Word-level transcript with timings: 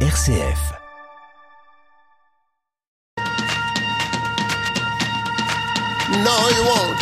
RCF. 0.00 0.76
No, 6.24 6.36
you 6.54 6.64
won't 6.68 7.00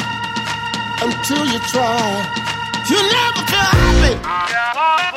until 1.02 1.44
you 1.46 1.58
try. 1.70 2.24
You 2.88 2.96
never 2.96 3.42
feel 3.50 3.70
happy. 3.74 5.13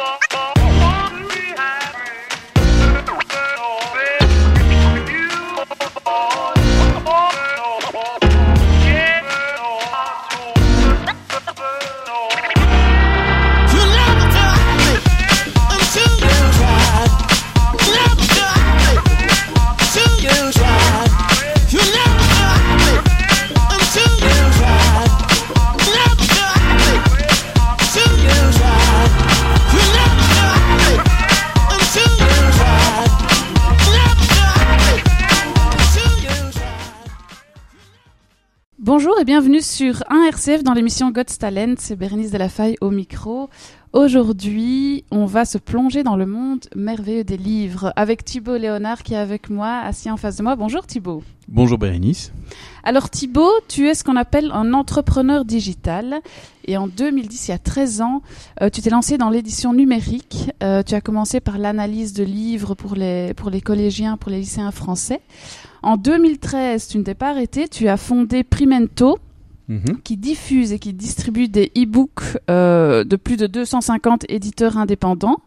Bonjour 38.87 39.19
et 39.19 39.25
bienvenue 39.25 39.61
sur 39.61 39.95
1RCF 40.09 40.63
dans 40.63 40.71
l'émission 40.71 41.11
God's 41.11 41.37
Talent. 41.37 41.75
C'est 41.77 41.97
Bérénice 41.97 42.31
Delafaye 42.31 42.77
au 42.79 42.89
micro. 42.89 43.49
Aujourd'hui, 43.91 45.03
on 45.11 45.25
va 45.25 45.43
se 45.43 45.57
plonger 45.57 46.03
dans 46.03 46.15
le 46.15 46.25
monde 46.25 46.61
merveilleux 46.73 47.25
des 47.25 47.35
livres 47.35 47.91
avec 47.97 48.23
Thibaut 48.23 48.55
Léonard 48.55 49.03
qui 49.03 49.13
est 49.13 49.17
avec 49.17 49.49
moi, 49.49 49.79
assis 49.79 50.09
en 50.09 50.15
face 50.15 50.37
de 50.37 50.43
moi. 50.43 50.55
Bonjour 50.55 50.87
Thibaut. 50.87 51.21
Bonjour 51.49 51.77
Bérénice. 51.77 52.31
Alors 52.85 53.09
Thibaut, 53.09 53.51
tu 53.67 53.89
es 53.89 53.93
ce 53.93 54.05
qu'on 54.05 54.15
appelle 54.15 54.51
un 54.53 54.73
entrepreneur 54.73 55.43
digital 55.43 56.21
et 56.63 56.77
en 56.77 56.87
2010, 56.87 57.49
il 57.49 57.51
y 57.51 57.53
a 57.53 57.57
13 57.57 57.99
ans, 57.99 58.21
euh, 58.61 58.69
tu 58.69 58.81
t'es 58.81 58.89
lancé 58.89 59.17
dans 59.17 59.29
l'édition 59.29 59.73
numérique. 59.73 60.49
Euh, 60.63 60.81
tu 60.81 60.95
as 60.95 61.01
commencé 61.01 61.41
par 61.41 61.57
l'analyse 61.57 62.13
de 62.13 62.23
livres 62.23 62.73
pour 62.73 62.95
les, 62.95 63.33
pour 63.33 63.49
les 63.49 63.59
collégiens, 63.59 64.15
pour 64.15 64.31
les 64.31 64.39
lycéens 64.39 64.71
français. 64.71 65.19
En 65.83 65.97
2013, 65.97 66.87
tu 66.87 66.97
ne 66.97 67.03
t'es 67.03 67.15
pas 67.15 67.29
arrêté, 67.29 67.67
tu 67.67 67.87
as 67.87 67.97
fondé 67.97 68.43
Primento 68.43 69.17
Mhm. 69.67 69.99
qui 70.01 70.15
diffuse 70.15 70.71
et 70.71 70.79
qui 70.79 70.93
distribue 70.93 71.49
des 71.49 71.73
e-books 71.77 72.37
euh, 72.49 73.03
de 73.03 73.17
plus 73.17 73.35
de 73.35 73.47
250 73.47 74.23
éditeurs 74.29 74.77
indépendants. 74.77 75.39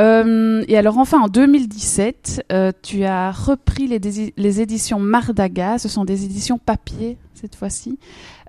Euh, 0.00 0.64
et 0.68 0.78
alors 0.78 0.98
enfin 0.98 1.20
en 1.20 1.28
2017, 1.28 2.44
euh, 2.52 2.70
tu 2.82 3.04
as 3.04 3.32
repris 3.32 3.88
les, 3.88 4.60
éditions 4.60 5.00
Mardaga, 5.00 5.78
ce 5.78 5.88
sont 5.88 6.04
des 6.04 6.24
éditions 6.24 6.58
papier 6.58 7.18
cette 7.34 7.56
fois-ci, 7.56 7.98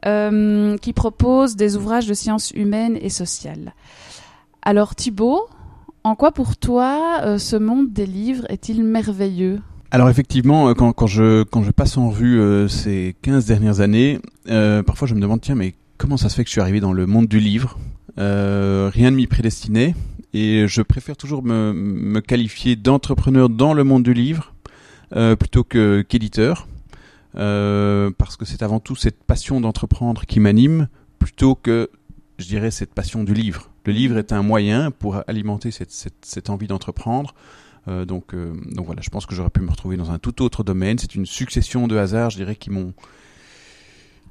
euh, 0.05 0.77
qui 0.77 0.93
proposent 0.93 1.55
des 1.55 1.75
ouvrages 1.75 2.05
de 2.05 2.13
sciences 2.13 2.51
humaines 2.51 2.97
et 3.01 3.09
sociales. 3.09 3.73
Alors 4.61 4.93
Thibaut, 4.93 5.47
en 6.03 6.15
quoi 6.15 6.31
pour 6.31 6.55
toi 6.55 7.38
ce 7.39 7.55
monde 7.55 7.91
des 7.91 8.05
livres 8.05 8.45
est-il 8.49 8.83
merveilleux? 8.83 9.59
Alors 9.94 10.09
effectivement, 10.09 10.69
euh, 10.69 10.73
quand, 10.73 10.91
quand, 10.91 11.05
je, 11.05 11.44
quand 11.44 11.61
je 11.61 11.69
passe 11.69 11.99
en 11.99 12.09
revue 12.09 12.39
euh, 12.39 12.67
ces 12.67 13.16
15 13.22 13.45
dernières 13.45 13.80
années, 13.80 14.19
euh, 14.50 14.81
parfois 14.81 15.08
je 15.08 15.13
me 15.13 15.22
demande, 15.22 15.39
tiens, 15.41 15.53
mais 15.53 15.75
comment 16.00 16.17
ça 16.17 16.30
se 16.30 16.35
fait 16.35 16.44
que 16.44 16.47
je 16.47 16.53
suis 16.53 16.61
arrivé 16.61 16.80
dans 16.80 16.94
le 16.94 17.05
monde 17.05 17.27
du 17.27 17.39
livre? 17.39 17.77
Euh, 18.17 18.89
Rien 18.91 19.11
ne 19.11 19.16
m'y 19.17 19.27
prédestinait, 19.27 19.94
et 20.33 20.66
je 20.67 20.81
préfère 20.81 21.16
toujours 21.16 21.44
me, 21.44 21.73
me 21.73 22.22
qualifier 22.22 22.75
d'entrepreneur 22.75 23.50
dans 23.50 23.75
le 23.75 23.83
monde 23.83 24.02
du 24.02 24.16
livre, 24.16 24.55
euh, 25.16 25.35
plutôt 25.35 25.63
que 25.63 26.02
qu'éditeur, 26.02 26.67
euh, 27.35 28.09
parce 28.17 28.35
que 28.35 28.45
c'est 28.45 28.63
avant 28.63 28.80
tout 28.80 28.95
cette 28.95 29.23
passion 29.23 29.62
d'entreprendre 29.62 30.25
qui 30.25 30.40
m'anime, 30.40 30.88
plutôt 31.19 31.53
que, 31.53 31.91
je 32.40 32.47
dirais, 32.47 32.72
cette 32.72 32.96
passion 32.96 33.23
du 33.23 33.35
livre. 33.35 33.69
Le 33.85 33.94
livre 33.94 34.17
est 34.17 34.34
un 34.34 34.41
moyen 34.41 34.90
pour 34.90 35.22
alimenter 35.28 35.69
cette, 35.69 35.91
cette, 35.91 36.25
cette 36.25 36.50
envie 36.50 36.66
d'entreprendre, 36.66 37.35
Euh, 37.88 38.05
donc, 38.05 38.33
euh, 38.33 38.53
donc 38.71 38.85
voilà, 38.85 39.01
je 39.01 39.09
pense 39.09 39.25
que 39.25 39.35
j'aurais 39.35 39.49
pu 39.49 39.61
me 39.61 39.69
retrouver 39.69 39.97
dans 39.97 40.11
un 40.11 40.19
tout 40.19 40.41
autre 40.41 40.63
domaine. 40.63 40.97
C'est 40.97 41.16
une 41.16 41.25
succession 41.25 41.88
de 41.88 41.97
hasards, 41.97 42.29
je 42.29 42.38
dirais, 42.38 42.55
qui 42.55 42.69
m'ont 42.69 42.94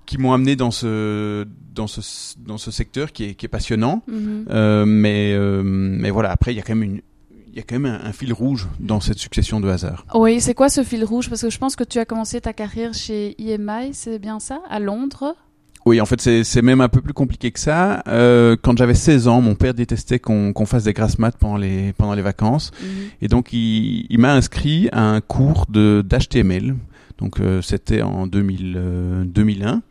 qui 0.06 0.18
m'ont 0.18 0.32
amené 0.32 0.56
dans 0.56 0.70
ce 0.70 1.46
dans 1.74 1.86
ce 1.86 2.00
dans 2.38 2.58
ce 2.58 2.70
secteur 2.70 3.12
qui 3.12 3.24
est 3.24 3.34
qui 3.34 3.46
est 3.46 3.48
passionnant. 3.48 4.02
Euh, 4.10 4.84
mais 4.84 5.32
euh, 5.32 5.62
mais 5.64 6.10
voilà, 6.10 6.30
après 6.30 6.52
il 6.52 6.56
y 6.56 6.60
a 6.60 6.62
quand 6.62 6.74
même 6.74 6.82
une 6.82 7.00
il 7.48 7.56
y 7.56 7.60
a 7.60 7.62
quand 7.62 7.78
même 7.78 8.00
un, 8.00 8.06
un 8.06 8.12
fil 8.12 8.32
rouge 8.32 8.68
dans 8.80 9.00
cette 9.00 9.18
succession 9.18 9.60
de 9.60 9.68
hasards. 9.68 10.06
Oui, 10.14 10.40
c'est 10.40 10.54
quoi 10.54 10.70
ce 10.70 10.82
fil 10.82 11.04
rouge? 11.04 11.28
Parce 11.28 11.42
que 11.42 11.50
je 11.50 11.58
pense 11.58 11.76
que 11.76 11.84
tu 11.84 11.98
as 11.98 12.06
commencé 12.06 12.40
ta 12.40 12.54
carrière 12.54 12.94
chez 12.94 13.34
IMI, 13.38 13.92
c'est 13.92 14.18
bien 14.18 14.40
ça, 14.40 14.62
à 14.70 14.80
Londres? 14.80 15.36
Oui, 15.84 16.00
en 16.00 16.06
fait, 16.06 16.20
c'est 16.44 16.62
même 16.62 16.80
un 16.80 16.88
peu 16.88 17.00
plus 17.00 17.12
compliqué 17.12 17.50
que 17.50 17.58
ça. 17.58 18.02
Euh, 18.06 18.56
quand 18.60 18.78
j'avais 18.78 18.94
16 18.94 19.26
ans, 19.26 19.40
mon 19.40 19.56
père 19.56 19.74
détestait 19.74 20.20
qu'on 20.20 20.52
qu'on 20.52 20.64
fasse 20.66 20.84
des 20.84 20.92
grasses 20.92 21.18
maths 21.18 21.36
pendant 21.38 21.56
les 21.56 21.92
pendant 21.94 22.14
les 22.14 22.22
vacances. 22.22 22.70
Et 23.20 23.26
donc, 23.28 23.52
il, 23.52 24.06
il 24.08 24.18
m'a 24.20 24.32
inscrit 24.34 24.88
à 24.92 25.02
un 25.02 25.20
cours 25.20 25.66
de 25.68 26.04
d'HTML. 26.08 26.76
Donc, 27.18 27.40
euh, 27.40 27.60
c'était 27.62 28.02
en 28.02 28.26
2000, 28.26 28.74
euh, 28.76 29.24
2001. 29.24 29.82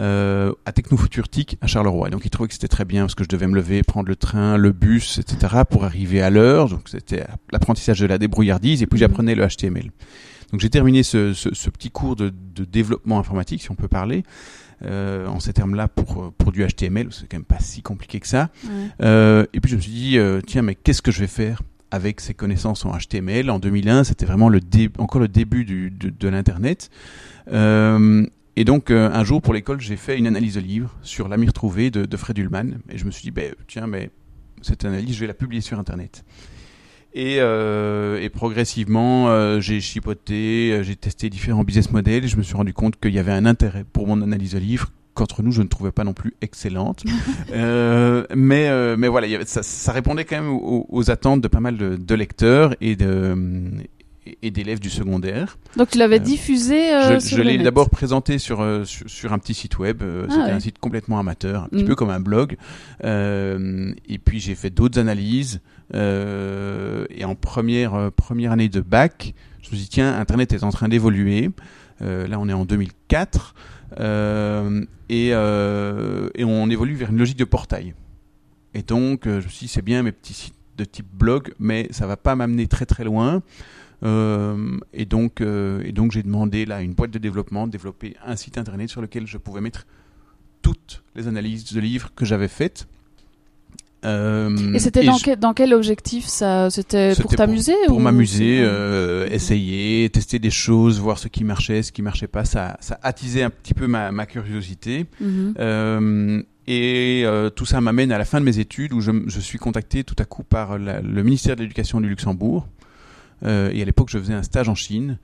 Euh, 0.00 0.52
à 0.66 0.72
Technofuturtique 0.72 1.56
à 1.60 1.68
Charleroi. 1.68 2.08
Et 2.08 2.10
donc 2.10 2.24
il 2.24 2.28
trouvait 2.30 2.48
que 2.48 2.54
c'était 2.54 2.66
très 2.66 2.84
bien 2.84 3.02
parce 3.02 3.14
que 3.14 3.22
je 3.22 3.28
devais 3.28 3.46
me 3.46 3.54
lever, 3.54 3.84
prendre 3.84 4.08
le 4.08 4.16
train, 4.16 4.56
le 4.56 4.72
bus, 4.72 5.18
etc. 5.20 5.62
pour 5.70 5.84
arriver 5.84 6.20
à 6.20 6.30
l'heure. 6.30 6.68
Donc 6.68 6.88
c'était 6.88 7.24
l'apprentissage 7.52 8.00
de 8.00 8.06
la 8.06 8.18
débrouillardise 8.18 8.82
et 8.82 8.86
puis 8.86 8.96
Mhm. 8.96 9.00
j'apprenais 9.00 9.36
le 9.36 9.46
HTML. 9.46 9.92
Donc 10.50 10.60
j'ai 10.60 10.68
terminé 10.68 11.04
ce, 11.04 11.32
ce, 11.32 11.54
ce 11.54 11.70
petit 11.70 11.90
cours 11.90 12.16
de, 12.16 12.32
de 12.56 12.64
développement 12.64 13.20
informatique, 13.20 13.62
si 13.62 13.70
on 13.70 13.76
peut 13.76 13.86
parler, 13.86 14.24
euh, 14.84 15.26
en 15.26 15.40
ces 15.40 15.52
termes-là 15.52 15.88
pour, 15.88 16.32
pour 16.32 16.52
du 16.52 16.66
HTML. 16.66 17.08
C'est 17.10 17.28
quand 17.28 17.36
même 17.36 17.44
pas 17.44 17.60
si 17.60 17.82
compliqué 17.82 18.20
que 18.20 18.26
ça. 18.26 18.50
Ouais. 18.64 18.70
Euh, 19.02 19.46
et 19.52 19.60
puis 19.60 19.70
je 19.70 19.76
me 19.76 19.80
suis 19.80 19.92
dit, 19.92 20.18
euh, 20.18 20.40
tiens, 20.46 20.62
mais 20.62 20.74
qu'est-ce 20.74 21.02
que 21.02 21.10
je 21.10 21.20
vais 21.20 21.26
faire 21.26 21.62
avec 21.90 22.20
ces 22.20 22.34
connaissances 22.34 22.84
en 22.84 22.96
HTML 22.96 23.50
En 23.50 23.58
2001, 23.58 24.04
c'était 24.04 24.26
vraiment 24.26 24.48
le 24.48 24.60
encore 24.98 25.20
le 25.20 25.28
début 25.28 25.64
du, 25.64 25.90
de, 25.90 26.10
de 26.10 26.28
l'Internet. 26.28 26.90
Euh, 27.52 28.26
et 28.56 28.64
donc, 28.64 28.90
euh, 28.90 29.10
un 29.12 29.24
jour, 29.24 29.42
pour 29.42 29.54
l'école, 29.54 29.80
j'ai 29.80 29.96
fait 29.96 30.16
une 30.16 30.26
analyse 30.26 30.54
de 30.54 30.60
livre 30.60 30.96
sur 31.02 31.28
l'ami 31.28 31.46
retrouvé 31.46 31.90
de, 31.90 32.04
de 32.04 32.16
Fred 32.16 32.38
Ullman. 32.38 32.78
Et 32.88 32.98
je 32.98 33.04
me 33.04 33.10
suis 33.10 33.22
dit, 33.22 33.30
ben, 33.30 33.54
tiens, 33.66 33.86
mais 33.86 34.10
cette 34.62 34.84
analyse, 34.84 35.14
je 35.14 35.20
vais 35.20 35.26
la 35.26 35.34
publier 35.34 35.60
sur 35.60 35.78
Internet. 35.78 36.24
Et, 37.16 37.36
euh, 37.38 38.20
et 38.20 38.28
progressivement, 38.28 39.28
euh, 39.28 39.60
j'ai 39.60 39.80
chipoté, 39.80 40.72
euh, 40.72 40.82
j'ai 40.82 40.96
testé 40.96 41.30
différents 41.30 41.62
business 41.62 41.92
models 41.92 42.24
et 42.24 42.28
je 42.28 42.36
me 42.36 42.42
suis 42.42 42.56
rendu 42.56 42.72
compte 42.74 42.98
qu'il 43.00 43.14
y 43.14 43.20
avait 43.20 43.30
un 43.32 43.46
intérêt 43.46 43.84
pour 43.92 44.08
mon 44.08 44.20
analyse 44.20 44.52
de 44.52 44.58
livre 44.58 44.90
qu'entre 45.14 45.44
nous, 45.44 45.52
je 45.52 45.62
ne 45.62 45.68
trouvais 45.68 45.92
pas 45.92 46.02
non 46.02 46.12
plus 46.12 46.34
excellente. 46.42 47.04
Euh, 47.52 48.24
mais, 48.34 48.68
euh, 48.68 48.96
mais 48.98 49.06
voilà, 49.06 49.28
il 49.28 49.30
y 49.30 49.36
avait- 49.36 49.44
ça, 49.44 49.62
ça 49.62 49.92
répondait 49.92 50.24
quand 50.24 50.34
même 50.34 50.50
aux, 50.50 50.86
aux 50.88 51.10
attentes 51.12 51.40
de 51.40 51.46
pas 51.46 51.60
mal 51.60 51.76
de, 51.76 51.94
de 51.96 52.14
lecteurs 52.16 52.74
et 52.80 52.96
de 52.96 53.36
et 54.42 54.50
d'élèves 54.50 54.80
du 54.80 54.90
secondaire. 54.90 55.58
Donc 55.76 55.90
tu 55.90 55.98
l'avais 55.98 56.16
Euh, 56.16 56.18
diffusé 56.20 56.92
euh, 56.94 57.18
je 57.20 57.28
je 57.36 57.42
l'ai 57.42 57.58
d'abord 57.58 57.90
présenté 57.90 58.38
sur, 58.38 58.60
euh, 58.62 58.84
sur 58.84 59.08
sur 59.10 59.32
un 59.32 59.38
petit 59.38 59.54
site 59.54 59.78
web. 59.78 60.02
euh, 60.02 60.24
Ah 60.28 60.32
C'était 60.32 60.44
ouais. 60.44 60.50
un 60.52 60.60
site 60.60 60.78
complètement 60.78 61.18
amateur, 61.18 61.64
un 61.64 61.68
petit 61.68 61.84
Mm. 61.84 61.86
peu 61.86 61.94
comme 61.94 62.10
un 62.10 62.20
blog. 62.20 62.56
Euh, 63.04 63.92
et 64.08 64.18
puis 64.18 64.40
j'ai 64.40 64.54
fait 64.54 64.70
d'autres 64.70 64.98
analyses. 64.98 65.60
euh, 65.94 67.04
et 67.10 67.24
en 67.24 67.34
première 67.34 68.10
première 68.12 68.52
année 68.52 68.68
de 68.68 68.80
bac, 68.80 69.34
je 69.62 69.68
me 69.70 69.76
suis 69.76 69.84
dit 69.84 69.88
tiens, 69.88 70.16
Internet 70.18 70.52
est 70.52 70.64
en 70.64 70.70
train 70.70 70.88
d'évoluer. 70.88 71.50
Là, 72.00 72.38
on 72.38 72.48
est 72.48 72.52
en 72.52 72.64
2004 72.66 73.54
euh, 74.00 74.84
et 75.08 75.28
et 75.28 76.44
on 76.44 76.70
évolue 76.70 76.94
vers 76.94 77.10
une 77.10 77.18
logique 77.18 77.38
de 77.38 77.44
portail. 77.44 77.94
Et 78.74 78.82
donc, 78.82 79.22
je 79.26 79.30
me 79.36 79.40
suis 79.48 79.66
dit 79.66 79.68
c'est 79.68 79.82
bien 79.82 80.02
mes 80.02 80.12
petits 80.12 80.34
sites 80.34 80.54
de 80.76 80.84
type 80.84 81.06
blog, 81.12 81.52
mais 81.60 81.86
ça 81.92 82.06
va 82.06 82.16
pas 82.16 82.34
m'amener 82.34 82.66
très 82.66 82.84
très 82.86 83.04
loin. 83.04 83.42
Euh, 84.04 84.76
et 84.92 85.06
donc, 85.06 85.40
euh, 85.40 85.82
et 85.84 85.92
donc 85.92 86.12
j'ai 86.12 86.22
demandé 86.22 86.66
là 86.66 86.76
à 86.76 86.82
une 86.82 86.92
boîte 86.92 87.10
de 87.10 87.18
développement 87.18 87.66
de 87.66 87.72
développer 87.72 88.16
un 88.24 88.36
site 88.36 88.58
internet 88.58 88.90
sur 88.90 89.00
lequel 89.00 89.26
je 89.26 89.38
pouvais 89.38 89.60
mettre 89.62 89.86
toutes 90.62 91.02
les 91.16 91.26
analyses 91.28 91.72
de 91.72 91.80
livres 91.80 92.10
que 92.14 92.24
j'avais 92.24 92.48
faites. 92.48 92.86
Euh, 94.04 94.74
Et 94.74 94.78
c'était 94.78 95.02
dans, 95.04 95.16
je- 95.16 95.24
quel, 95.24 95.38
dans 95.38 95.54
quel 95.54 95.72
objectif 95.72 96.26
ça? 96.26 96.68
C'était 96.68 97.14
pour 97.18 97.34
t'amuser 97.34 97.72
pour 97.86 97.96
ou 97.96 98.00
m'amuser, 98.00 98.58
euh, 98.60 99.26
essayer, 99.30 100.10
tester 100.10 100.38
des 100.38 100.50
choses, 100.50 101.00
voir 101.00 101.18
ce 101.18 101.28
qui 101.28 101.42
marchait, 101.42 101.82
ce 101.82 101.90
qui 101.90 102.02
marchait 102.02 102.26
pas. 102.26 102.44
Ça, 102.44 102.76
ça 102.80 102.98
attisait 103.02 103.42
un 103.42 103.48
petit 103.50 103.72
peu 103.72 103.86
ma, 103.86 104.12
ma 104.12 104.26
curiosité. 104.26 105.06
Mhm. 105.20 105.54
Euh, 105.58 106.42
et 106.66 107.24
tout 107.56 107.64
ça 107.66 107.80
m'amène 107.80 108.12
à 108.12 108.18
la 108.18 108.24
fin 108.26 108.40
de 108.40 108.44
mes 108.44 108.58
études 108.58 108.92
où 108.92 109.00
je, 109.00 109.10
suis 109.40 109.58
contacté 109.58 110.04
tout 110.04 110.16
à 110.18 110.24
coup 110.26 110.42
par 110.44 110.78
la- 110.78 111.00
le 111.00 111.22
ministère 111.22 111.56
de 111.56 111.62
l'Éducation 111.62 112.00
du 112.00 112.08
Luxembourg. 112.08 112.66
Euh, 113.42 113.70
et 113.72 113.82
à 113.82 113.84
l'époque, 113.84 114.08
je 114.10 114.18
faisais 114.18 114.34
un 114.34 114.42
stage 114.42 114.68
en 114.68 114.74
Chine. 114.74 115.18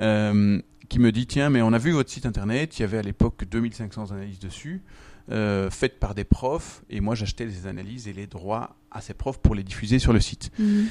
Euh, 0.00 0.60
qui 0.88 0.98
me 0.98 1.12
dit 1.12 1.26
tiens 1.26 1.50
mais 1.50 1.62
on 1.62 1.72
a 1.72 1.78
vu 1.78 1.90
votre 1.92 2.10
site 2.10 2.26
internet 2.26 2.78
il 2.78 2.82
y 2.82 2.84
avait 2.84 2.98
à 2.98 3.02
l'époque 3.02 3.44
2500 3.48 4.10
analyses 4.12 4.38
dessus 4.40 4.82
euh, 5.30 5.68
faites 5.70 5.98
par 6.00 6.14
des 6.16 6.24
profs 6.24 6.82
et 6.90 7.00
moi 7.00 7.14
j'achetais 7.16 7.44
les 7.44 7.66
analyses 7.68 8.08
et 8.08 8.12
les 8.12 8.26
droits 8.26 8.76
à 8.90 9.00
ces 9.00 9.14
profs 9.14 9.38
pour 9.38 9.54
les 9.56 9.62
diffuser 9.64 9.98
sur 10.00 10.12
le 10.12 10.20
site 10.20 10.50
Mhm. 10.58 10.86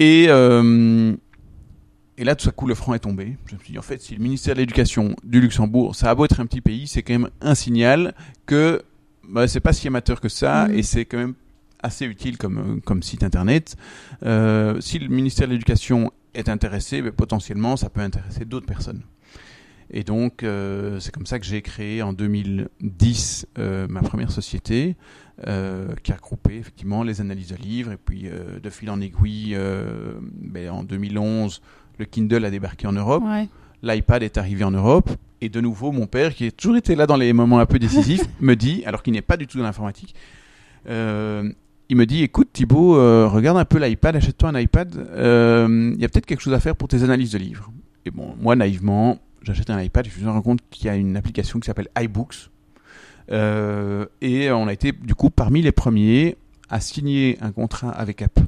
Et, 0.00 0.26
euh, 0.28 1.14
et 2.16 2.24
là, 2.24 2.34
tout 2.36 2.48
à 2.48 2.52
coup, 2.52 2.66
le 2.66 2.74
franc 2.74 2.94
est 2.94 3.00
tombé. 3.00 3.36
Je 3.46 3.54
me 3.54 3.60
suis 3.60 3.72
dit, 3.72 3.78
en 3.78 3.82
fait, 3.82 4.00
si 4.00 4.14
le 4.16 4.22
ministère 4.22 4.54
de 4.54 4.60
l'Éducation 4.60 5.14
du 5.24 5.40
Luxembourg, 5.40 5.94
ça 5.96 6.10
a 6.10 6.14
beau 6.14 6.24
être 6.24 6.40
un 6.40 6.46
petit 6.46 6.60
pays, 6.60 6.86
c'est 6.88 7.02
quand 7.02 7.12
même 7.12 7.30
un 7.40 7.54
signal 7.54 8.14
que 8.46 8.82
bah, 9.28 9.46
c'est 9.48 9.60
pas 9.60 9.72
si 9.72 9.86
amateur 9.88 10.20
que 10.20 10.28
ça, 10.28 10.66
Mhm. 10.68 10.74
et 10.78 10.82
c'est 10.82 11.04
quand 11.04 11.18
même 11.18 11.34
assez 11.84 12.06
utile 12.06 12.38
comme, 12.38 12.80
comme 12.84 13.02
site 13.02 13.22
internet. 13.22 13.76
Euh, 14.24 14.80
si 14.80 14.98
le 14.98 15.08
ministère 15.08 15.46
de 15.46 15.52
l'Éducation 15.52 16.10
est 16.34 16.48
intéressé, 16.48 17.02
ben, 17.02 17.12
potentiellement, 17.12 17.76
ça 17.76 17.90
peut 17.90 18.00
intéresser 18.00 18.44
d'autres 18.44 18.66
personnes. 18.66 19.02
Et 19.90 20.02
donc, 20.02 20.42
euh, 20.42 20.98
c'est 20.98 21.12
comme 21.14 21.26
ça 21.26 21.38
que 21.38 21.44
j'ai 21.44 21.60
créé 21.62 22.02
en 22.02 22.12
2010 22.12 23.46
euh, 23.58 23.86
ma 23.88 24.00
première 24.00 24.30
société, 24.32 24.96
qui 26.02 26.12
a 26.12 26.16
regroupé 26.16 26.56
effectivement 26.56 27.02
les 27.02 27.20
analyses 27.20 27.48
de 27.48 27.56
livres. 27.56 27.92
Et 27.92 27.96
puis, 27.96 28.28
de 28.62 28.70
fil 28.70 28.88
en 28.88 29.00
aiguille, 29.00 29.56
ben, 30.32 30.70
en 30.70 30.84
2011, 30.84 31.60
le 31.98 32.04
Kindle 32.06 32.44
a 32.44 32.50
débarqué 32.50 32.86
en 32.86 32.92
Europe 32.92 33.22
Ouais. 33.24 33.48
l'iPad 33.82 34.22
est 34.22 34.38
arrivé 34.38 34.64
en 34.64 34.70
Europe. 34.70 35.10
Et 35.40 35.48
de 35.50 35.60
nouveau, 35.60 35.92
mon 35.92 36.06
père, 36.06 36.34
qui 36.34 36.46
a 36.46 36.50
toujours 36.50 36.76
été 36.76 36.94
là 36.94 37.06
dans 37.06 37.16
les 37.16 37.32
moments 37.32 37.58
un 37.58 37.66
peu 37.66 37.78
décisifs, 37.78 38.22
me 38.40 38.54
dit, 38.54 38.82
alors 38.86 39.02
qu'il 39.02 39.12
n'est 39.12 39.22
pas 39.22 39.36
du 39.36 39.46
tout 39.46 39.58
dans 39.58 39.64
l'informatique, 39.64 40.14
euh, 40.88 41.50
il 41.88 41.96
me 41.96 42.06
dit, 42.06 42.22
écoute 42.22 42.48
Thibaut, 42.52 42.96
euh, 42.96 43.28
regarde 43.28 43.58
un 43.58 43.64
peu 43.64 43.78
l'iPad, 43.78 44.16
achète-toi 44.16 44.48
un 44.50 44.58
iPad, 44.58 44.94
euh, 44.96 45.92
il 45.94 46.00
y 46.00 46.04
a 46.04 46.08
peut-être 46.08 46.26
quelque 46.26 46.40
chose 46.40 46.54
à 46.54 46.60
faire 46.60 46.76
pour 46.76 46.88
tes 46.88 47.02
analyses 47.02 47.32
de 47.32 47.38
livres. 47.38 47.70
Et 48.06 48.10
bon, 48.10 48.34
moi, 48.40 48.56
naïvement, 48.56 49.18
j'achète 49.42 49.70
un 49.70 49.80
iPad, 49.82 50.06
je 50.08 50.24
me 50.24 50.30
rends 50.30 50.42
compte 50.42 50.60
qu'il 50.70 50.86
y 50.86 50.88
a 50.88 50.96
une 50.96 51.16
application 51.16 51.60
qui 51.60 51.66
s'appelle 51.66 51.88
iBooks. 51.98 52.50
Euh, 53.30 54.06
et 54.20 54.50
on 54.50 54.66
a 54.66 54.72
été, 54.72 54.92
du 54.92 55.14
coup, 55.14 55.30
parmi 55.30 55.62
les 55.62 55.72
premiers 55.72 56.36
à 56.70 56.80
signer 56.80 57.38
un 57.40 57.52
contrat 57.52 57.90
avec 57.90 58.22
Apple, 58.22 58.44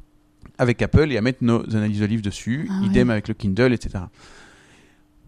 avec 0.59 0.81
Apple 0.83 1.13
et 1.13 1.17
à 1.19 1.23
mettre 1.23 1.39
nos 1.43 1.63
analyses 1.77 2.01
de 2.01 2.07
livres 2.07 2.23
dessus, 2.23 2.67
Ah 2.71 2.81
ouais. 2.81 2.87
idem 2.87 3.11
avec 3.11 3.29
le 3.29 3.35
Kindle, 3.35 3.73
etc. 3.73 4.05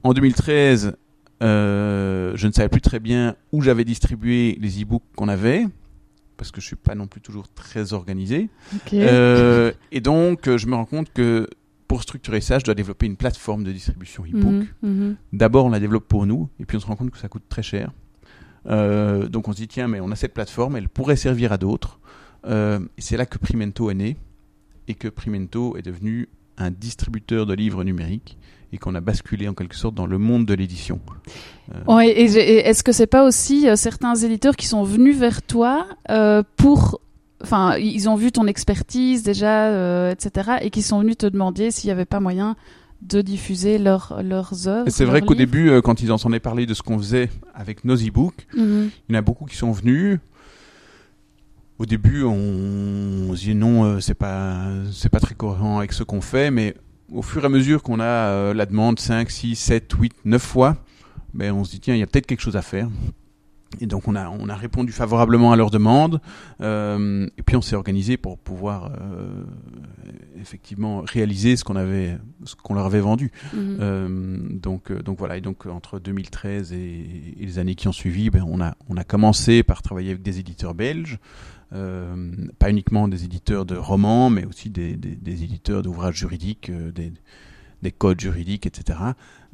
En 0.02 0.12
2013, 0.12 0.96
euh, 1.42 2.32
je 2.34 2.46
ne 2.46 2.52
savais 2.52 2.68
plus 2.68 2.80
très 2.80 3.00
bien 3.00 3.36
où 3.52 3.62
j'avais 3.62 3.84
distribué 3.84 4.58
les 4.60 4.82
e-books 4.82 5.02
qu'on 5.16 5.28
avait, 5.28 5.66
parce 6.38 6.52
que 6.52 6.62
je 6.62 6.66
suis 6.66 6.76
pas 6.76 6.94
non 6.94 7.06
plus 7.06 7.20
toujours 7.20 7.48
très 7.48 7.92
organisé. 7.92 8.48
Euh, 8.94 9.72
et 9.92 10.00
donc, 10.00 10.48
euh, 10.48 10.56
je 10.56 10.66
me 10.68 10.74
rends 10.74 10.86
compte 10.86 11.12
que 11.12 11.48
pour 11.88 12.02
structurer 12.02 12.40
ça, 12.40 12.58
je 12.58 12.64
dois 12.64 12.74
développer 12.74 13.06
une 13.06 13.16
plateforme 13.16 13.64
de 13.64 13.72
distribution 13.72 14.24
e-book. 14.24 14.66
Mhm, 14.82 14.90
mhm. 14.90 15.16
D'abord, 15.32 15.66
on 15.66 15.70
la 15.70 15.80
développe 15.80 16.06
pour 16.06 16.26
nous, 16.26 16.48
et 16.60 16.64
puis 16.64 16.76
on 16.76 16.80
se 16.80 16.86
rend 16.86 16.96
compte 16.96 17.10
que 17.10 17.18
ça 17.18 17.28
coûte 17.28 17.42
très 17.48 17.62
cher. 17.62 17.92
Euh, 18.66 19.28
donc 19.28 19.48
on 19.48 19.52
se 19.52 19.58
dit, 19.58 19.68
tiens, 19.68 19.88
mais 19.88 20.00
on 20.00 20.10
a 20.10 20.16
cette 20.16 20.34
plateforme, 20.34 20.76
elle 20.76 20.88
pourrait 20.88 21.16
servir 21.16 21.52
à 21.52 21.58
d'autres. 21.58 21.98
Euh, 22.46 22.78
c'est 22.98 23.16
là 23.16 23.26
que 23.26 23.38
Primento 23.38 23.90
est 23.90 23.94
né, 23.94 24.16
et 24.86 24.94
que 24.94 25.08
Primento 25.08 25.76
est 25.76 25.82
devenu 25.82 26.28
un 26.56 26.70
distributeur 26.70 27.46
de 27.46 27.54
livres 27.54 27.84
numériques, 27.84 28.38
et 28.72 28.78
qu'on 28.78 28.94
a 28.94 29.00
basculé 29.00 29.48
en 29.48 29.54
quelque 29.54 29.74
sorte 29.76 29.94
dans 29.94 30.06
le 30.06 30.18
monde 30.18 30.46
de 30.46 30.54
l'édition. 30.54 31.00
Euh, 31.74 31.94
Ouais, 31.94 32.08
et, 32.08 32.24
est-ce 32.68 32.82
que 32.82 32.92
c'est 32.92 33.06
pas 33.06 33.24
aussi 33.26 33.68
euh, 33.68 33.76
certains 33.76 34.14
éditeurs 34.14 34.56
qui 34.56 34.66
sont 34.66 34.82
venus 34.82 35.16
vers 35.16 35.42
toi 35.42 35.86
euh, 36.10 36.42
pour, 36.56 37.00
enfin, 37.42 37.76
ils 37.78 38.08
ont 38.08 38.16
vu 38.16 38.32
ton 38.32 38.46
expertise 38.46 39.22
déjà, 39.22 40.10
etc., 40.10 40.58
et 40.62 40.70
qui 40.70 40.82
sont 40.82 41.00
venus 41.00 41.18
te 41.18 41.26
demander 41.26 41.70
s'il 41.70 41.88
y 41.88 41.90
avait 41.90 42.04
pas 42.04 42.20
moyen 42.20 42.56
de 43.00 43.22
diffuser 43.22 43.78
leurs 43.78 44.22
leurs 44.24 44.66
œuvres. 44.66 44.90
C'est 44.90 45.04
vrai 45.04 45.20
qu'au 45.20 45.36
début, 45.36 45.80
quand 45.82 46.02
ils 46.02 46.10
en 46.10 46.18
sont 46.18 46.30
parlé 46.40 46.66
de 46.66 46.74
ce 46.74 46.82
qu'on 46.82 46.98
faisait 46.98 47.30
avec 47.54 47.84
nos 47.84 47.94
e-books, 47.96 48.46
Mhm. 48.56 48.90
il 49.08 49.14
y 49.14 49.16
en 49.16 49.18
a 49.20 49.22
beaucoup 49.22 49.44
qui 49.44 49.56
sont 49.56 49.70
venus. 49.72 50.18
Au 51.78 51.86
début, 51.86 52.24
on, 52.24 52.32
on 53.30 53.36
se 53.36 53.40
dit 53.44 53.54
non, 53.54 53.84
euh, 53.84 54.00
c'est 54.00 54.14
pas, 54.14 54.66
c'est 54.92 55.08
pas 55.08 55.20
très 55.20 55.36
cohérent 55.36 55.78
avec 55.78 55.92
ce 55.92 56.02
qu'on 56.02 56.20
fait, 56.20 56.50
mais 56.50 56.74
au 57.12 57.22
fur 57.22 57.42
et 57.42 57.46
à 57.46 57.48
mesure 57.48 57.82
qu'on 57.82 58.00
a 58.00 58.04
euh, 58.04 58.54
la 58.54 58.66
demande 58.66 58.98
5, 58.98 59.30
6, 59.30 59.56
7, 59.56 59.92
8, 59.92 60.12
9 60.24 60.42
fois, 60.42 60.76
ben, 61.34 61.52
on 61.52 61.64
se 61.64 61.70
dit 61.70 61.80
tiens, 61.80 61.94
il 61.94 62.00
y 62.00 62.02
a 62.02 62.06
peut-être 62.06 62.26
quelque 62.26 62.40
chose 62.40 62.56
à 62.56 62.62
faire. 62.62 62.88
Et 63.80 63.86
donc 63.86 64.08
on 64.08 64.16
a, 64.16 64.28
on 64.30 64.48
a 64.48 64.54
répondu 64.54 64.92
favorablement 64.92 65.52
à 65.52 65.56
leur 65.56 65.70
demande, 65.70 66.20
euh, 66.62 67.28
et 67.36 67.42
puis 67.42 67.54
on 67.54 67.60
s'est 67.60 67.76
organisé 67.76 68.16
pour 68.16 68.38
pouvoir 68.38 68.92
euh, 69.00 69.44
effectivement 70.40 71.02
réaliser 71.06 71.54
ce 71.54 71.64
qu'on 71.64 71.76
avait, 71.76 72.16
ce 72.44 72.54
qu'on 72.56 72.74
leur 72.74 72.86
avait 72.86 73.00
vendu. 73.00 73.30
Mhm. 73.52 73.76
Euh, 73.80 74.38
donc, 74.52 74.90
donc 75.02 75.18
voilà, 75.18 75.36
et 75.36 75.42
donc 75.42 75.66
entre 75.66 75.98
2013 75.98 76.72
et, 76.72 76.76
et 77.38 77.44
les 77.44 77.58
années 77.58 77.74
qui 77.74 77.88
ont 77.88 77.92
suivi, 77.92 78.30
ben, 78.30 78.42
on, 78.48 78.60
a, 78.62 78.74
on 78.88 78.96
a 78.96 79.04
commencé 79.04 79.62
par 79.62 79.82
travailler 79.82 80.10
avec 80.10 80.22
des 80.22 80.38
éditeurs 80.38 80.74
belges, 80.74 81.18
pas 81.70 82.70
uniquement 82.70 83.08
des 83.08 83.24
éditeurs 83.24 83.66
de 83.66 83.76
romans, 83.76 84.30
mais 84.30 84.46
aussi 84.46 84.70
des, 84.70 84.96
des, 84.96 85.14
des 85.14 85.44
éditeurs 85.44 85.82
d'ouvrages 85.82 86.16
juridiques, 86.16 86.70
euh, 86.70 86.90
des, 86.92 87.12
des 87.82 87.92
codes 87.92 88.20
juridiques, 88.20 88.66
etc., 88.66 88.98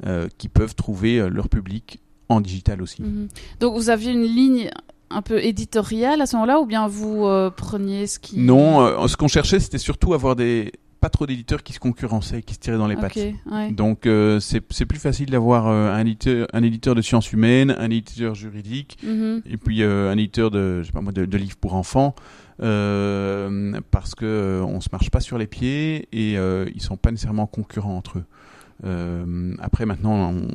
euh, 0.05 0.27
qui 0.37 0.49
peuvent 0.49 0.75
trouver 0.75 1.19
euh, 1.19 1.29
leur 1.29 1.49
public 1.49 1.99
en 2.29 2.41
digital 2.41 2.81
aussi. 2.81 3.01
Mhm. 3.01 3.27
Donc 3.59 3.75
vous 3.75 3.89
aviez 3.89 4.11
une 4.11 4.23
ligne 4.23 4.69
un 5.09 5.21
peu 5.21 5.43
éditoriale 5.43 6.21
à 6.21 6.25
ce 6.25 6.35
moment-là, 6.35 6.59
ou 6.59 6.65
bien 6.65 6.87
vous 6.87 7.25
euh, 7.25 7.49
preniez 7.49 8.07
ce 8.07 8.19
qui 8.19 8.39
Non, 8.39 8.81
euh, 8.81 9.07
ce 9.07 9.15
qu'on 9.15 9.27
cherchait, 9.27 9.59
c'était 9.59 9.77
surtout 9.77 10.13
avoir 10.13 10.35
des 10.35 10.71
pas 11.05 11.09
trop 11.11 11.27
d'éditeurs 11.27 11.61
qui 11.61 11.71
se 11.71 11.79
concurrençaient, 11.79 12.41
qui 12.41 12.55
se 12.55 12.59
tiraient 12.59 12.79
dans 12.79 12.87
les 12.87 12.95
pattes. 12.95 13.15
Ouais. 13.15 13.71
Donc 13.71 14.07
euh, 14.07 14.39
c'est 14.39 14.59
plus 14.87 14.97
facile 14.97 15.29
d'avoir 15.29 15.67
euh, 15.67 15.93
un, 15.93 15.99
éditeur, 15.99 16.47
un 16.51 16.63
éditeur 16.63 16.95
de 16.95 17.01
sciences 17.03 17.31
humaines, 17.31 17.75
un 17.77 17.91
éditeur 17.91 18.33
juridique, 18.33 18.97
Mhm. 19.03 19.43
et 19.45 19.57
puis 19.57 19.83
euh, 19.83 20.09
un 20.11 20.17
éditeur 20.17 20.49
de, 20.49 20.81
je 20.81 20.87
sais 20.87 20.91
pas 20.91 21.01
moi, 21.01 21.11
de, 21.11 21.25
de 21.25 21.37
livres 21.37 21.57
pour 21.57 21.75
enfants, 21.75 22.15
parce 22.57 24.15
que 24.15 24.63
on 24.65 24.81
se 24.81 24.89
marche 24.91 25.11
pas 25.11 25.19
sur 25.19 25.37
les 25.37 25.45
pieds 25.45 26.07
et 26.11 26.33
ils 26.73 26.81
sont 26.81 26.97
pas 26.97 27.11
nécessairement 27.11 27.45
concurrents 27.45 27.95
entre 27.97 28.17
eux. 28.17 28.23
Euh, 28.83 29.53
après 29.59 29.85
maintenant, 29.85 30.33
on, 30.33 30.47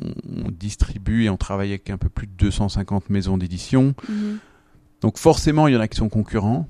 on 0.45 0.51
distribue 0.51 1.23
et 1.23 1.29
on 1.29 1.37
travaille 1.37 1.69
avec 1.69 1.89
un 1.89 1.97
peu 1.97 2.09
plus 2.09 2.27
de 2.27 2.33
250 2.37 3.09
maisons 3.09 3.37
d'édition. 3.37 3.95
Mhm. 4.09 4.39
Donc 4.99 5.17
forcément, 5.17 5.67
il 5.69 5.73
y 5.73 5.77
en 5.77 5.79
a 5.79 5.87
qui 5.87 5.97
sont 5.97 6.09
concurrents. 6.09 6.67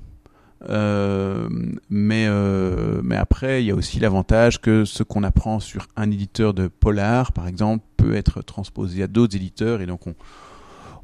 Euh, 0.68 1.48
mais, 1.90 2.26
euh, 2.28 3.00
mais 3.02 3.16
après, 3.16 3.62
il 3.62 3.66
y 3.66 3.70
a 3.70 3.74
aussi 3.74 3.98
l'avantage 4.00 4.60
que 4.60 4.84
ce 4.84 5.02
qu'on 5.02 5.22
apprend 5.22 5.60
sur 5.60 5.86
un 5.96 6.10
éditeur 6.10 6.54
de 6.54 6.68
polar, 6.68 7.32
par 7.32 7.48
exemple, 7.48 7.84
peut 7.96 8.14
être 8.14 8.42
transposé 8.42 9.02
à 9.02 9.06
d'autres 9.06 9.36
éditeurs. 9.36 9.80
Et 9.80 9.86
donc, 9.86 10.06
on, 10.06 10.14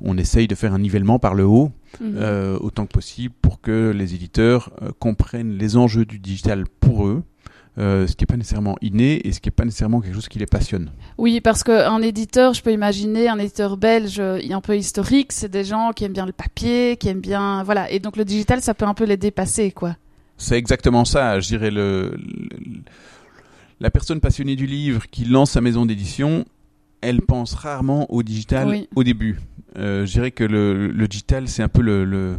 on 0.00 0.16
essaye 0.16 0.46
de 0.49 0.55
faire 0.55 0.75
un 0.75 0.78
nivellement 0.78 1.19
par 1.19 1.34
le 1.34 1.44
haut, 1.44 1.72
Mhm. 2.00 2.14
euh, 2.16 2.58
autant 2.60 2.84
que 2.87 2.93
possible, 2.93 3.34
pour 3.40 3.60
que 3.60 3.90
les 3.96 4.14
éditeurs 4.14 4.70
euh, 4.82 4.90
comprennent 4.99 5.56
les 5.56 5.76
enjeux 5.76 6.04
du 6.04 6.19
digital 6.19 6.64
pour 6.81 7.06
eux, 7.06 7.22
euh, 7.78 8.06
ce 8.06 8.16
qui 8.16 8.22
n'est 8.25 8.26
pas 8.26 8.36
nécessairement 8.36 8.76
inné 8.82 9.26
et 9.26 9.32
ce 9.32 9.40
qui 9.40 9.48
n'est 9.48 9.52
pas 9.54 9.64
nécessairement 9.64 10.00
quelque 10.00 10.14
chose 10.14 10.28
qui 10.28 10.38
les 10.38 10.47
passionne. 10.47 10.90
Oui, 11.16 11.40
parce 11.40 11.62
qu'un 11.62 12.02
éditeur, 12.02 12.52
je 12.54 12.62
peux 12.62 12.73
imaginer, 12.73 13.28
un 13.28 13.38
éditeur 13.38 13.76
belge 13.76 14.18
euh, 14.18 14.40
un 14.50 14.61
peu 14.61 14.76
historique, 14.76 15.32
c'est 15.32 15.50
des 15.50 15.64
gens 15.64 15.92
qui 15.94 16.04
aiment 16.04 16.12
bien 16.12 16.26
le 16.26 16.32
papier, 16.32 16.97
qui 16.99 17.08
aiment 17.08 17.20
bien... 17.20 17.62
Voilà, 17.62 17.90
et 17.90 18.00
donc 18.00 18.16
le 18.16 18.25
digital, 18.25 18.61
ça 18.62 18.75
peut 18.75 18.87
un 18.87 18.94
peu 18.94 19.04
les 19.04 19.16
dépasser, 19.16 19.70
quoi. 19.70 19.97
C'est 20.37 20.56
exactement 20.56 21.04
ça, 21.04 21.40
je 21.40 21.49
dirais, 21.49 21.70
le, 21.70 22.12
le- 22.16 22.80
la 23.80 23.90
personne 23.90 24.20
passionnée 24.20 24.56
du 24.56 24.66
livre 24.66 25.06
qui 25.08 25.25
lance 25.25 25.52
sa 25.52 25.61
maison 25.61 25.87
d'édition, 25.87 26.44
elle 27.00 27.23
pense 27.23 27.54
rarement 27.54 28.12
au 28.12 28.23
digital 28.25 28.68
Oui. 28.68 28.88
au 28.97 29.04
début. 29.04 29.38
Euh, 29.76 30.04
je 30.04 30.12
dirais 30.12 30.30
que 30.32 30.42
le, 30.42 30.88
le 30.88 31.06
digital, 31.08 31.47
c'est 31.47 31.62
un 31.62 31.68
peu 31.68 31.82
le, 31.82 32.04
le, 32.04 32.38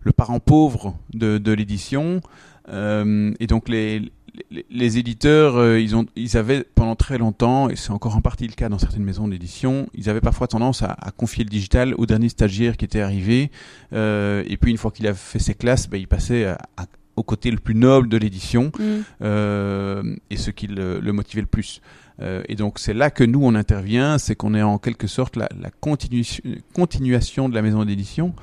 le 0.00 0.12
parent 0.12 0.40
pauvre 0.40 0.96
de, 1.12 1.36
de 1.36 1.52
l'édition. 1.52 2.22
Euh, 2.70 3.32
et 3.40 3.46
donc 3.46 3.68
les, 3.68 4.10
les, 4.50 4.64
les 4.70 4.98
éditeurs, 4.98 5.56
euh, 5.56 5.80
ils, 5.80 5.94
ont, 5.96 6.06
ils 6.16 6.36
avaient 6.36 6.64
pendant 6.74 6.96
très 6.96 7.18
longtemps, 7.18 7.68
et 7.68 7.76
c'est 7.76 7.90
encore 7.90 8.16
en 8.16 8.20
partie 8.20 8.46
le 8.46 8.52
cas 8.54 8.68
dans 8.68 8.78
certaines 8.78 9.04
maisons 9.04 9.28
d'édition, 9.28 9.88
ils 9.94 10.08
avaient 10.10 10.20
parfois 10.20 10.46
tendance 10.48 10.82
à, 10.82 10.92
à 11.00 11.10
confier 11.10 11.44
le 11.44 11.50
digital 11.50 11.94
au 11.98 12.06
dernier 12.06 12.28
stagiaire 12.28 12.76
qui 12.76 12.84
était 12.84 13.00
arrivé. 13.00 13.50
Euh, 13.92 14.42
et 14.46 14.56
puis 14.56 14.70
une 14.70 14.78
fois 14.78 14.90
qu'il 14.90 15.06
a 15.06 15.14
fait 15.14 15.38
ses 15.38 15.54
classes, 15.54 15.88
ben, 15.88 15.98
il 16.00 16.08
passait 16.08 16.44
à- 16.46 16.58
à- 16.76 16.86
au 17.16 17.22
côté 17.22 17.50
le 17.50 17.58
plus 17.58 17.74
noble 17.74 18.08
de 18.08 18.16
l'édition 18.16 18.70
Mhm. 18.78 19.02
euh, 19.22 20.16
et 20.30 20.36
ce 20.36 20.50
qui 20.50 20.66
le, 20.68 21.00
le 21.00 21.12
motivait 21.12 21.42
le 21.42 21.46
plus. 21.46 21.80
Euh, 22.22 22.42
et 22.48 22.54
donc 22.54 22.78
c'est 22.78 22.94
là 22.94 23.10
que 23.10 23.24
nous 23.24 23.40
on 23.42 23.54
intervient, 23.54 24.18
c'est 24.18 24.34
qu'on 24.36 24.54
est 24.54 24.62
en 24.62 24.78
quelque 24.78 25.06
sorte 25.06 25.36
la, 25.36 25.48
la 25.60 25.70
continu- 25.82 26.40
continuation 26.74 27.48
de 27.48 27.54
la 27.54 27.62
maison 27.62 27.84
d'édition 27.84 28.34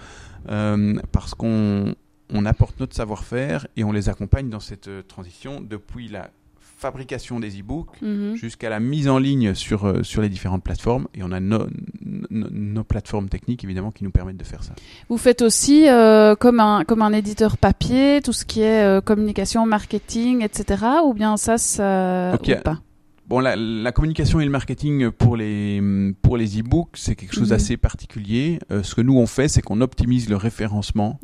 euh, 0.50 0.96
parce 1.12 1.34
qu'on 1.34 1.96
on 2.34 2.46
apporte 2.46 2.80
notre 2.80 2.96
savoir-faire 2.96 3.68
et 3.76 3.84
on 3.84 3.92
les 3.92 4.10
accompagne 4.10 4.50
dans 4.50 4.60
cette 4.60 4.88
euh, 4.88 5.02
transition 5.02 5.62
depuis 5.62 6.08
la 6.08 6.30
fabrication 6.80 7.40
des 7.40 7.60
e-books 7.60 7.90
Mhm. 8.02 8.36
jusqu'à 8.36 8.70
la 8.70 8.80
mise 8.80 9.10
en 9.10 9.18
ligne 9.18 9.56
sur, 9.56 9.86
euh, 9.88 10.04
sur 10.04 10.22
les 10.22 10.30
différentes 10.30 10.64
plateformes 10.64 11.08
et 11.16 11.24
on 11.24 11.32
a 11.32 11.40
nos, 11.40 11.68
plateformes 12.84 13.30
techniques 13.30 13.64
évidemment 13.64 13.92
qui 13.92 14.04
nous 14.04 14.12
permettent 14.12 14.38
de 14.38 14.44
faire 14.44 14.64
ça. 14.64 14.74
Vous 15.10 15.18
faites 15.18 15.42
aussi, 15.42 15.90
euh, 15.90 16.36
comme, 16.36 16.60
un, 16.60 16.84
comme 16.84 17.02
un 17.02 17.12
éditeur 17.14 17.58
papier, 17.58 18.22
tout 18.24 18.32
ce 18.34 18.46
qui 18.46 18.62
est 18.62 18.84
euh, 18.84 19.02
communication, 19.02 19.66
marketing, 19.66 20.44
etc. 20.44 20.86
Ou 21.04 21.14
bien 21.14 21.36
ça, 21.38 21.58
ça... 21.58 22.34
Ok. 22.36 22.54
ou 22.60 22.62
pas? 22.62 22.80
Bon, 23.28 23.40
la, 23.42 23.56
la 23.58 23.92
communication 23.92 24.40
et 24.40 24.46
le 24.46 24.52
marketing 24.52 25.12
pour 25.12 25.36
les 25.36 25.82
pour 26.22 26.38
les 26.38 26.60
e-books, 26.60 26.96
c'est 26.96 27.16
quelque 27.16 27.34
chose 27.36 27.50
Mhm. 27.52 27.58
d'assez 27.58 27.76
particulier. 27.78 28.60
Euh, 28.72 28.84
ce 28.84 28.96
que 28.96 29.02
nous 29.02 29.18
on 29.18 29.28
fait, 29.28 29.48
c'est 29.50 29.62
qu'on 29.62 29.82
optimise 29.82 30.30
le 30.30 30.38
référencement 30.38 31.20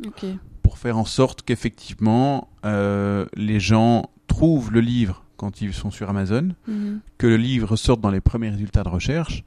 pour 0.62 0.76
faire 0.78 0.98
en 0.98 1.04
sorte 1.06 1.42
qu'effectivement 1.42 2.48
euh, 2.66 3.24
les 3.36 3.58
gens 3.60 4.04
trouvent 4.26 4.70
le 4.72 4.80
livre 4.80 5.20
quand 5.20 5.24
quand 5.36 5.60
ils 5.60 5.74
sont 5.74 5.90
sur 5.90 6.08
Amazon, 6.08 6.50
Mhm. 6.68 7.00
que 7.18 7.26
le 7.26 7.36
livre 7.36 7.74
sorte 7.76 8.00
dans 8.00 8.10
les 8.10 8.20
premiers 8.20 8.50
résultats 8.50 8.82
de 8.84 8.88
recherche, 8.88 9.42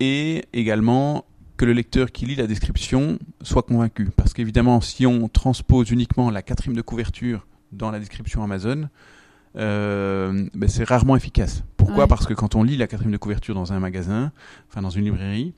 et 0.00 0.44
également 0.54 1.24
que 1.58 1.64
le 1.66 1.72
lecteur 1.72 2.12
qui 2.12 2.24
lit 2.26 2.36
la 2.36 2.46
description 2.46 3.18
soit 3.42 3.62
convaincu. 3.62 4.08
Parce 4.16 4.32
qu'évidemment, 4.32 4.80
si 4.80 5.04
on 5.04 5.28
transpose 5.28 5.90
uniquement 5.90 6.30
la 6.30 6.42
quatrième 6.42 6.76
de 6.76 6.80
couverture 6.80 7.46
dans 7.72 7.90
la 7.90 7.98
description 7.98 8.42
Amazon, 8.44 8.88
euh, 9.56 10.48
ben, 10.54 10.68
c'est 10.68 10.84
rarement 10.84 11.16
efficace. 11.16 11.64
Pourquoi 11.86 12.04
Ouais. 12.04 12.08
Parce 12.08 12.26
que 12.26 12.34
quand 12.34 12.54
on 12.54 12.62
lit 12.62 12.76
la 12.76 12.86
quatrième 12.86 13.12
de 13.12 13.16
couverture 13.18 13.54
dans 13.54 13.72
un 13.72 13.78
magasin, 13.80 14.32
enfin 14.68 14.82
dans 14.82 14.90
une 14.90 15.04
librairie, 15.04 15.54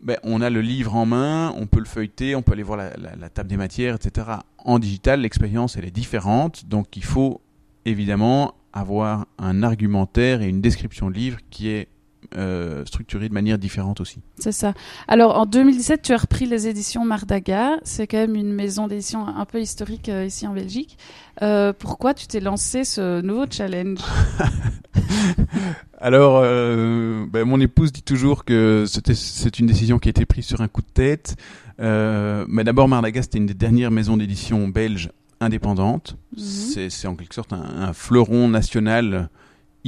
ben, 0.00 0.16
on 0.22 0.40
a 0.40 0.50
le 0.50 0.60
livre 0.60 0.94
en 0.94 1.06
main, 1.06 1.52
on 1.56 1.66
peut 1.66 1.80
le 1.80 1.84
feuilleter, 1.86 2.36
on 2.36 2.42
peut 2.42 2.52
aller 2.52 2.62
voir 2.62 2.76
la, 2.78 2.96
la- 2.96 3.16
la 3.16 3.28
table 3.30 3.48
des 3.48 3.56
matières, 3.56 3.96
etc. 3.96 4.28
En 4.58 4.78
digital, 4.78 5.20
l'expérience, 5.22 5.76
elle 5.76 5.84
est 5.86 5.90
différente, 5.90 6.66
donc 6.66 6.96
il 6.96 7.04
faut 7.04 7.40
évidemment 7.84 8.54
avoir 8.72 9.26
un 9.38 9.62
argumentaire 9.62 10.42
et 10.42 10.48
une 10.48 10.60
description 10.60 11.10
de 11.10 11.14
livre 11.16 11.38
qui 11.50 11.68
est 11.68 11.88
euh, 12.36 12.84
structurée 12.84 13.28
de 13.28 13.34
manière 13.34 13.58
différente 13.58 14.00
aussi. 14.00 14.18
C'est 14.38 14.52
ça. 14.52 14.74
Alors 15.08 15.38
en 15.38 15.46
2017, 15.46 16.02
tu 16.02 16.12
as 16.12 16.16
repris 16.18 16.46
les 16.46 16.68
éditions 16.68 17.04
Mardaga. 17.04 17.78
C'est 17.84 18.06
quand 18.06 18.18
même 18.18 18.34
une 18.34 18.52
maison 18.52 18.86
d'édition 18.88 19.26
un 19.26 19.44
peu 19.44 19.60
historique 19.60 20.08
euh, 20.08 20.26
ici 20.26 20.46
en 20.46 20.52
Belgique. 20.52 20.98
Euh, 21.42 21.72
pourquoi 21.72 22.14
tu 22.14 22.26
t'es 22.26 22.40
lancé 22.40 22.84
ce 22.84 23.20
nouveau 23.20 23.44
challenge? 23.50 23.98
Alors, 26.00 26.40
euh, 26.44 27.26
ben, 27.28 27.44
mon 27.44 27.60
épouse 27.60 27.92
dit 27.92 28.02
toujours 28.02 28.44
que 28.44 28.84
c'était- 28.86 29.14
c'est 29.14 29.58
une 29.58 29.66
décision 29.66 29.98
qui 29.98 30.08
a 30.08 30.10
été 30.10 30.26
prise 30.26 30.46
sur 30.46 30.60
un 30.60 30.68
coup 30.68 30.82
de 30.82 30.86
tête. 30.92 31.36
Euh, 31.80 32.44
mais 32.48 32.64
d'abord, 32.64 32.88
Mardaga, 32.88 33.22
c'était 33.22 33.38
une 33.38 33.46
des 33.46 33.54
dernières 33.54 33.90
maisons 33.90 34.16
d'édition 34.16 34.68
belges 34.68 35.10
indépendantes. 35.40 36.16
Mhm. 36.36 36.42
C'est 36.42 36.90
c'est 36.90 37.06
en 37.08 37.14
quelque 37.14 37.34
sorte 37.34 37.52
un, 37.52 37.62
un 37.62 37.92
fleuron 37.92 38.48
national 38.48 39.28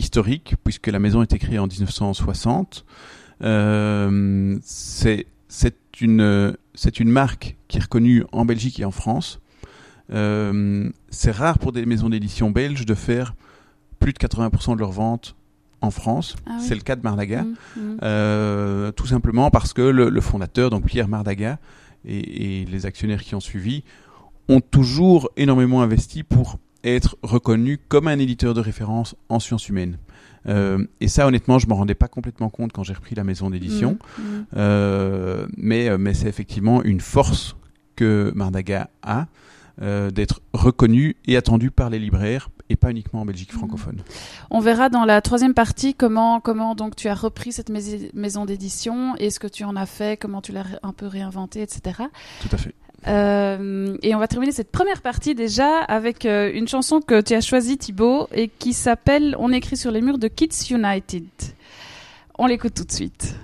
historique, 0.01 0.55
puisque 0.65 0.89
la 0.89 0.99
maison 0.99 1.21
a 1.21 1.25
été 1.25 1.39
créée 1.39 1.59
en 1.59 1.67
1960. 1.67 2.85
Euh, 3.43 4.59
c'est 4.63 5.27
une, 6.01 6.47
marque 7.05 7.57
qui 7.69 7.79
est 7.79 7.83
reconnue 7.83 8.25
en 8.33 8.45
Belgique 8.45 8.81
et 8.81 8.85
en 8.85 8.91
France. 8.91 9.41
Euh, 10.13 10.91
c'est 11.11 11.31
rare 11.31 11.59
pour 11.59 11.73
des 11.73 11.87
maisons 11.87 12.09
d'édition 12.09 12.51
belges 12.51 12.85
de 12.85 12.95
faire 12.95 13.35
plus 14.01 14.13
de 14.13 14.19
80% 14.19 14.75
de 14.75 14.81
leurs 14.81 14.91
ventes 14.91 15.37
en 15.83 15.91
France. 15.91 16.35
Ah 16.47 16.57
oui. 16.59 16.65
C'est 16.67 16.75
le 16.75 16.81
cas 16.81 16.97
de 16.97 17.03
Mardaga. 17.03 17.43
Mhm, 17.43 17.55
mhm. 17.77 17.99
Euh, 18.03 18.93
tout 18.93 19.07
simplement 19.07 19.51
parce 19.51 19.73
que 19.73 19.83
le, 19.83 20.09
le 20.09 20.21
fondateur, 20.21 20.71
donc 20.71 20.87
Pierre 20.87 21.09
Mardaga, 21.09 21.59
et, 22.05 22.63
et 22.63 22.65
les 22.65 22.87
actionnaires 22.87 23.23
qui 23.23 23.35
ont 23.35 23.41
suivi, 23.41 23.85
ont 24.49 24.61
toujours 24.61 25.31
énormément 25.37 25.83
investi 25.83 26.23
pour 26.23 26.59
être 26.85 27.17
reconnu 27.23 27.79
comme 27.89 28.09
un 28.09 28.19
éditeur 28.19 28.55
de 28.55 28.61
référence 28.61 29.15
en 29.29 29.39
sciences 29.41 29.69
humaines. 29.69 29.99
Euh, 30.49 30.87
et 31.01 31.09
ça, 31.09 31.27
honnêtement, 31.27 31.59
je 31.59 31.67
m'en 31.67 31.75
rendais 31.77 31.95
pas 31.95 32.09
complètement 32.09 32.49
compte 32.49 32.73
quand 32.73 32.83
j'ai 32.83 32.95
repris 32.95 33.15
la 33.15 33.25
maison 33.25 33.51
d'édition. 33.51 33.99
Mhm, 34.19 34.25
mhm. 34.25 34.47
Euh, 34.57 35.47
mais 35.57 35.97
mais 35.99 36.15
c'est 36.15 36.29
effectivement 36.29 36.83
une 36.83 37.01
force 37.01 37.57
que 37.97 38.33
Mardaga 38.35 38.89
a 39.03 39.27
euh, 39.83 40.11
d'être 40.11 40.41
reconnu 40.53 41.17
et 41.27 41.37
attendu 41.37 41.71
par 41.71 41.91
les 41.91 41.99
libraires 41.99 42.49
et 42.69 42.77
pas 42.77 42.91
uniquement 42.91 43.21
en 43.23 43.25
Belgique 43.27 43.53
Mhm. 43.53 43.59
francophone. 43.59 44.03
On 44.51 44.61
verra 44.61 44.89
dans 44.89 45.05
la 45.05 45.21
troisième 45.21 45.55
partie 45.55 45.95
comment 45.95 46.41
comment 46.41 46.75
donc 46.75 46.97
tu 46.97 47.09
as 47.09 47.15
repris 47.15 47.53
cette 47.53 47.69
mais- 47.69 48.11
maison 48.15 48.45
d'édition 48.47 49.15
et 49.17 49.31
ce 49.31 49.39
que 49.41 49.47
tu 49.47 49.65
en 49.65 49.77
as 49.77 49.87
fait, 49.87 50.19
comment 50.19 50.41
tu 50.41 50.53
l'as 50.53 50.65
un 50.83 50.93
peu 50.93 51.07
réinventé, 51.07 51.61
etc. 51.63 51.81
Tout 52.41 52.49
à 52.53 52.57
fait. 52.59 52.75
Euh, 53.07 53.97
et 54.03 54.15
on 54.15 54.19
va 54.19 54.29
terminer 54.29 54.53
cette 54.53 54.71
première 54.71 55.01
partie 55.01 55.35
déjà 55.35 55.79
avec 55.79 56.27
euh, 56.27 56.51
une 56.53 56.69
chanson 56.69 57.01
que 57.01 57.21
tu 57.21 57.35
as 57.35 57.41
choisie 57.41 57.79
Thibaut 57.79 58.29
et 58.35 58.49
qui 58.49 58.73
s'appelle 58.73 59.35
On 59.39 59.53
écrit 59.53 59.77
sur 59.77 59.91
les 59.91 60.03
murs 60.03 60.19
de 60.19 60.29
Kids 60.29 60.71
United. 60.71 61.25
On 62.39 62.47
l'écoute 62.47 62.75
tout 62.75 62.85
de 62.85 62.93
suite. 62.93 63.35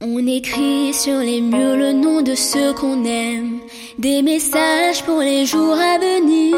On 0.00 0.26
écrit 0.26 0.92
sur 0.92 1.18
les 1.18 1.40
murs 1.40 1.76
le 1.76 1.92
nom 1.92 2.22
de 2.22 2.34
ceux 2.34 2.74
qu'on 2.74 3.04
aime, 3.04 3.60
des 3.98 4.22
messages 4.22 5.02
pour 5.04 5.20
les 5.20 5.46
jours 5.46 5.78
à 5.78 5.98
venir. 5.98 6.56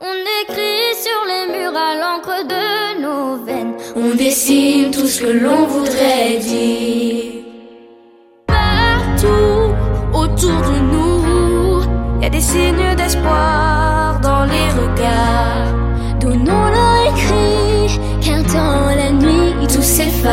On 0.00 0.42
écrit 0.42 0.96
sur 1.02 1.26
les 1.26 1.58
murs 1.58 1.76
à 1.76 1.94
l'encre 1.96 2.46
de 2.46 3.02
nos 3.02 3.44
veines, 3.44 3.74
on 3.96 4.14
dessine 4.14 4.90
tout 4.90 5.06
ce 5.06 5.20
que 5.20 5.26
l'on 5.26 5.66
voudrait 5.66 6.38
dire. 6.38 7.29
Autour 10.40 10.62
de 10.62 10.78
nous, 10.92 12.22
y 12.22 12.24
a 12.24 12.30
des 12.30 12.40
signes 12.40 12.94
d'espoir 12.96 14.18
dans 14.20 14.44
les 14.44 14.68
regards. 14.80 15.74
Donnons-leur 16.20 17.06
écrit, 17.12 18.00
car 18.22 18.42
dans 18.44 18.96
la 18.96 19.10
nuit 19.10 19.66
tout 19.66 19.82
s'efface. 19.82 20.30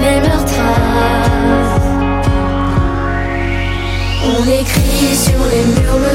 Même 0.00 0.22
leurs 0.22 0.44
traces. 0.44 1.88
On 4.26 4.42
écrit 4.44 5.16
sur 5.16 5.40
les 5.52 5.64
murs 5.72 6.07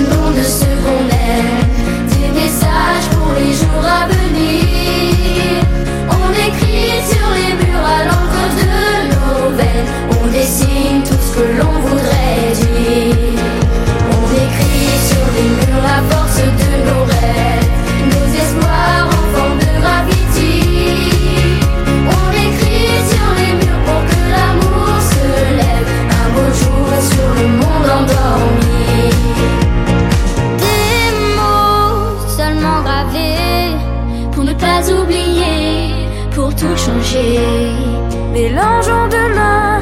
Mélangeons 37.13 39.07
demain 39.07 39.79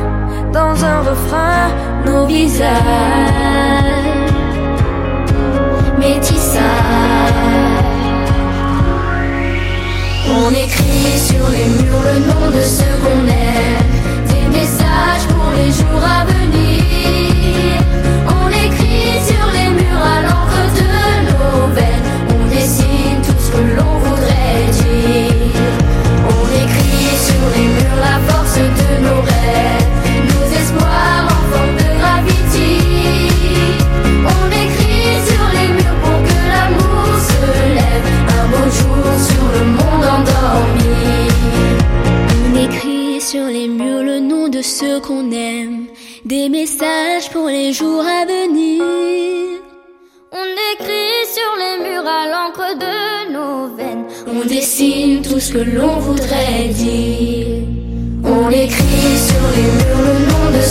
dans 0.52 0.84
un 0.84 1.00
refrain 1.00 1.70
nos 2.06 2.26
visages. 2.26 2.68
Métissage. 5.98 6.62
On 10.30 10.50
écrit 10.50 11.18
sur 11.18 11.48
les 11.52 11.68
murs 11.68 12.04
le 12.04 12.20
nom 12.20 12.52
de 12.52 12.62
ceux 12.62 12.98
qu'on 13.02 13.26
aime, 13.26 13.88
des 14.28 14.60
messages 14.60 15.26
pour 15.30 15.52
les 15.56 15.72
jours 15.72 16.04
à 16.04 16.26
venir. 16.26 16.71
Pour 47.32 47.48
les 47.48 47.74
jours 47.74 48.06
à 48.06 48.24
venir. 48.26 48.84
On 50.32 50.50
écrit 50.74 51.26
sur 51.26 51.52
les 51.58 51.90
murs 51.90 52.08
à 52.08 52.28
l'encre 52.28 52.78
de 52.78 53.34
nos 53.34 53.76
veines, 53.76 54.06
on 54.28 54.46
dessine 54.48 55.24
tout 55.24 55.40
ce 55.40 55.54
que 55.54 55.58
l'on 55.58 55.98
voudrait 55.98 56.68
dire. 56.68 57.66
On 58.24 58.50
écrit 58.50 59.18
sur 59.18 59.46
les 59.56 59.70
murs 59.72 60.02
le 60.06 60.14
nom 60.30 60.58
de 60.58 60.62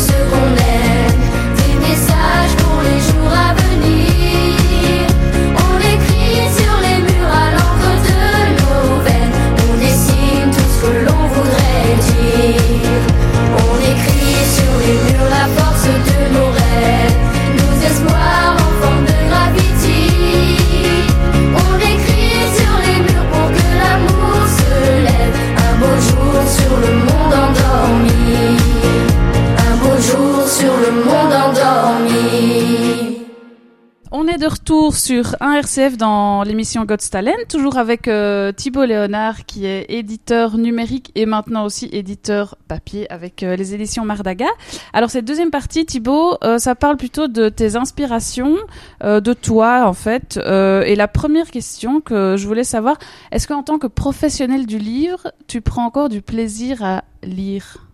de 34.40 34.46
retour 34.46 34.96
sur 34.96 35.36
1RCF 35.42 35.98
dans 35.98 36.44
l'émission 36.44 36.86
God's 36.86 37.10
Talent, 37.10 37.36
toujours 37.46 37.76
avec 37.76 38.08
euh, 38.08 38.52
Thibaut 38.52 38.86
Léonard 38.86 39.44
qui 39.44 39.66
est 39.66 39.84
éditeur 39.90 40.56
numérique 40.56 41.12
et 41.14 41.26
maintenant 41.26 41.66
aussi 41.66 41.90
éditeur 41.92 42.56
papier 42.66 43.10
avec 43.12 43.42
euh, 43.42 43.54
les 43.54 43.74
éditions 43.74 44.06
Mardaga. 44.06 44.46
Alors 44.94 45.10
cette 45.10 45.26
deuxième 45.26 45.50
partie, 45.50 45.84
Thibaut, 45.84 46.38
euh, 46.42 46.56
ça 46.56 46.74
parle 46.74 46.96
plutôt 46.96 47.28
de 47.28 47.50
tes 47.50 47.76
inspirations, 47.76 48.56
euh, 49.04 49.20
de 49.20 49.34
toi 49.34 49.86
en 49.86 49.92
fait. 49.92 50.40
Euh, 50.42 50.84
et 50.84 50.96
la 50.96 51.06
première 51.06 51.50
question 51.50 52.00
que 52.00 52.36
je 52.38 52.46
voulais 52.46 52.64
savoir, 52.64 52.96
est-ce 53.32 53.46
qu'en 53.46 53.62
tant 53.62 53.78
que 53.78 53.88
professionnel 53.88 54.64
du 54.64 54.78
livre, 54.78 55.32
tu 55.48 55.60
prends 55.60 55.84
encore 55.84 56.08
du 56.08 56.22
plaisir 56.22 56.82
à 56.82 57.04
lire? 57.22 57.90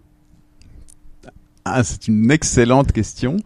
Ah, 1.64 1.82
c'est 1.82 2.06
une 2.06 2.30
excellente 2.30 2.92
question. 2.92 3.38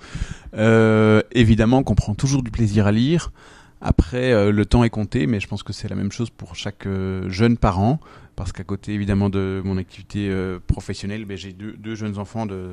Euh, 0.57 1.23
évidemment 1.33 1.83
qu'on 1.83 1.95
prend 1.95 2.15
toujours 2.15 2.43
du 2.43 2.51
plaisir 2.51 2.87
à 2.87 2.93
lire. 2.93 3.31
Après, 3.81 4.33
euh, 4.33 4.51
le 4.53 4.67
temps 4.67 4.85
est 4.85 4.91
compté, 4.91 5.27
mais 5.27 5.41
je 5.41 5.47
pense 5.49 5.63
que 5.63 5.73
c'est 5.73 5.89
la 5.89 5.97
même 5.97 6.13
chose 6.13 6.29
pour 6.31 6.55
chaque 6.55 6.87
euh, 6.87 7.29
jeune 7.31 7.57
parent, 7.57 7.99
parce 8.37 8.53
qu'à 8.53 8.65
côté, 8.65 8.93
évidemment, 8.93 9.31
de 9.31 9.63
mon 9.65 9.77
activité 9.79 10.31
professionnelle, 10.67 11.25
ben, 11.25 11.37
j'ai 11.37 11.53
deux, 11.53 11.75
deux 11.79 11.95
jeunes 11.95 12.19
enfants 12.19 12.47
de, 12.47 12.71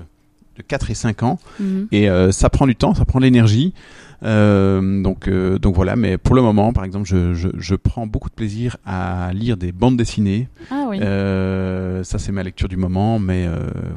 de 0.57 0.61
4 0.63 0.89
et 0.91 0.95
5 0.95 1.23
ans, 1.23 1.39
Mhm. 1.59 1.87
et 1.91 2.07
ça 2.31 2.49
prend 2.49 2.65
du 2.67 2.75
temps, 2.75 2.93
ça 2.93 3.05
prend 3.05 3.19
de 3.19 3.25
l'énergie. 3.25 3.73
Donc, 4.21 5.29
donc 5.29 5.75
voilà, 5.75 5.95
mais 5.95 6.17
pour 6.17 6.35
le 6.35 6.41
moment, 6.41 6.71
par 6.73 6.83
exemple, 6.85 7.05
je, 7.07 7.33
je, 7.33 7.49
je 7.57 7.75
prends 7.75 8.07
beaucoup 8.07 8.29
de 8.29 8.33
plaisir 8.35 8.77
à 8.85 9.31
lire 9.33 9.55
des 9.57 9.71
bandes 9.73 9.97
dessinées. 9.97 10.47
Ah 10.71 10.85
oui. 10.89 10.99
Ça, 10.99 12.17
c'est 12.17 12.31
ma 12.31 12.43
lecture 12.43 12.67
du 12.69 12.77
moment, 12.77 13.19
mais 13.19 13.47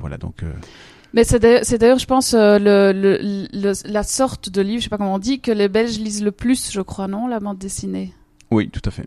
voilà, 0.00 0.16
donc... 0.18 0.42
Mais 1.12 1.24
c'est 1.24 1.38
d'ailleurs, 1.40 1.98
je 1.98 2.06
pense, 2.06 2.34
euh, 2.34 2.58
le, 2.58 2.92
le, 2.92 3.48
le- 3.52 3.72
la 3.92 4.02
sorte 4.02 4.48
de 4.50 4.60
livre, 4.62 4.78
je 4.78 4.84
sais 4.84 4.90
pas 4.90 4.98
comment 4.98 5.14
on 5.14 5.18
dit, 5.18 5.40
que 5.40 5.50
les 5.50 5.68
Belges 5.68 5.98
lisent 5.98 6.22
le 6.22 6.30
plus, 6.32 6.70
je 6.72 6.80
crois, 6.80 7.08
non, 7.08 7.26
la 7.26 7.40
bande 7.40 7.58
dessinée? 7.58 8.12
oui, 8.52 8.68
tout 8.68 8.82
à 8.84 8.90
fait. 8.90 9.06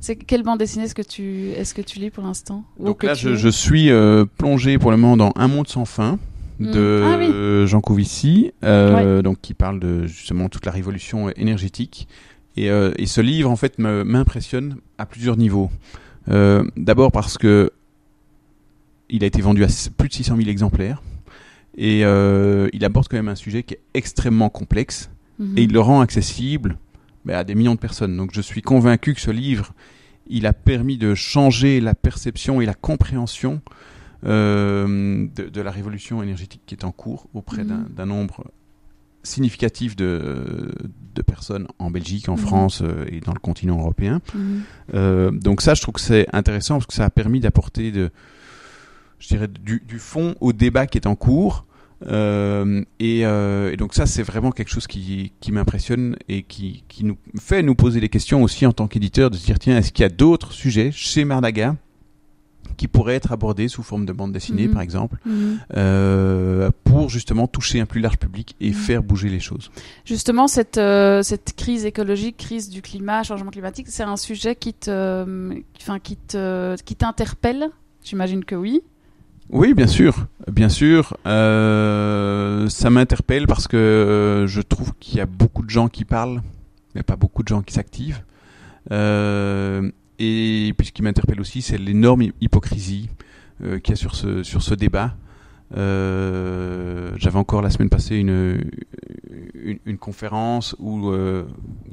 C'est 0.00 0.14
quelle 0.14 0.44
bande 0.44 0.60
dessinée 0.60 0.84
est-ce 0.84 0.94
que 0.94 1.02
tu 1.02 1.50
est-ce 1.56 1.74
que 1.74 1.82
tu 1.82 1.98
lis 1.98 2.10
pour 2.10 2.22
l'instant? 2.22 2.64
Donc 2.78 3.02
là, 3.02 3.14
je, 3.14 3.48
suis 3.48 3.90
euh, 3.90 4.24
plongé 4.38 4.78
pour 4.78 4.92
le 4.92 4.96
moment 4.96 5.16
dans 5.16 5.32
Un 5.36 5.48
monde 5.48 5.66
sans 5.68 5.84
fin 5.84 6.18
Mm. 6.58 6.70
de 6.70 7.02
Ah 7.04 7.16
oui. 7.18 7.66
Jean 7.68 7.82
Covici, 7.82 8.52
euh, 8.64 9.20
donc 9.20 9.40
qui 9.42 9.52
parle 9.52 9.78
de 9.78 10.06
justement 10.06 10.48
toute 10.48 10.64
la 10.64 10.72
révolution 10.72 11.28
énergétique. 11.30 12.08
Et, 12.56 12.70
euh, 12.70 12.92
et 12.96 13.04
ce 13.06 13.20
livre, 13.20 13.50
en 13.50 13.56
fait, 13.56 13.78
m'impressionne 13.78 14.76
à 14.96 15.04
plusieurs 15.04 15.36
niveaux. 15.36 15.70
D'abord 16.28 17.12
parce 17.12 17.36
que 17.38 17.70
il 19.10 19.22
a 19.22 19.26
été 19.26 19.40
vendu 19.42 19.64
à 19.64 19.68
plus 19.98 20.08
de 20.08 20.14
600 20.14 20.36
000 20.36 20.48
exemplaires. 20.48 21.02
Et 21.78 22.04
euh, 22.04 22.68
il 22.72 22.84
aborde 22.84 23.06
quand 23.08 23.16
même 23.18 23.28
un 23.28 23.34
sujet 23.34 23.62
qui 23.62 23.74
est 23.74 23.80
extrêmement 23.94 24.48
complexe 24.48 25.10
Mhm. 25.38 25.58
et 25.58 25.62
il 25.64 25.72
le 25.72 25.80
rend 25.80 26.00
accessible 26.00 26.78
ben, 27.26 27.34
à 27.36 27.44
des 27.44 27.54
millions 27.54 27.74
de 27.74 27.78
personnes. 27.80 28.16
Donc 28.16 28.30
je 28.32 28.40
suis 28.40 28.62
convaincu 28.62 29.12
que 29.12 29.20
ce 29.20 29.30
livre, 29.30 29.72
il 30.28 30.46
a 30.46 30.52
permis 30.54 30.96
de 30.96 31.14
changer 31.14 31.80
la 31.80 31.94
perception 31.94 32.60
et 32.62 32.66
la 32.66 32.72
compréhension 32.74 33.60
euh, 34.24 35.26
de, 35.36 35.48
de 35.48 35.60
la 35.60 35.70
révolution 35.70 36.22
énergétique 36.22 36.62
qui 36.66 36.74
est 36.74 36.84
en 36.84 36.92
cours 36.92 37.28
auprès 37.34 37.64
d'un- 37.64 37.76
Mhm. 37.78 37.88
d'un 37.94 38.06
nombre 38.06 38.44
significatif 39.22 39.96
de, 39.96 40.72
de 41.14 41.22
personnes 41.22 41.66
en 41.78 41.90
Belgique, 41.90 42.28
en 42.28 42.32
Mhm. 42.36 42.38
France 42.38 42.82
euh, 42.82 43.04
et 43.10 43.20
dans 43.20 43.32
le 43.34 43.40
continent 43.40 43.78
européen. 43.78 44.20
Euh, 44.94 45.30
donc 45.32 45.60
ça, 45.62 45.74
je 45.74 45.82
trouve 45.82 45.94
que 45.94 46.00
c'est 46.00 46.26
intéressant 46.32 46.74
parce 46.76 46.86
que 46.86 46.94
ça 46.94 47.04
a 47.04 47.10
permis 47.10 47.40
d'apporter 47.40 47.90
de, 47.90 48.10
je 49.18 49.28
dirais, 49.28 49.48
du, 49.48 49.82
du 49.86 49.98
fond 49.98 50.34
au 50.40 50.52
débat 50.52 50.86
qui 50.86 50.98
est 50.98 51.06
en 51.06 51.14
cours. 51.16 51.64
Euh, 52.06 52.84
et, 53.00 53.24
euh, 53.24 53.72
et 53.72 53.76
donc 53.78 53.94
ça, 53.94 54.04
c'est 54.04 54.22
vraiment 54.22 54.50
quelque 54.52 54.68
chose 54.68 54.86
qui, 54.86 55.32
qui 55.40 55.50
m'impressionne 55.50 56.16
et 56.28 56.42
qui, 56.42 56.84
qui 56.88 57.04
nous 57.04 57.16
fait 57.40 57.62
nous 57.62 57.74
poser 57.74 58.00
des 58.00 58.10
questions 58.10 58.42
aussi 58.42 58.66
en 58.66 58.72
tant 58.72 58.86
qu'éditeur, 58.86 59.30
de 59.30 59.36
se 59.36 59.46
dire, 59.46 59.58
tiens, 59.58 59.78
est-ce 59.78 59.92
qu'il 59.92 60.02
y 60.02 60.06
a 60.06 60.10
d'autres 60.10 60.52
sujets 60.52 60.90
chez 60.92 61.24
Mardaga 61.24 61.74
qui 62.76 62.88
pourraient 62.88 63.14
être 63.14 63.32
abordés 63.32 63.68
sous 63.68 63.82
forme 63.82 64.04
de 64.04 64.12
bande 64.12 64.32
dessinée, 64.32 64.66
Mhm. 64.66 64.72
par 64.74 64.82
exemple, 64.82 65.16
Mhm. 65.24 65.58
euh, 65.78 66.70
pour 66.84 67.08
justement 67.08 67.46
toucher 67.46 67.80
un 67.80 67.86
plus 67.86 68.02
large 68.02 68.18
public 68.18 68.54
et 68.60 68.68
Mhm. 68.68 68.74
faire 68.74 69.02
bouger 69.02 69.30
les 69.30 69.40
choses? 69.40 69.70
Justement, 70.04 70.46
cette 70.48 70.76
euh, 70.76 71.22
cette 71.22 71.54
crise 71.56 71.86
écologique, 71.86 72.36
crise 72.36 72.68
du 72.68 72.82
climat, 72.82 73.22
changement 73.22 73.50
climatique, 73.50 73.86
c'est 73.88 74.02
un 74.02 74.18
sujet 74.18 74.54
qui 74.56 74.74
te, 74.74 75.54
enfin 75.80 75.98
qui 75.98 76.16
te, 76.16 76.76
qui 76.82 76.94
t'interpelle? 76.96 77.70
J'imagine 78.04 78.44
que 78.44 78.54
oui. 78.54 78.82
Oui, 79.50 79.74
bien 79.74 79.86
sûr, 79.86 80.26
bien 80.50 80.68
sûr. 80.68 81.16
Euh, 81.26 82.68
ça 82.68 82.90
m'interpelle 82.90 83.46
parce 83.46 83.68
que 83.68 83.76
euh, 83.76 84.46
je 84.46 84.60
trouve 84.60 84.92
qu'il 84.98 85.18
y 85.18 85.20
a 85.20 85.26
beaucoup 85.26 85.62
de 85.64 85.70
gens 85.70 85.88
qui 85.88 86.04
parlent, 86.04 86.42
mais 86.94 87.02
pas 87.02 87.16
beaucoup 87.16 87.42
de 87.42 87.48
gens 87.48 87.62
qui 87.62 87.72
s'activent. 87.72 88.22
Euh, 88.90 89.90
et 90.18 90.72
puis 90.76 90.86
ce 90.88 90.92
qui 90.92 91.02
m'interpelle 91.02 91.40
aussi, 91.40 91.62
c'est 91.62 91.78
l'énorme 91.78 92.22
hy- 92.22 92.32
hypocrisie 92.40 93.08
qu'il 93.60 93.90
y 93.90 93.92
a 93.92 93.96
sur 93.96 94.14
ce 94.14 94.42
sur 94.42 94.62
ce 94.62 94.74
débat. 94.74 95.14
J'avais 95.74 97.38
encore 97.38 97.62
la 97.62 97.70
semaine 97.70 97.88
passée 97.88 98.16
une 98.16 98.64
une, 99.86 99.98
conférence 99.98 100.76
où 100.78 101.10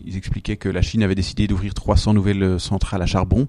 ils 0.06 0.18
expliquaient 0.18 0.58
que 0.58 0.70
la 0.70 0.82
Chine 0.82 1.04
avait 1.04 1.16
décidé 1.16 1.48
d'ouvrir 1.48 1.74
300 1.74 2.14
nouvelles 2.14 2.60
centrales 2.60 3.02
à 3.02 3.06
charbon. 3.06 3.48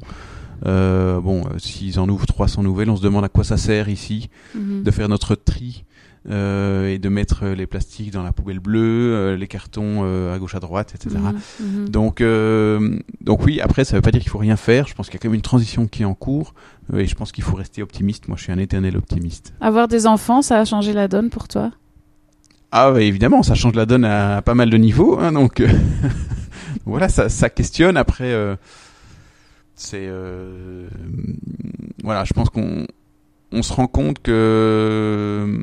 Euh, 0.66 1.20
bon, 1.20 1.42
euh, 1.44 1.58
s'ils 1.58 1.98
en 2.00 2.08
ouvrent 2.08 2.26
300 2.26 2.62
nouvelles, 2.62 2.90
on 2.90 2.96
se 2.96 3.02
demande 3.02 3.24
à 3.24 3.28
quoi 3.28 3.44
ça 3.44 3.56
sert 3.56 3.88
ici 3.88 4.28
Mhm. 4.54 4.82
de 4.82 4.90
faire 4.90 5.08
notre 5.08 5.34
tri 5.34 5.84
euh, 6.30 6.88
et 6.88 6.98
de 6.98 7.08
mettre 7.10 7.44
les 7.48 7.66
plastiques 7.66 8.10
dans 8.10 8.22
la 8.22 8.32
poubelle 8.32 8.58
bleue, 8.60 9.14
euh, 9.14 9.36
les 9.36 9.46
cartons 9.46 10.00
euh, 10.04 10.34
à 10.34 10.38
gauche 10.38 10.54
à 10.54 10.60
droite, 10.60 10.94
etc. 10.94 11.16
Mhm. 11.60 11.88
Donc, 11.90 12.20
euh, 12.22 12.98
donc 13.20 13.44
oui, 13.44 13.60
après, 13.60 13.84
ça 13.84 13.96
veut 13.96 14.00
pas 14.02 14.10
dire 14.10 14.22
qu'il 14.22 14.30
faut 14.30 14.38
rien 14.38 14.56
faire. 14.56 14.86
Je 14.88 14.94
pense 14.94 15.06
qu'il 15.08 15.14
y 15.14 15.18
a 15.18 15.20
quand 15.20 15.28
même 15.28 15.34
une 15.34 15.42
transition 15.42 15.86
qui 15.86 16.02
est 16.02 16.06
en 16.06 16.14
cours 16.14 16.54
euh, 16.94 16.98
et 17.00 17.06
je 17.06 17.14
pense 17.14 17.30
qu'il 17.30 17.44
faut 17.44 17.56
rester 17.56 17.82
optimiste. 17.82 18.28
Moi, 18.28 18.36
je 18.38 18.44
suis 18.44 18.52
un 18.52 18.58
éternel 18.58 18.96
optimiste. 18.96 19.52
Avoir 19.60 19.86
des 19.86 20.06
enfants, 20.06 20.40
ça 20.40 20.58
a 20.60 20.64
changé 20.64 20.94
la 20.94 21.08
donne 21.08 21.28
pour 21.28 21.46
toi? 21.46 21.72
Ah 22.72 22.90
ouais, 22.92 23.06
évidemment, 23.06 23.42
ça 23.42 23.54
change 23.54 23.74
la 23.74 23.84
donne 23.86 24.04
à, 24.06 24.40
pas 24.42 24.54
mal 24.54 24.70
de 24.70 24.76
niveaux. 24.78 25.18
Hein, 25.20 25.32
donc 25.32 25.60
euh, 25.60 25.68
voilà, 26.86 27.08
ça, 27.08 27.28
ça 27.28 27.50
questionne. 27.50 27.96
Après, 27.96 28.32
euh, 28.32 28.56
c'est 29.74 30.06
euh, 30.06 30.86
voilà, 32.02 32.24
je 32.24 32.32
pense 32.32 32.50
qu'on 32.50 32.86
on 33.52 33.62
se 33.62 33.72
rend 33.72 33.86
compte 33.86 34.20
que 34.22 35.62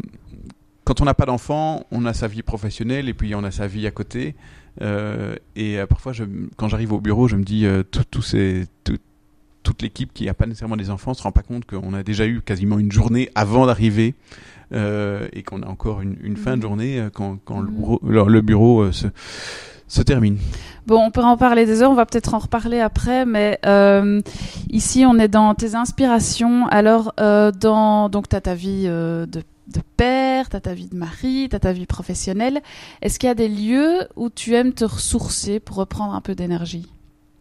quand 0.84 1.02
on 1.02 1.06
n'a 1.06 1.14
pas 1.14 1.26
d'enfant, 1.26 1.86
on 1.92 2.06
a 2.06 2.14
sa 2.14 2.28
vie 2.28 2.42
professionnelle 2.42 3.08
et 3.10 3.14
puis 3.14 3.36
on 3.36 3.44
a 3.44 3.52
sa 3.52 3.68
vie 3.68 3.86
à 3.88 3.92
côté. 3.92 4.36
Euh, 4.82 5.36
et 5.56 5.80
euh, 5.80 5.86
parfois, 5.86 6.14
je, 6.14 6.24
quand 6.58 6.68
j'arrive 6.70 6.94
au 6.94 7.00
bureau, 7.02 7.28
je 7.28 7.36
me 7.36 7.44
dis 7.44 7.66
euh, 7.66 7.84
tout- 7.84 8.04
tout 8.10 8.22
ces- 8.22 8.66
tout- 8.84 8.98
toute 9.64 9.82
l'équipe 9.82 10.12
qui 10.14 10.26
n'a 10.26 10.34
pas 10.34 10.48
nécessairement 10.48 10.78
des 10.78 10.90
enfants 10.90 11.14
se 11.14 11.22
rend 11.22 11.32
pas 11.32 11.44
compte 11.44 11.66
qu'on 11.66 11.94
a 11.94 12.02
déjà 12.04 12.26
eu 12.26 12.42
quasiment 12.42 12.80
une 12.80 12.92
journée 12.92 13.30
avant 13.36 13.66
d'arriver 13.68 14.16
euh, 14.74 15.28
et 15.34 15.44
qu'on 15.44 15.62
a 15.62 15.68
encore 15.68 16.02
une, 16.02 16.16
une 16.24 16.36
fin 16.38 16.52
de 16.52 16.56
Mhm. 16.58 16.62
journée 16.64 17.00
euh, 17.00 17.10
quand, 17.14 17.38
quand 17.46 17.60
le 17.60 17.68
Mhm. 17.68 17.76
bureau, 17.76 18.00
le, 18.04 18.24
le 18.28 18.42
bureau 18.42 18.82
euh, 18.84 18.92
se, 18.92 19.08
se 19.92 20.02
termine. 20.02 20.38
Bon, 20.88 21.04
on 21.06 21.12
peut 21.12 21.22
en 21.22 21.38
parler 21.38 21.66
des 21.66 21.82
heures, 21.82 21.92
on 21.92 21.96
va 21.96 22.06
peut-être 22.06 22.34
en 22.34 22.40
reparler 22.40 22.80
après, 22.80 23.26
mais 23.26 23.60
euh, 23.66 24.22
ici 24.70 25.04
on 25.06 25.20
est 25.20 25.28
dans 25.28 25.54
tes 25.54 25.76
inspirations. 25.76 26.66
Alors, 26.68 27.14
euh, 27.20 27.52
dans 27.52 28.08
donc 28.10 28.30
t'as 28.30 28.42
ta 28.42 28.56
vie 28.56 28.86
euh, 28.86 29.26
de, 29.26 29.44
de 29.68 29.82
père, 29.98 30.48
t'as 30.50 30.62
ta 30.62 30.74
vie 30.74 30.88
de 30.88 30.96
mari, 30.96 31.48
t'as 31.52 31.60
ta 31.60 31.74
vie 31.74 31.86
professionnelle. 31.86 32.62
Est-ce 33.02 33.20
qu'il 33.20 33.28
y 33.28 33.32
a 33.32 33.36
des 33.36 33.50
lieux 33.50 34.08
où 34.16 34.30
tu 34.30 34.56
aimes 34.56 34.74
te 34.74 34.86
ressourcer 34.86 35.60
pour 35.60 35.76
reprendre 35.76 36.16
un 36.16 36.22
peu 36.22 36.36
d'énergie? 36.36 36.88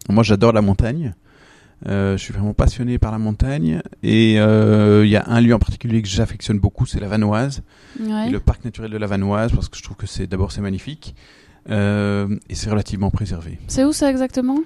Moi, 0.08 0.24
j'adore 0.24 0.52
la 0.52 0.62
montagne. 0.62 1.14
Je 1.86 2.16
suis 2.18 2.34
vraiment 2.34 2.52
passionné 2.52 2.98
par 2.98 3.10
la 3.12 3.18
montagne 3.18 3.80
et 4.02 4.34
il 4.34 5.08
y 5.08 5.16
a 5.16 5.24
un 5.26 5.40
lieu 5.40 5.54
en 5.54 5.58
particulier 5.58 6.02
que 6.02 6.08
j'affectionne 6.08 6.58
beaucoup, 6.58 6.84
c'est 6.84 7.00
la 7.00 7.08
Vanoise, 7.08 7.62
Ouais. 7.98 8.28
et 8.28 8.30
le 8.30 8.38
parc 8.40 8.64
naturel 8.66 8.90
de 8.90 8.98
la 8.98 9.06
Vanoise, 9.06 9.52
parce 9.52 9.68
que 9.70 9.78
je 9.78 9.82
trouve 9.82 9.96
que 9.96 10.06
c'est 10.06 10.26
d'abord 10.26 10.52
c'est 10.52 10.60
magnifique 10.60 11.14
et 11.68 12.55
c'est 12.55 12.70
relativement 12.70 13.11
préservé. 13.11 13.59
C'est 13.68 13.85
où 13.85 13.92
ça 13.92 14.11
exactement? 14.11 14.59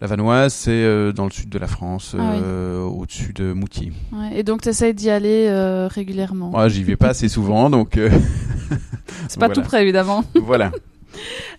La 0.00 0.06
Vanoise, 0.06 0.54
c'est 0.54 0.70
euh, 0.70 1.12
dans 1.12 1.26
le 1.26 1.30
sud 1.30 1.50
de 1.50 1.58
la 1.58 1.66
France, 1.66 2.16
Ah 2.18 2.22
oui. 2.32 2.40
euh, 2.42 2.80
au-dessus 2.84 3.34
de 3.34 3.52
Moutier. 3.52 3.92
Ouais, 4.12 4.30
Et 4.38 4.42
donc 4.42 4.62
t'essayes 4.62 4.94
d'y 4.94 5.10
aller 5.10 5.46
euh, 5.50 5.88
régulièrement? 5.88 6.48
Moi, 6.48 6.68
j'y 6.70 6.84
vais 6.84 6.96
pas 6.96 7.08
assez 7.08 7.28
souvent, 7.28 7.68
donc 7.68 7.98
euh, 7.98 8.08
C'est 9.28 9.38
pas 9.38 9.46
voilà. 9.48 9.54
tout 9.54 9.60
près 9.62 9.82
évidemment. 9.82 10.24
voilà. 10.34 10.72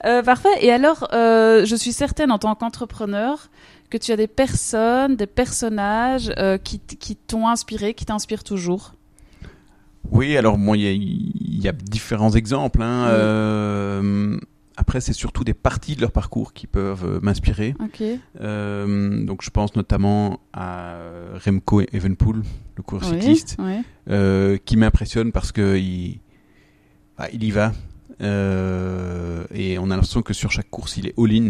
Euh, 0.06 0.24
parfait. 0.24 0.48
Et 0.62 0.72
alors, 0.72 1.10
euh, 1.14 1.66
je 1.66 1.76
suis 1.76 1.92
certaine 1.92 2.32
en 2.32 2.40
tant 2.40 2.56
qu'entrepreneur 2.56 3.50
que 3.90 3.98
tu 3.98 4.12
as 4.14 4.16
des 4.16 4.26
personnes, 4.28 5.18
des 5.18 5.28
personnages 5.28 6.32
euh, 6.40 6.58
qui, 6.58 6.80
t'ont 7.28 7.48
inspiré, 7.50 7.94
qui 7.94 8.06
t'inspirent 8.06 8.46
toujours? 8.46 8.94
Oui, 10.10 10.38
alors 10.38 10.58
bon, 10.58 10.74
il 10.74 10.82
y 10.82 10.88
a, 10.88 10.92
il 10.94 11.62
y 11.62 11.68
a 11.68 11.74
différents 11.74 12.32
exemples. 12.32 12.82
Hein. 12.82 13.08
Oui. 14.02 14.40
Après, 14.78 15.02
c'est 15.02 15.14
surtout 15.14 15.44
des 15.44 15.54
parties 15.54 15.96
de 15.96 16.02
leur 16.02 16.12
parcours 16.12 16.54
qui 16.54 16.66
peuvent 16.66 17.06
euh, 17.06 17.20
m'inspirer. 17.22 17.76
Euh, 18.40 19.26
donc, 19.26 19.42
je 19.44 19.50
pense 19.50 19.76
notamment 19.76 20.40
à 20.54 20.96
Remco 21.46 21.82
Evenpool, 21.92 22.44
le 22.78 22.84
coureur 22.84 23.10
Oui, 23.12 23.20
cycliste, 23.20 23.58
oui. 23.60 23.80
euh, 24.10 24.58
qui 24.64 24.78
m'impressionne 24.78 25.32
parce 25.34 25.52
que 25.52 25.78
il, 25.78 26.20
bah, 27.18 27.28
il 27.34 27.44
y 27.44 27.52
va. 27.52 27.74
Euh, 28.22 29.44
et 29.54 29.78
on 29.78 29.86
a 29.86 29.90
l'impression 29.90 30.22
que 30.22 30.34
sur 30.34 30.52
chaque 30.52 30.70
course, 30.70 30.98
il 30.98 31.08
est 31.08 31.14
all-in. 31.18 31.50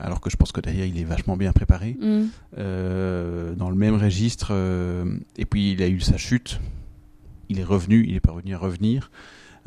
Alors 0.00 0.20
que 0.20 0.30
je 0.30 0.36
pense 0.36 0.52
que 0.52 0.60
derrière, 0.60 0.86
il 0.86 0.98
est 0.98 1.04
vachement 1.04 1.36
bien 1.36 1.52
préparé. 1.52 1.96
Mm. 2.00 2.26
Dans 2.56 3.70
le 3.70 3.76
même 3.76 3.96
registre. 3.96 4.52
et 5.36 5.44
puis, 5.44 5.72
il 5.72 5.82
a 5.82 5.88
eu 5.88 6.00
sa 6.00 6.16
chute. 6.16 6.60
Il 7.48 7.58
est 7.58 7.64
revenu. 7.64 8.04
Il 8.08 8.14
est 8.14 8.20
parvenu 8.20 8.54
à 8.54 8.58
revenir. 8.58 9.10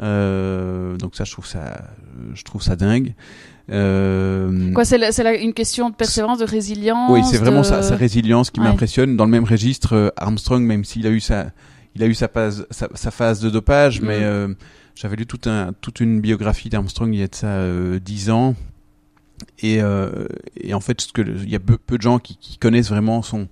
Euh, 0.01 0.97
donc 0.97 1.15
ça, 1.15 1.23
je 1.23 1.31
trouve 1.31 1.45
ça, 1.45 1.81
je 2.33 2.43
trouve 2.43 2.61
ça 2.61 2.75
dingue. 2.75 3.13
Euh, 3.71 4.73
Quoi, 4.73 4.83
c'est 4.85 5.41
une 5.43 5.53
question 5.53 5.89
de 5.89 5.95
persévérance, 5.95 6.39
de 6.39 6.45
résilience. 6.45 7.11
oui, 7.11 7.21
c'est 7.23 7.37
vraiment 7.37 7.61
de- 7.61 7.65
sa, 7.65 7.81
sa 7.83 7.95
résilience 7.95 8.49
qui 8.51 8.59
Ouais. 8.59 8.65
m'impressionne. 8.67 9.15
Dans 9.15 9.25
le 9.25 9.31
même 9.31 9.43
registre, 9.45 9.93
euh, 9.95 10.09
Armstrong, 10.17 10.63
même 10.63 10.83
s'il 10.83 11.05
a 11.07 11.09
eu 11.09 11.19
sa, 11.19 11.51
il 11.95 12.03
a 12.03 12.07
eu 12.07 12.13
sa 12.13 12.27
phase, 12.27 12.65
sa, 12.71 12.87
sa 12.93 13.11
phase 13.11 13.39
de 13.41 13.49
dopage, 13.49 14.01
Mm. 14.01 14.05
mais 14.05 14.19
euh, 14.23 14.47
j'avais 14.95 15.15
lu 15.15 15.25
tout 15.25 15.39
un, 15.49 15.73
toute 15.79 15.99
une 15.99 16.19
biographie 16.19 16.69
d'Armstrong 16.69 17.13
il 17.13 17.19
y 17.19 17.23
a 17.23 17.27
de 17.27 17.35
ça 17.35 17.47
euh, 17.47 17.99
10 17.99 18.29
ans. 18.31 18.55
Et, 19.63 19.81
euh, 19.81 20.27
et 20.59 20.73
en 20.73 20.79
fait, 20.81 21.01
ce 21.01 21.13
que 21.13 21.21
le- 21.21 21.37
il 21.43 21.49
y 21.49 21.55
a 21.55 21.59
peu, 21.59 21.77
peu 21.77 21.97
de 21.97 22.01
gens 22.01 22.19
qui, 22.19 22.37
qui 22.37 22.57
connaissent 22.57 22.89
vraiment 22.89 23.21
son 23.21 23.47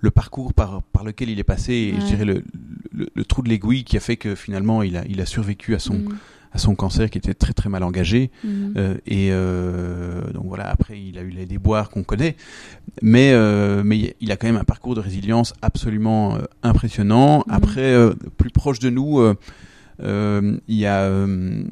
le 0.00 0.10
parcours 0.10 0.54
par, 0.54 0.82
par 0.82 1.04
lequel 1.04 1.28
il 1.30 1.38
est 1.38 1.44
passé, 1.44 1.72
et 1.72 2.00
je 2.00 2.06
dirais 2.06 2.24
le, 2.24 2.44
le, 2.92 3.08
le 3.14 3.24
trou 3.24 3.42
de 3.42 3.48
l'aiguille 3.48 3.84
qui 3.84 3.96
a 3.96 4.00
fait 4.00 4.16
que 4.16 4.34
finalement 4.34 4.82
il 4.82 4.96
a, 4.96 5.04
il 5.08 5.20
a 5.20 5.26
survécu 5.26 5.74
à 5.74 5.78
son, 5.78 5.94
Mm. 5.94 6.14
à 6.52 6.58
son 6.58 6.74
cancer 6.76 7.10
qui 7.10 7.18
était 7.18 7.34
très 7.34 7.52
très 7.52 7.68
mal 7.68 7.82
engagé. 7.82 8.30
Mm. 8.44 8.48
Euh, 8.76 8.94
et 9.06 9.28
euh, 9.32 10.30
donc 10.32 10.44
voilà, 10.46 10.68
après 10.70 11.00
il 11.00 11.18
a 11.18 11.22
eu 11.22 11.30
les 11.30 11.46
déboires 11.46 11.90
qu'on 11.90 12.04
connaît, 12.04 12.36
mais 13.02 13.32
euh, 13.32 13.82
mais 13.84 14.14
il 14.20 14.30
a 14.32 14.36
quand 14.36 14.46
même 14.46 14.56
un 14.56 14.64
parcours 14.64 14.94
de 14.94 15.00
résilience 15.00 15.52
absolument 15.62 16.36
euh, 16.36 16.42
impressionnant. 16.62 17.38
Mhm. 17.46 17.54
Après, 17.54 17.92
euh, 17.92 18.14
plus 18.36 18.50
proche 18.50 18.78
de 18.78 18.90
nous, 18.90 19.18
euh, 19.18 19.34
euh, 20.02 20.56
il 20.68 20.76
y 20.76 20.86
a 20.86 21.00
euh, 21.02 21.64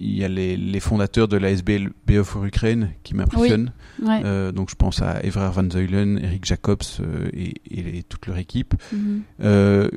il 0.00 0.14
y 0.16 0.24
a 0.24 0.28
les, 0.28 0.56
les 0.56 0.80
fondateurs 0.80 1.26
de 1.28 1.36
l'ASBL 1.38 1.90
for 2.24 2.44
Ukraine 2.44 2.90
qui 3.02 3.14
m'impressionnent. 3.14 3.72
Ouais. 4.02 4.20
Euh, 4.24 4.52
donc 4.52 4.68
je 4.70 4.74
pense 4.74 5.00
à 5.00 5.22
Evrard 5.24 5.52
Van 5.52 5.70
Zeulen, 5.70 6.20
Eric 6.22 6.44
Jacobs 6.44 6.82
euh, 7.00 7.28
et, 7.32 7.54
et 7.70 7.82
les- 7.82 8.02
toute 8.02 8.26
leur 8.26 8.36
équipe 8.36 8.74
Mhm. 8.92 9.22
euh, 9.42 9.88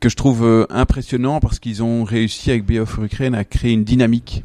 que 0.00 0.08
je 0.08 0.16
trouve 0.16 0.66
impressionnant 0.68 1.38
parce 1.40 1.58
qu'ils 1.58 1.82
ont 1.82 2.02
réussi 2.04 2.50
avec 2.50 2.64
BO 2.66 2.84
for 2.86 3.04
Ukraine 3.04 3.34
à 3.34 3.44
créer 3.44 3.72
une 3.72 3.84
dynamique 3.84 4.42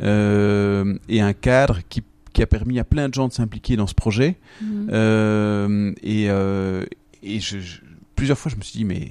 et 0.00 1.20
un 1.20 1.32
cadre 1.34 1.80
qui, 1.88 2.02
qui 2.32 2.42
a 2.42 2.46
permis 2.46 2.78
à 2.78 2.84
plein 2.84 3.08
de 3.08 3.14
gens 3.14 3.28
de 3.28 3.32
s'impliquer 3.32 3.76
dans 3.76 3.86
ce 3.86 3.94
projet. 3.94 4.36
Mhm. 4.62 5.94
Et 6.02 6.24
et 7.22 7.40
je, 7.40 7.58
je- 7.58 7.80
plusieurs 8.16 8.38
fois, 8.38 8.50
je 8.50 8.56
me 8.56 8.62
suis 8.62 8.78
dit, 8.78 8.84
mais 8.84 9.08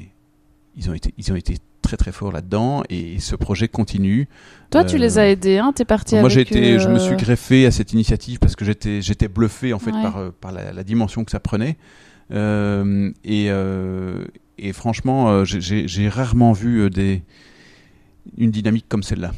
ils 0.77 0.89
ont 0.89 0.93
été, 0.93 1.13
ils 1.17 1.31
ont 1.31 1.35
été 1.35 1.57
très 1.81 1.97
très 1.97 2.11
forts 2.11 2.31
là-dedans 2.31 2.83
et 2.89 3.19
ce 3.19 3.35
projet 3.35 3.67
continue. 3.67 4.27
Toi, 4.71 4.83
tu 4.83 4.95
Euh, 4.95 4.99
les 4.99 5.17
as 5.19 5.27
aidés, 5.29 5.57
hein 5.57 5.71
T'es 5.73 5.85
parti 5.85 6.15
Moi, 6.15 6.25
avec 6.25 6.33
j'ai 6.33 6.41
été, 6.41 6.79
je 6.79 6.89
me 6.89 6.99
suis 6.99 7.13
euh, 7.13 7.17
greffé 7.17 7.65
à 7.65 7.71
cette 7.71 7.93
initiative 7.93 8.39
parce 8.39 8.55
que 8.55 8.65
j'étais, 8.65 9.01
j'étais 9.01 9.27
bluffé 9.29 9.73
en 9.73 9.79
fait 9.79 9.91
Ouais. 9.91 10.01
par, 10.01 10.17
euh, 10.17 10.29
par 10.41 10.51
la, 10.51 10.73
la 10.73 10.83
dimension 10.83 11.23
que 11.23 11.31
ça 11.31 11.39
prenait. 11.39 11.77
Euh, 12.31 13.11
et, 13.23 13.45
euh, 13.49 14.25
et 14.57 14.73
franchement, 14.73 15.29
euh, 15.29 15.45
j'ai- 15.45 16.09
rarement 16.09 16.51
vu 16.51 16.81
euh, 16.81 16.89
des, 16.89 17.23
une 18.37 18.51
dynamique 18.51 18.85
comme 18.89 19.03
celle-là. 19.03 19.31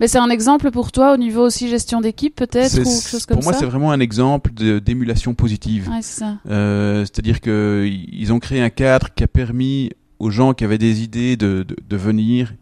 Mais 0.00 0.08
c'est 0.08 0.18
un 0.18 0.30
exemple 0.30 0.70
pour 0.70 0.92
toi 0.92 1.12
au 1.12 1.16
niveau 1.16 1.42
aussi 1.42 1.68
gestion 1.68 2.00
d'équipe, 2.00 2.34
peut-être, 2.36 2.74
ou 2.74 2.84
quelque 2.84 3.08
chose 3.08 3.26
comme 3.26 3.36
Pour 3.38 3.44
moi, 3.44 3.52
c'est 3.52 3.66
vraiment 3.66 3.90
un 3.92 4.00
exemple 4.00 4.50
d'émulation 4.52 5.34
positive. 5.34 5.88
Ouais. 5.90 6.00
Euh, 6.48 7.04
C'est-à-dire 7.04 7.40
que 7.40 7.86
i- 7.86 8.08
ils 8.12 8.32
ont 8.32 8.38
créé 8.38 8.60
un 8.62 8.70
cadre 8.70 9.08
qui 9.14 9.24
a 9.24 9.28
permis 9.28 9.90
aux 10.18 10.30
gens 10.30 10.52
qui 10.54 10.64
avaient 10.64 10.78
des 10.78 11.02
idées 11.02 11.36
de, 11.36 11.62
de, 11.62 11.76
de 11.88 11.96
venir, 11.96 12.54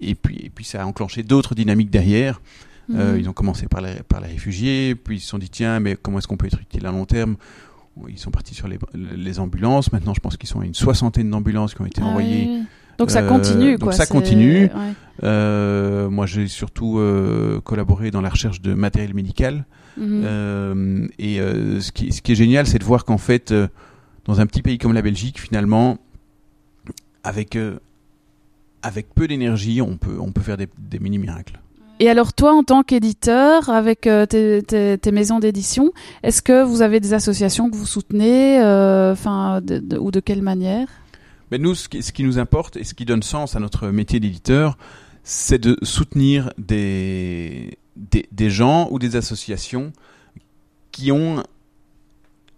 et 0.00 0.14
puis, 0.14 0.36
et 0.44 0.50
puis 0.50 0.64
ça 0.64 0.82
a 0.82 0.86
enclenché 0.86 1.22
d'autres 1.22 1.54
dynamiques 1.54 1.90
derrière. 1.90 2.40
Euh, 2.94 3.14
Mhm. 3.14 3.18
ils 3.20 3.28
ont 3.28 3.32
commencé 3.32 3.66
par 3.66 3.80
les, 3.80 3.94
par 4.08 4.20
les 4.20 4.28
réfugiés, 4.28 4.94
puis 4.94 5.16
ils 5.16 5.20
se 5.20 5.26
sont 5.28 5.38
dit 5.38 5.50
tiens, 5.50 5.80
mais 5.80 5.96
comment 6.00 6.18
est-ce 6.18 6.28
qu'on 6.28 6.36
peut 6.36 6.46
être 6.46 6.60
utile 6.60 6.86
à 6.86 6.92
long 6.92 7.04
terme? 7.04 7.36
Ils 8.08 8.18
sont 8.18 8.30
partis 8.30 8.54
sur 8.54 8.68
les, 8.68 8.78
les 8.94 9.40
ambulances. 9.40 9.90
Maintenant, 9.92 10.12
je 10.14 10.20
pense 10.20 10.36
qu'ils 10.36 10.48
sont 10.48 10.60
à 10.60 10.64
une 10.66 10.74
soixantaine 10.74 11.30
d'ambulances 11.30 11.74
qui 11.74 11.80
ont 11.80 11.86
été 11.86 12.00
Ah 12.04 12.08
envoyées. 12.08 12.46
oui. 12.48 12.62
Donc 12.98 13.10
ça 13.10 13.22
Euh, 13.22 13.28
continue, 13.28 13.72
donc 13.72 13.80
quoi. 13.80 13.92
ça 13.92 14.06
continue. 14.06 14.64
ouais. 14.64 14.70
Euh, 15.24 16.08
moi, 16.10 16.26
j'ai 16.26 16.46
surtout 16.46 17.00
collaboré 17.64 18.10
dans 18.12 18.20
la 18.20 18.28
recherche 18.28 18.60
de 18.60 18.74
matériel 18.74 19.14
médical. 19.14 19.64
Mhm. 19.96 21.08
Et 21.18 21.38
ce, 21.38 21.90
qui, 21.90 22.12
ce 22.12 22.22
qui 22.22 22.32
est 22.32 22.36
génial, 22.36 22.66
c'est 22.66 22.78
de 22.78 22.84
voir 22.84 23.04
qu'en 23.04 23.18
fait, 23.18 23.52
dans 24.26 24.40
un 24.40 24.46
petit 24.46 24.62
pays 24.62 24.78
comme 24.78 24.92
la 24.92 25.02
Belgique, 25.02 25.40
finalement, 25.40 25.98
avec, 27.26 27.56
euh, 27.56 27.78
avec 28.82 29.12
peu 29.14 29.26
d'énergie, 29.28 29.82
on 29.82 29.96
peut, 29.96 30.16
on 30.20 30.30
peut 30.32 30.40
faire 30.40 30.56
des, 30.56 30.68
des 30.78 30.98
mini-miracles. 30.98 31.58
Et 31.98 32.08
alors 32.10 32.32
toi, 32.34 32.54
en 32.54 32.62
tant 32.62 32.82
qu'éditeur, 32.82 33.68
avec 33.70 34.06
euh, 34.06 34.26
tes, 34.26 34.62
tes- 34.62 34.98
tes 34.98 35.12
maisons 35.12 35.38
d'édition, 35.40 35.92
est-ce 36.22 36.42
que 36.42 36.62
vous 36.62 36.82
avez 36.82 37.00
des 37.00 37.14
associations 37.14 37.70
que 37.70 37.76
vous 37.76 37.86
soutenez, 37.86 38.60
euh, 38.62 39.12
enfin, 39.12 39.60
ou 39.98 40.10
de 40.10 40.20
quelle 40.20 40.42
manière? 40.42 40.88
Mais 41.50 41.58
nous, 41.58 41.74
ce 41.74 41.88
qui, 41.88 42.02
ce 42.02 42.12
qui 42.12 42.22
nous 42.22 42.38
importe 42.38 42.76
et 42.76 42.84
ce 42.84 42.92
qui 42.94 43.04
donne 43.06 43.22
sens 43.22 43.56
à 43.56 43.60
notre 43.60 43.88
métier 43.88 44.20
d'éditeur, 44.20 44.76
c'est 45.24 45.58
de 45.58 45.78
soutenir 45.82 46.52
des, 46.58 47.78
des, 47.96 48.28
des 48.30 48.50
gens 48.50 48.88
ou 48.90 48.98
des 48.98 49.16
associations 49.16 49.92
qui 50.92 51.12
ont 51.12 51.42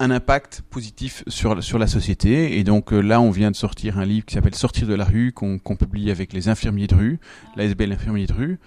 un 0.01 0.11
impact 0.11 0.63
positif 0.71 1.25
sur, 1.27 1.55
la 1.55 1.87
société. 1.87 2.59
Et 2.59 2.65
donc 2.65 2.93
euh, 2.93 3.01
là, 3.01 3.21
on 3.21 3.31
vient 3.31 3.51
de 3.51 3.57
sortir 3.57 3.99
un 3.99 4.05
livre 4.05 4.27
qui 4.27 4.35
s'appelle 4.35 4.55
Sortir 4.55 4.87
de 4.87 4.95
la 4.95 5.05
rue, 5.05 5.33
qu'on 5.33 5.59
publie 5.59 6.11
avec 6.11 6.33
les 6.33 6.49
infirmiers 6.49 6.87
de 6.87 6.95
rue, 6.95 7.21
l'ASBL 7.57 7.93
Infirmiers 7.93 8.27
de 8.27 8.33
rue, 8.33 8.59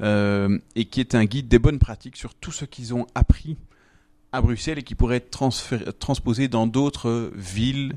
euh, 0.00 0.58
et 0.76 0.86
qui 0.86 1.00
est 1.00 1.14
un 1.14 1.24
guide 1.24 1.48
des 1.48 1.58
bonnes 1.58 1.78
pratiques 1.78 2.16
sur 2.16 2.34
tout 2.34 2.52
ce 2.52 2.64
qu'ils 2.64 2.94
ont 2.94 3.06
appris 3.14 3.56
à 4.32 4.40
Bruxelles 4.40 4.78
et 4.78 4.82
qui 4.82 4.94
pourrait 4.94 5.16
être 5.16 5.30
transposé 5.98 6.48
dans 6.48 6.66
d'autres 6.66 7.32
villes 7.34 7.94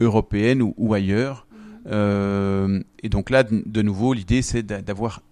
européennes 0.00 0.62
ou, 0.76 0.94
ailleurs. 0.94 1.46
Euh, 1.86 2.82
et 3.02 3.08
donc 3.08 3.30
là, 3.30 3.42
de 3.42 3.82
nouveau, 3.82 4.12
l'idée, 4.12 4.42
c'est 4.42 4.62
d'a- 4.62 4.82
d'avoir 4.82 5.22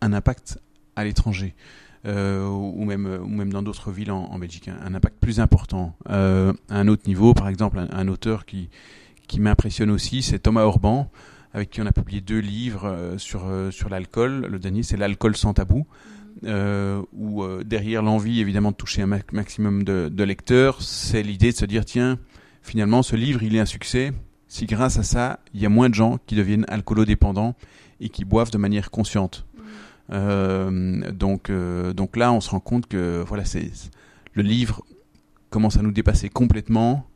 un 0.00 0.12
impact 0.12 0.58
à 0.96 1.04
l'étranger. 1.04 1.54
Euh, 2.06 2.46
ou 2.46 2.84
même 2.84 3.06
ou 3.22 3.28
même 3.28 3.52
dans 3.52 3.62
d'autres 3.62 3.90
villes 3.90 4.12
en, 4.12 4.24
en 4.24 4.38
Belgique, 4.38 4.68
un, 4.68 4.78
un 4.84 4.94
impact 4.94 5.16
plus 5.20 5.40
important. 5.40 5.96
Euh, 6.08 6.52
à 6.68 6.78
un 6.78 6.88
autre 6.88 7.02
niveau, 7.06 7.34
par 7.34 7.48
exemple, 7.48 7.78
un, 7.78 7.88
un 7.90 8.08
auteur 8.08 8.46
qui 8.46 8.68
qui 9.26 9.40
m'impressionne 9.40 9.90
aussi, 9.90 10.22
c'est 10.22 10.38
Thomas 10.38 10.62
Orban, 10.62 11.10
avec 11.52 11.70
qui 11.70 11.80
on 11.82 11.86
a 11.86 11.92
publié 11.92 12.20
deux 12.20 12.38
livres 12.38 12.86
euh, 12.86 13.18
sur 13.18 13.46
euh, 13.46 13.70
sur 13.70 13.88
l'alcool. 13.88 14.46
Le 14.48 14.58
dernier, 14.58 14.82
c'est 14.84 14.96
l'alcool 14.96 15.36
sans 15.36 15.52
tabou, 15.52 15.84
euh, 16.44 17.02
où 17.12 17.42
euh, 17.42 17.64
derrière 17.64 18.02
l'envie 18.02 18.40
évidemment 18.40 18.70
de 18.70 18.76
toucher 18.76 19.02
un 19.02 19.06
ma- 19.06 19.18
maximum 19.32 19.82
de, 19.82 20.08
de 20.08 20.24
lecteurs, 20.24 20.80
c'est 20.82 21.22
l'idée 21.22 21.50
de 21.50 21.56
se 21.56 21.64
dire 21.64 21.84
tiens, 21.84 22.18
finalement, 22.62 23.02
ce 23.02 23.16
livre, 23.16 23.42
il 23.42 23.56
est 23.56 23.60
un 23.60 23.66
succès. 23.66 24.12
Si 24.48 24.66
grâce 24.66 24.96
à 24.96 25.02
ça, 25.02 25.40
il 25.54 25.60
y 25.60 25.66
a 25.66 25.68
moins 25.68 25.88
de 25.88 25.94
gens 25.94 26.18
qui 26.24 26.36
deviennent 26.36 26.66
alcoolodépendants 26.68 27.56
et 27.98 28.10
qui 28.10 28.24
boivent 28.24 28.52
de 28.52 28.58
manière 28.58 28.92
consciente. 28.92 29.44
Euh, 30.10 31.10
donc, 31.12 31.50
euh, 31.50 31.92
donc 31.92 32.16
là, 32.16 32.32
on 32.32 32.40
se 32.40 32.50
rend 32.50 32.60
compte 32.60 32.86
que 32.86 33.22
voilà, 33.26 33.44
c'est 33.44 33.70
le 34.34 34.42
livre 34.42 34.84
commence 35.50 35.76
à 35.76 35.82
nous 35.82 35.92
dépasser 35.92 36.28
complètement 36.28 37.06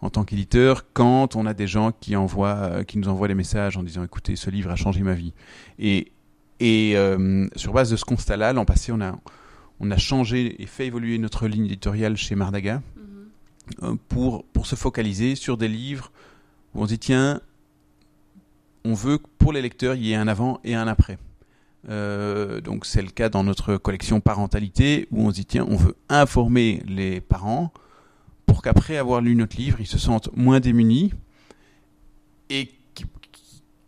en 0.00 0.10
tant 0.10 0.24
qu'éditeur 0.24 0.84
quand 0.92 1.36
on 1.36 1.46
a 1.46 1.54
des 1.54 1.66
gens 1.66 1.92
qui 1.92 2.16
envoient, 2.16 2.56
euh, 2.56 2.84
qui 2.84 2.98
nous 2.98 3.08
envoient 3.08 3.28
des 3.28 3.34
messages 3.34 3.76
en 3.76 3.82
disant 3.82 4.04
écoutez, 4.04 4.36
ce 4.36 4.50
livre 4.50 4.70
a 4.70 4.76
changé 4.76 5.02
ma 5.02 5.14
vie. 5.14 5.32
Et, 5.78 6.12
et 6.60 6.92
euh, 6.96 7.48
sur 7.56 7.72
base 7.72 7.90
de 7.90 7.96
ce 7.96 8.04
constat-là, 8.04 8.52
l'an 8.52 8.64
passé, 8.64 8.92
on 8.92 9.00
a, 9.00 9.18
on 9.80 9.90
a 9.90 9.96
changé 9.96 10.60
et 10.62 10.66
fait 10.66 10.86
évoluer 10.86 11.18
notre 11.18 11.48
ligne 11.48 11.66
éditoriale 11.66 12.16
chez 12.16 12.34
Mardaga 12.34 12.82
euh, 13.82 13.96
pour, 14.08 14.44
pour 14.44 14.66
se 14.66 14.76
focaliser 14.76 15.34
sur 15.34 15.56
des 15.56 15.68
livres 15.68 16.12
où 16.74 16.82
on 16.82 16.84
se 16.84 16.90
dit 16.90 16.98
tiens, 16.98 17.40
on 18.84 18.94
veut 18.94 19.18
que 19.18 19.26
pour 19.38 19.52
les 19.52 19.62
lecteurs, 19.62 19.94
il 19.94 20.04
y 20.04 20.12
ait 20.12 20.16
un 20.16 20.28
avant 20.28 20.60
et 20.62 20.74
un 20.74 20.86
après. 20.86 21.18
Euh, 21.88 22.60
donc 22.60 22.84
c'est 22.84 23.02
le 23.02 23.10
cas 23.10 23.28
dans 23.28 23.44
notre 23.44 23.76
collection 23.76 24.20
parentalité 24.20 25.06
où 25.12 25.22
on 25.26 25.30
se 25.30 25.36
dit 25.36 25.44
tiens, 25.44 25.66
on 25.68 25.76
veut 25.76 25.94
informer 26.08 26.82
les 26.86 27.20
parents 27.20 27.72
pour 28.46 28.62
qu'après 28.62 28.96
avoir 28.96 29.20
lu 29.20 29.34
notre 29.34 29.56
livre, 29.56 29.80
ils 29.80 29.86
se 29.86 29.98
sentent 29.98 30.30
moins 30.36 30.60
démunis 30.60 31.12
et 32.50 32.70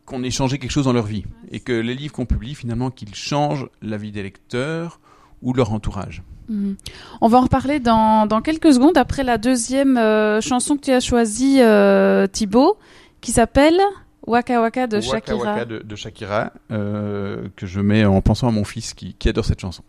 qu'on 0.04 0.22
ait 0.22 0.30
changé 0.30 0.58
quelque 0.58 0.70
chose 0.70 0.86
dans 0.86 0.92
leur 0.92 1.06
vie. 1.06 1.24
Et 1.50 1.60
que 1.60 1.72
les 1.72 1.94
livres 1.94 2.12
qu'on 2.12 2.26
publie, 2.26 2.54
finalement, 2.54 2.90
qu'ils 2.90 3.14
changent 3.14 3.68
la 3.82 3.96
vie 3.98 4.10
des 4.10 4.22
lecteurs 4.22 5.00
ou 5.42 5.52
leur 5.52 5.72
entourage. 5.72 6.22
Mhm. 6.48 6.76
On 7.20 7.28
va 7.28 7.38
en 7.38 7.42
reparler 7.42 7.78
dans, 7.78 8.26
dans 8.26 8.40
quelques 8.40 8.72
secondes 8.72 8.96
après 8.96 9.22
la 9.22 9.38
deuxième 9.38 9.96
euh, 9.98 10.40
chanson 10.40 10.76
que 10.76 10.82
tu 10.82 10.90
as 10.90 11.00
choisie, 11.00 11.60
euh, 11.60 12.26
Thibaut, 12.26 12.78
qui 13.20 13.32
s'appelle 13.32 13.78
Waka 14.28 14.60
Waka 14.60 14.86
de 14.86 14.96
Waka 14.96 15.08
Shakira. 15.08 15.36
Waka 15.36 15.64
de, 15.64 15.78
de 15.78 15.96
Shakira, 15.96 16.52
euh, 16.70 17.48
que 17.56 17.66
je 17.66 17.80
mets 17.80 18.04
en 18.04 18.20
pensant 18.20 18.48
à 18.48 18.50
mon 18.52 18.64
fils 18.64 18.94
qui, 18.94 19.14
qui 19.14 19.28
adore 19.28 19.44
cette 19.44 19.60
chanson. 19.60 19.82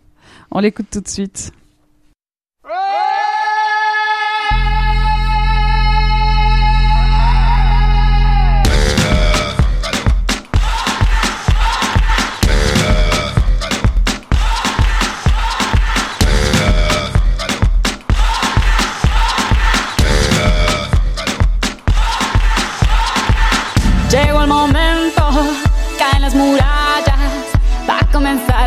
On 0.51 0.59
l'écoute 0.59 0.87
tout 0.91 1.01
de 1.01 1.07
suite. 1.07 1.51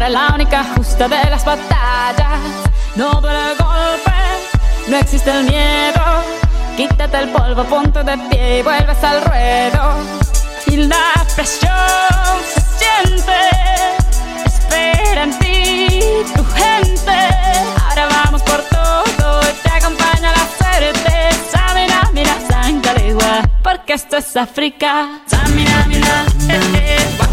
A 0.03 0.09
comenzar 0.09 0.11
la 0.11 0.35
única 0.35 0.65
justa 0.77 1.09
de 1.09 1.31
las 1.31 1.45
batallas. 1.45 2.41
No 2.97 3.21
duele 3.21 3.53
el 3.53 3.57
golpe, 3.57 4.12
no 4.88 4.97
existe 4.97 5.31
el 5.31 5.45
miedo. 5.45 6.03
Quítate 6.77 7.19
el 7.19 7.29
polvo, 7.29 7.65
ponte 7.65 8.03
de 8.03 8.19
pie 8.31 8.59
y 8.59 8.62
vuelves 8.62 9.03
al 9.05 9.23
ruedo. 9.23 9.97
Y 10.67 10.77
la 10.77 11.25
presión 11.37 11.73
se 12.53 12.61
siente. 12.79 13.33
Espera 14.45 15.25
en 15.25 15.38
ti 15.38 15.88
tu 16.35 16.45
gente. 16.45 17.19
Ahora 17.88 18.07
vamos 18.07 18.43
por 18.43 18.61
todo 18.62 19.41
y 19.43 19.62
te 19.62 19.71
acompaña 19.71 20.33
la 20.33 20.47
suerte. 20.59 21.12
Samina, 21.51 22.11
mira, 22.12 22.35
sangalegua, 22.49 23.43
porque 23.62 23.95
esto 23.95 24.17
es 24.17 24.37
África. 24.37 25.21
Samina, 25.27 25.85
mira, 25.88 26.25
eh, 26.49 26.61
eh, 26.75 27.32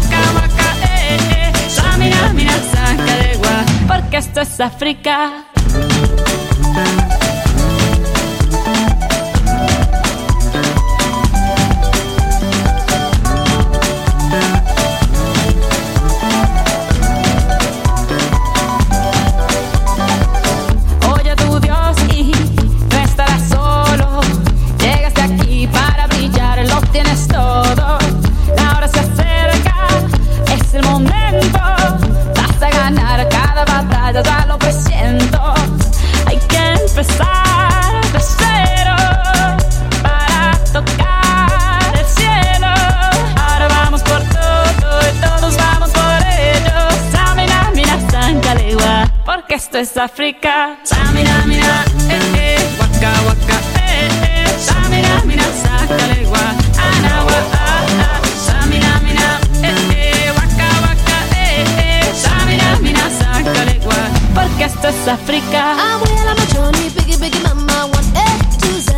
mira, 2.00 2.32
mira, 2.32 2.52
saca 2.72 3.16
de 3.22 3.36
guá, 3.36 3.64
porque 3.86 4.16
esto 4.16 4.40
es 4.40 4.60
África. 4.60 5.44
Empezar 37.00 38.02
de 38.12 38.20
cero 38.20 38.96
para 40.02 40.52
tocar 40.70 41.80
el 41.98 42.06
cielo. 42.06 42.68
Ahora 43.40 43.68
vamos 43.68 44.02
por 44.02 44.22
todo 44.24 45.00
y 45.08 45.20
todos 45.20 45.56
vamos 45.56 45.90
por 45.90 46.20
ello. 46.28 46.78
Samina, 47.10 47.70
mira, 47.74 47.98
Sankalegua, 48.10 49.10
porque 49.24 49.54
esto 49.54 49.78
es 49.78 49.96
África. 49.96 50.76
Samina, 50.82 51.42
mira, 51.46 51.84
eh, 52.10 52.20
eh, 52.36 52.68
waka, 52.78 53.12
waka, 53.28 53.58
eh, 53.80 54.08
eh. 54.24 54.58
Samina, 54.58 55.22
mira, 55.24 55.44
Sankalegua, 55.62 56.44
anawa, 56.76 57.38
ah, 57.54 57.86
ah. 58.02 58.20
Samina, 58.46 59.00
mira, 59.02 59.40
eh, 59.62 59.74
eh, 59.94 60.32
waka, 60.36 60.68
waka, 60.86 61.18
eh, 61.34 61.64
eh. 61.78 62.14
Samina, 62.14 62.78
mira, 62.82 63.08
Sankalegua, 63.08 63.96
porque 64.34 64.64
esto 64.64 64.88
es 64.88 65.08
África. 65.08 65.76
I'm 66.30 66.36
my 66.36 66.44
journey, 66.46 66.90
biggie, 66.90 67.18
biggie, 67.18 67.42
mama, 67.42 67.90
one 67.90 68.06
A 68.14 68.26
to 68.62 68.70
Z. 68.86 68.92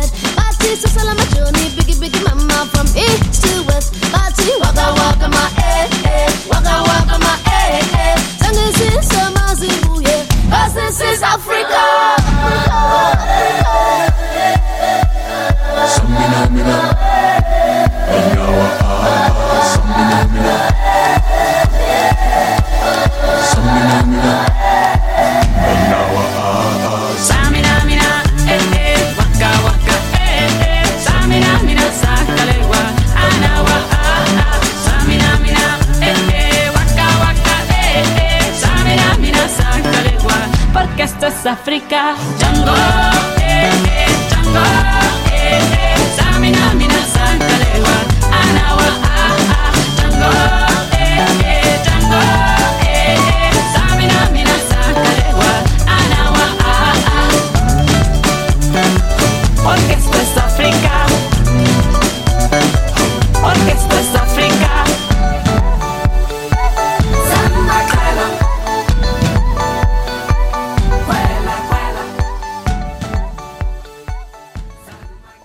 To 0.81 0.87
sell 0.87 1.07
on 1.09 1.17
my 1.17 1.25
journey, 1.33 1.69
biggie, 1.73 1.97
biggie, 1.97 2.23
mama, 2.25 2.69
from 2.69 2.85
east 2.95 3.41
to 3.41 3.63
my 5.29 5.49
eh, 5.57 5.89
eh, 6.05 6.29
waka, 6.47 6.83
waka, 6.85 7.17
my 7.17 7.39
eh, 7.47 7.81
eh. 7.97 8.15
Tango 8.37 8.61
is 8.69 9.07
summer, 9.09 9.55
Zimbabwe, 9.55 10.25
this 10.75 11.01
is 11.01 11.23
Africa. 11.23 12.22
África. 41.53 42.15
Django, 42.39 43.42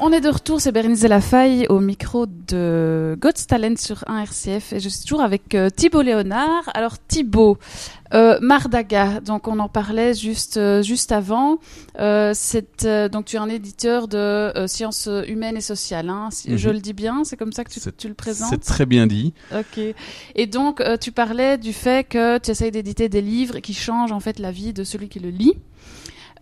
On 0.01 0.13
est 0.13 0.21
de 0.21 0.29
retour, 0.29 0.61
c'est 0.61 0.71
Bernice 0.71 1.01
Delafaille 1.01 1.67
au 1.69 1.81
micro 1.81 2.27
de 2.27 3.17
God's 3.21 3.49
Talent 3.49 3.75
sur 3.77 4.05
1RCF 4.07 4.73
et 4.73 4.79
je 4.81 4.89
suis 4.89 5.03
toujours 5.03 5.23
avec 5.23 5.57
euh, 5.57 5.71
Thibaut 5.71 6.03
Léonard. 6.03 6.71
Alors 6.73 6.99
Thibaut, 7.09 7.59
euh, 8.15 8.39
Mardaga, 8.41 9.19
donc 9.19 9.49
on 9.49 9.59
en 9.59 9.69
parlait 9.69 10.15
juste 10.15 10.57
euh, 10.57 10.83
juste 10.83 11.11
avant. 11.11 11.59
Euh, 11.99 12.31
c'est, 12.33 12.85
euh, 12.85 13.09
donc 13.09 13.25
tu 13.25 13.35
es 13.37 13.39
un 13.41 13.49
éditeur 13.49 14.07
de 14.07 14.17
euh, 14.19 14.69
sciences 14.69 15.09
humaines 15.27 15.57
et 15.57 15.61
sociales, 15.61 16.09
hein, 16.11 16.29
si- 16.31 16.51
Mhm. 16.51 16.57
je 16.59 16.71
le 16.71 16.79
dis 16.79 16.93
bien, 16.93 17.25
c'est 17.25 17.37
comme 17.37 17.53
ça 17.53 17.65
que 17.65 17.71
tu, 17.71 17.81
tu 17.99 18.07
le 18.07 18.15
présentes? 18.15 18.51
C'est 18.51 18.61
très 18.63 18.87
bien 18.87 19.09
dit. 19.09 19.35
Ok. 19.53 19.81
Et 20.37 20.47
donc, 20.47 20.81
euh, 20.81 20.97
tu 20.97 21.11
parlais 21.11 21.59
du 21.59 21.73
fait 21.73 22.07
que 22.09 22.39
tu 22.39 22.53
essayes 22.53 22.71
d'éditer 22.71 23.09
des 23.09 23.21
livres 23.21 23.59
qui 23.59 23.75
changent 23.75 24.13
en 24.13 24.21
fait 24.21 24.39
la 24.39 24.53
vie 24.53 24.73
de 24.73 24.85
celui 24.85 25.09
qui 25.09 25.19
le 25.19 25.31
lit. 25.31 25.55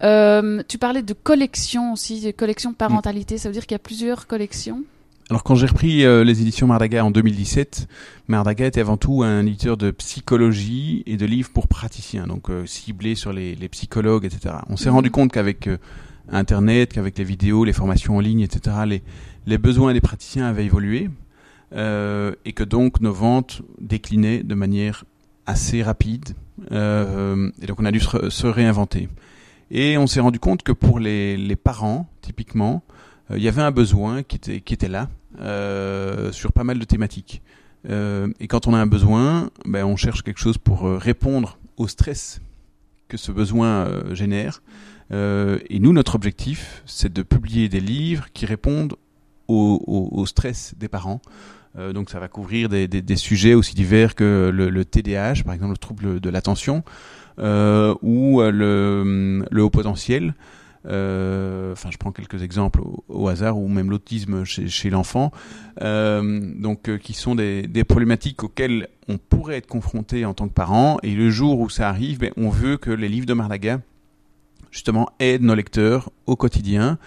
Euh, 0.03 0.63
tu 0.69 0.79
parlais 0.79 1.03
de 1.03 1.13
collection 1.15 1.93
aussi, 1.93 2.21
de 2.21 2.31
collection 2.31 2.71
de 2.71 2.77
parentalité. 2.77 3.39
Ça 3.39 3.49
veut 3.49 3.53
dire 3.53 3.67
qu'il 3.67 3.75
y 3.75 3.77
a 3.77 3.81
plusieurs 3.81 4.27
collections? 4.27 4.83
Alors 5.29 5.43
quand 5.43 5.57
j'ai 5.57 5.67
repris 5.67 6.05
euh, 6.05 6.23
les 6.23 6.41
éditions 6.41 6.69
Mardaga 6.69 7.05
en 7.05 7.11
2017, 7.11 7.89
Mardaga 8.29 8.67
était 8.67 8.81
avant 8.81 8.97
tout 8.97 9.25
un 9.25 9.45
éditeur 9.45 9.77
de 9.77 9.91
psychologie 9.91 11.03
et 11.07 11.17
de 11.17 11.27
livres 11.27 11.51
pour 11.53 11.67
praticiens, 11.67 12.29
donc 12.29 12.49
euh, 12.49 12.65
ciblés 12.67 13.17
sur 13.17 13.33
les, 13.33 13.57
les 13.57 13.69
psychologues, 13.69 14.25
etc. 14.25 14.55
On 14.69 14.77
s'est 14.77 14.89
Mhm. 14.89 14.95
rendu 14.95 15.11
compte 15.11 15.33
qu'avec 15.33 15.67
euh, 15.67 15.79
Internet, 16.31 16.93
qu'avec 16.93 17.19
les 17.19 17.25
vidéos, 17.25 17.65
les 17.65 17.73
formations 17.73 18.17
en 18.17 18.21
ligne, 18.21 18.41
etc., 18.41 18.77
les, 18.87 19.03
les 19.47 19.59
besoins 19.59 19.93
des 19.95 20.01
praticiens 20.01 20.47
avaient 20.47 20.65
évolué 20.65 21.11
euh, 21.75 22.33
et 22.45 22.53
que 22.53 22.63
donc 22.63 23.01
nos 23.01 23.13
ventes 23.13 23.63
déclinaient 23.81 24.45
de 24.45 24.55
manière 24.55 25.05
assez 25.47 25.83
rapide. 25.83 26.31
Euh, 26.71 27.51
et 27.61 27.67
donc 27.67 27.81
on 27.81 27.85
a 27.85 27.91
dû 27.91 28.01
se 28.01 28.47
réinventer. 28.47 29.09
Et 29.71 29.99
on 29.99 30.07
s'est 30.07 30.21
rendu 30.21 30.39
compte 30.39 30.63
que 30.63 30.73
pour 30.73 31.01
les, 31.01 31.57
parents, 31.57 32.09
typiquement, 32.21 32.83
euh, 33.31 33.39
il 33.39 33.43
y 33.43 33.49
avait 33.49 33.63
un 33.63 33.73
besoin 33.73 34.23
qui 34.23 34.37
était, 34.37 34.89
là 34.89 35.09
euh, 35.41 36.33
sur 36.33 36.53
pas 36.53 36.65
mal 36.65 36.79
de 36.79 36.85
thématiques. 36.85 37.43
Euh, 37.89 38.29
et 38.41 38.49
quand 38.49 38.67
on 38.67 38.75
a 38.75 38.79
un 38.79 38.87
besoin, 38.87 39.51
ben, 39.65 39.85
on 39.85 39.97
cherche 39.97 40.23
quelque 40.23 40.41
chose 40.41 40.59
pour 40.59 40.83
répondre 40.85 41.59
au 41.77 41.89
stress 41.89 42.41
que 43.09 43.17
ce 43.17 43.33
besoin 43.33 43.89
génère. 44.15 44.63
Euh, 45.13 45.59
et 45.71 45.79
nous, 45.79 45.93
notre 45.93 46.15
objectif, 46.15 46.83
c'est 46.87 47.13
de 47.13 47.23
publier 47.23 47.69
des 47.69 47.81
livres 47.81 48.27
qui 48.33 48.47
répondent 48.47 48.97
au, 49.49 50.25
stress 50.27 50.75
des 50.77 50.89
parents. 50.89 51.21
Euh, 51.79 51.93
donc 51.93 52.11
ça 52.11 52.19
va 52.19 52.27
couvrir 52.27 52.69
des, 52.69 53.17
sujets 53.17 53.55
aussi 53.55 53.75
divers 53.75 54.15
que 54.15 54.51
le, 54.53 54.85
TDAH, 54.85 55.45
par 55.45 55.55
exemple 55.55 55.73
le 55.73 55.79
trouble 55.79 56.21
de 56.21 56.31
l'attention, 56.31 56.83
ou 57.39 58.41
euh, 58.41 58.51
le, 58.51 59.45
le 59.51 59.63
haut 59.63 59.71
potentiel. 59.71 60.35
Euh, 60.87 61.73
Enfin, 61.73 61.91
je 61.91 61.99
prends 61.99 62.13
quelques 62.13 62.43
exemples 62.43 62.81
au, 63.09 63.29
hasard, 63.29 63.59
ou 63.59 63.69
même 63.69 63.91
l'autisme 63.91 64.45
chez, 64.45 64.69
chez 64.69 64.89
l'enfant. 64.89 65.31
Euh, 65.83 66.41
donc, 66.57 66.89
euh, 66.89 66.97
qui 66.97 67.13
sont 67.13 67.35
des, 67.35 67.67
des 67.67 67.85
problématiques 67.85 68.43
auxquelles 68.45 68.89
on 69.09 69.19
pourrait 69.19 69.57
être 69.57 69.67
confronté 69.67 70.25
en 70.25 70.33
tant 70.33 70.49
que 70.49 70.55
parent. 70.55 70.99
Et 71.03 71.15
le 71.15 71.29
jour 71.29 71.61
où 71.61 71.69
ça 71.69 71.89
arrive, 71.89 72.19
ben, 72.19 72.31
on 72.37 72.49
veut 72.49 72.79
que 72.79 72.91
les 72.91 73.09
livres 73.09 73.27
de 73.27 73.35
Marlaga, 73.35 73.81
justement, 74.71 75.11
aident 75.19 75.43
nos 75.43 75.55
lecteurs 75.55 76.11
au 76.27 76.37
quotidien, 76.37 76.99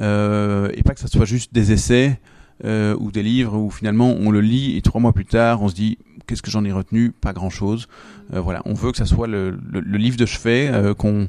euh, 0.00 0.70
et 0.74 0.82
pas 0.82 0.94
que 0.94 1.00
ça 1.00 1.08
soit 1.08 1.24
juste 1.24 1.54
des 1.54 1.72
essais 1.72 2.20
euh, 2.64 2.96
ou 2.98 3.12
des 3.12 3.22
livres 3.22 3.56
où 3.56 3.70
finalement 3.70 4.14
on 4.18 4.30
le 4.30 4.40
lit 4.40 4.76
et 4.76 4.82
trois 4.82 5.00
mois 5.00 5.12
plus 5.12 5.24
tard 5.24 5.62
on 5.62 5.68
se 5.68 5.74
dit 5.74 5.98
qu'est-ce 6.26 6.42
que 6.42 6.50
j'en 6.50 6.64
ai 6.64 6.72
retenu? 6.72 7.12
Pas 7.12 7.32
grand-chose. 7.32 7.88
Euh, 8.34 8.40
voilà, 8.40 8.62
on 8.66 8.74
veut 8.74 8.90
que 8.90 8.98
ça 8.98 9.06
soit 9.06 9.28
le, 9.28 9.58
livre 9.72 10.16
de 10.16 10.26
chevet 10.26 10.68
euh, 10.68 10.92
qu'on 10.92 11.28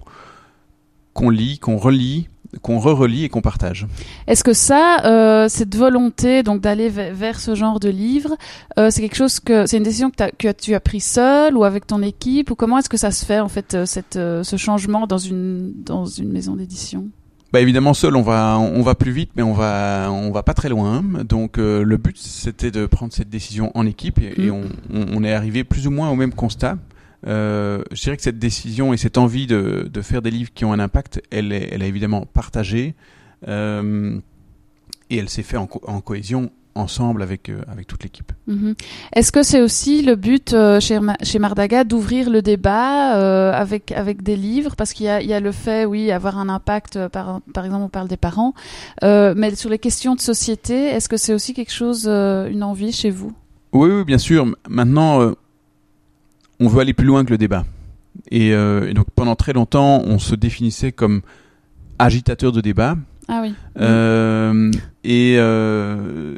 qu'on 1.14 1.30
lit, 1.30 1.60
qu'on 1.60 1.78
relit, 1.78 2.30
qu'on 2.62 2.80
re-relit 2.80 3.26
et 3.26 3.30
qu'on 3.30 3.42
partage. 3.42 3.88
Est-ce 4.28 4.44
que 4.44 4.54
ça, 4.54 5.48
cette 5.50 5.76
volonté 5.76 6.44
donc 6.44 6.62
d'aller 6.62 6.90
ve- 6.90 7.12
vers 7.12 7.40
ce 7.40 7.56
genre 7.56 7.80
de 7.80 7.90
livre, 7.90 8.36
c'est 8.78 9.02
quelque 9.02 9.16
chose 9.16 9.40
que 9.40 9.66
c'est 9.66 9.78
une 9.78 9.84
décision 9.84 10.12
que, 10.12 10.52
tu 10.52 10.74
as 10.76 10.80
pris 10.80 11.02
seul 11.02 11.58
ou 11.58 11.64
avec 11.64 11.88
ton 11.88 12.02
équipe 12.02 12.52
ou 12.52 12.56
comment 12.56 12.78
est-ce 12.78 12.90
que 12.90 12.98
ça 12.98 13.12
se 13.12 13.26
fait 13.26 13.40
en 13.40 13.50
fait 13.50 13.86
cette, 13.86 14.16
ce 14.16 14.56
changement 14.58 15.08
dans 15.08 15.18
une 15.18 15.74
dans 15.84 16.06
une 16.06 16.32
maison 16.32 16.56
d'édition? 16.56 17.10
Bah 17.52 17.62
évidemment 17.62 17.96
seul 17.96 18.16
on 18.16 18.22
va 18.22 18.60
on 18.60 18.82
va 18.84 18.94
plus 18.94 19.12
vite 19.12 19.32
mais 19.36 19.42
on 19.42 19.54
va 19.54 20.10
on 20.12 20.30
va 20.32 20.44
pas 20.44 20.54
très 20.54 20.70
loin 20.70 21.02
donc 21.28 21.58
euh, 21.58 21.82
le 21.84 21.98
but 21.98 22.16
c'était 22.16 22.70
de 22.70 22.86
prendre 22.86 23.12
cette 23.12 23.30
décision 23.30 23.72
en 23.76 23.88
équipe 23.88 24.20
et, 24.20 24.40
et 24.46 24.52
Mm. 24.52 24.68
on 25.16 25.24
est 25.24 25.34
arrivé 25.34 25.64
plus 25.64 25.88
ou 25.88 25.92
moins 25.92 26.10
au 26.12 26.16
même 26.16 26.34
constat. 26.34 26.78
Euh, 27.28 27.82
je 27.92 28.02
dirais 28.02 28.16
que 28.18 28.24
cette 28.24 28.40
décision 28.40 28.94
et 28.94 28.98
cette 28.98 29.18
envie 29.18 29.46
de, 29.48 29.90
de 29.92 30.02
faire 30.02 30.22
des 30.22 30.32
livres 30.32 30.52
qui 30.54 30.64
ont 30.64 30.72
un 30.74 30.80
impact, 30.80 31.22
elle 31.32 31.52
est, 31.52 31.70
elle 31.72 31.82
est 31.82 31.88
évidemment 31.90 32.26
partagée 32.26 32.94
euh, 33.48 34.18
et 35.10 35.18
elle 35.18 35.28
s'est 35.30 35.44
faite 35.44 35.60
en, 35.60 35.68
co- 35.68 35.82
en 35.88 36.02
cohésion 36.02 36.52
ensemble 36.76 37.22
avec 37.22 37.50
euh, 37.50 37.62
avec 37.68 37.88
toute 37.88 38.04
l'équipe. 38.04 38.32
Mhm. 38.48 38.76
Est-ce 39.14 39.32
que 39.32 39.44
c'est 39.44 39.62
aussi 39.62 40.02
le 40.02 40.16
but 40.16 40.54
euh, 40.54 40.80
chez, 40.80 41.00
chez 41.24 41.40
Mardaga 41.40 41.84
d'ouvrir 41.84 42.30
le 42.30 42.42
débat 42.42 43.18
euh, 43.18 43.52
avec 43.54 43.92
avec 43.92 44.24
des 44.24 44.36
livres? 44.36 44.76
Parce 44.76 44.94
qu'il 44.94 45.06
y 45.06 45.26
y 45.26 45.34
a 45.34 45.40
le 45.40 45.52
fait 45.52 45.86
oui 45.86 46.12
avoir 46.12 46.38
un 46.38 46.50
impact 46.50 47.08
par 47.10 47.42
par 47.54 47.66
exemple 47.66 47.84
on 47.84 47.90
parle 47.90 48.08
des 48.08 48.18
parents 48.18 48.54
mais 49.02 49.56
sur 49.56 49.70
les 49.70 49.80
questions 49.80 50.16
de 50.16 50.22
société 50.22 50.86
est-ce 50.86 51.10
que 51.10 51.18
c'est 51.18 51.34
aussi 51.34 51.54
quelque 51.54 51.74
chose 51.74 52.08
une 52.08 52.64
envie 52.64 52.92
chez 52.92 53.10
vous? 53.10 53.34
Oui, 53.72 53.90
oui, 53.90 54.04
bien 54.04 54.18
sûr. 54.18 54.48
Maintenant, 54.68 55.34
on 56.60 56.68
veut 56.68 56.80
aller 56.82 56.94
plus 56.94 57.06
loin 57.06 57.24
que 57.24 57.30
le 57.30 57.38
débat. 57.38 57.66
Et, 58.32 58.50
et 58.50 58.94
donc 58.94 59.08
pendant 59.16 59.36
très 59.36 59.54
longtemps, 59.54 60.02
on 60.06 60.20
se 60.20 60.36
définissait 60.36 60.92
comme 60.92 61.22
agitateur 62.00 62.52
de 62.52 62.62
débat. 62.62 62.96
Ah 63.30 63.40
oui 63.42 63.54
Euh, 63.80 64.72
et 65.04 65.36
euh, 65.38 66.36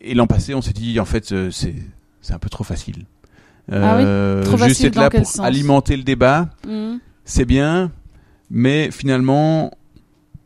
et 0.00 0.14
l'an 0.14 0.26
passé, 0.26 0.54
on 0.54 0.60
s'est 0.60 0.72
dit 0.74 1.00
en 1.00 1.04
fait 1.06 1.32
euh, 1.32 1.50
c'est 1.50 1.74
c'est 2.20 2.34
un 2.34 2.38
peu 2.38 2.48
trop 2.50 2.64
facile. 2.64 3.04
Ah 3.72 3.96
oui 3.96 4.04
Trop 4.44 4.58
juste 4.58 4.68
facile 4.68 4.86
être 4.88 4.96
là 4.96 5.08
pour 5.10 5.44
alimenter 5.44 5.96
le 5.96 6.02
débat, 6.02 6.50
Mhm. 6.66 7.00
c'est 7.24 7.46
bien, 7.46 7.90
mais 8.50 8.90
finalement, 8.90 9.70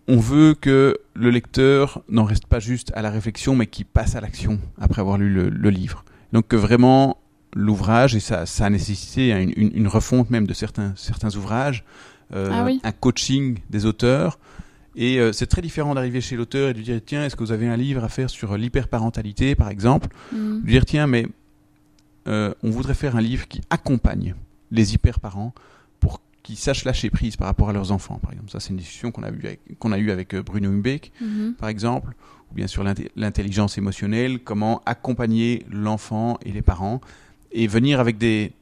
on 0.07 0.19
veut 0.19 0.55
que 0.55 0.97
le 1.15 1.31
lecteur 1.31 2.03
n'en 2.09 2.23
reste 2.25 2.47
pas 2.47 2.61
juste 2.61 2.93
à 2.95 3.03
la 3.03 3.11
réflexion, 3.11 3.57
mais 3.57 3.67
qu'il 3.67 3.87
passe 3.87 4.15
à 4.15 4.21
l'action 4.21 4.61
après 4.81 5.01
avoir 5.01 5.19
lu 5.19 5.31
le, 5.31 5.49
le 5.49 5.71
livre. 5.71 6.05
Donc 6.33 6.47
que 6.49 6.55
vraiment 6.57 7.17
l'ouvrage, 7.57 8.15
et 8.15 8.21
ça, 8.21 8.47
ça 8.47 8.67
a 8.67 8.71
nécessité 8.71 9.33
hein, 9.33 9.41
une, 9.41 9.53
une- 9.57 9.73
une 9.75 9.89
refonte 9.89 10.31
même 10.31 10.47
de 10.47 10.55
certains, 10.55 10.93
certains 10.97 11.35
ouvrages, 11.35 11.83
euh, 12.35 12.51
Ah 12.53 12.65
oui. 12.65 12.81
un 12.85 12.93
coaching 12.93 13.59
des 13.71 13.85
auteurs. 13.85 14.39
Et 15.01 15.19
euh, 15.21 15.33
c'est 15.33 15.47
très 15.47 15.63
différent 15.63 15.95
d'arriver 15.95 16.21
chez 16.21 16.35
l'auteur 16.37 16.71
et 16.71 16.73
de 16.73 16.79
lui 16.79 16.85
dire 16.85 17.01
tiens, 17.07 17.25
est-ce 17.25 17.37
que 17.37 17.45
vous 17.45 17.53
avez 17.53 17.69
un 17.69 17.77
livre 17.77 18.03
à 18.03 18.09
faire 18.09 18.29
sur 18.29 18.57
l'hyperparentalité, 18.59 19.55
par 19.55 19.69
exemple? 19.71 20.09
Mhm. 20.33 20.61
lui 20.65 20.73
dire 20.73 20.85
tiens 20.85 21.07
mais 21.07 21.27
euh, 22.27 22.53
on 22.63 22.71
voudrait 22.71 22.95
faire 22.95 23.17
un 23.17 23.21
livre 23.21 23.47
qui 23.49 23.61
accompagne 23.71 24.35
les 24.71 24.95
hyper-parents 24.95 25.55
pour 26.01 26.21
qu'ils 26.43 26.57
sachent 26.57 26.85
lâcher 26.85 27.11
prise 27.11 27.37
par 27.37 27.47
rapport 27.47 27.71
à 27.71 27.73
leurs 27.73 27.93
enfants 27.93 28.19
par 28.21 28.33
exemple 28.33 28.51
ça 28.51 28.61
c'est 28.61 28.71
une 28.71 28.77
discussion 28.77 29.11
qu'on 29.13 29.23
a 29.23 29.31
eu 29.31 29.39
avec, 29.45 29.61
qu'on 29.79 29.93
a 29.93 29.99
eu 29.99 30.11
avec 30.11 30.35
euh, 30.35 30.43
Bruno 30.43 30.69
Humbeck 30.71 31.13
Mhm. 31.21 31.55
par 31.59 31.69
exemple 31.69 32.15
ou 32.51 32.55
bien 32.55 32.67
sur 32.67 32.83
l'intelligence 33.17 33.79
émotionnelle 33.79 34.41
comment 34.41 34.83
accompagner 34.85 35.65
l'enfant 35.71 36.39
et 36.45 36.53
les 36.53 36.63
parents 36.63 37.01
et 37.53 37.67
venir 37.67 38.01
avec 38.01 38.19
des 38.19 38.53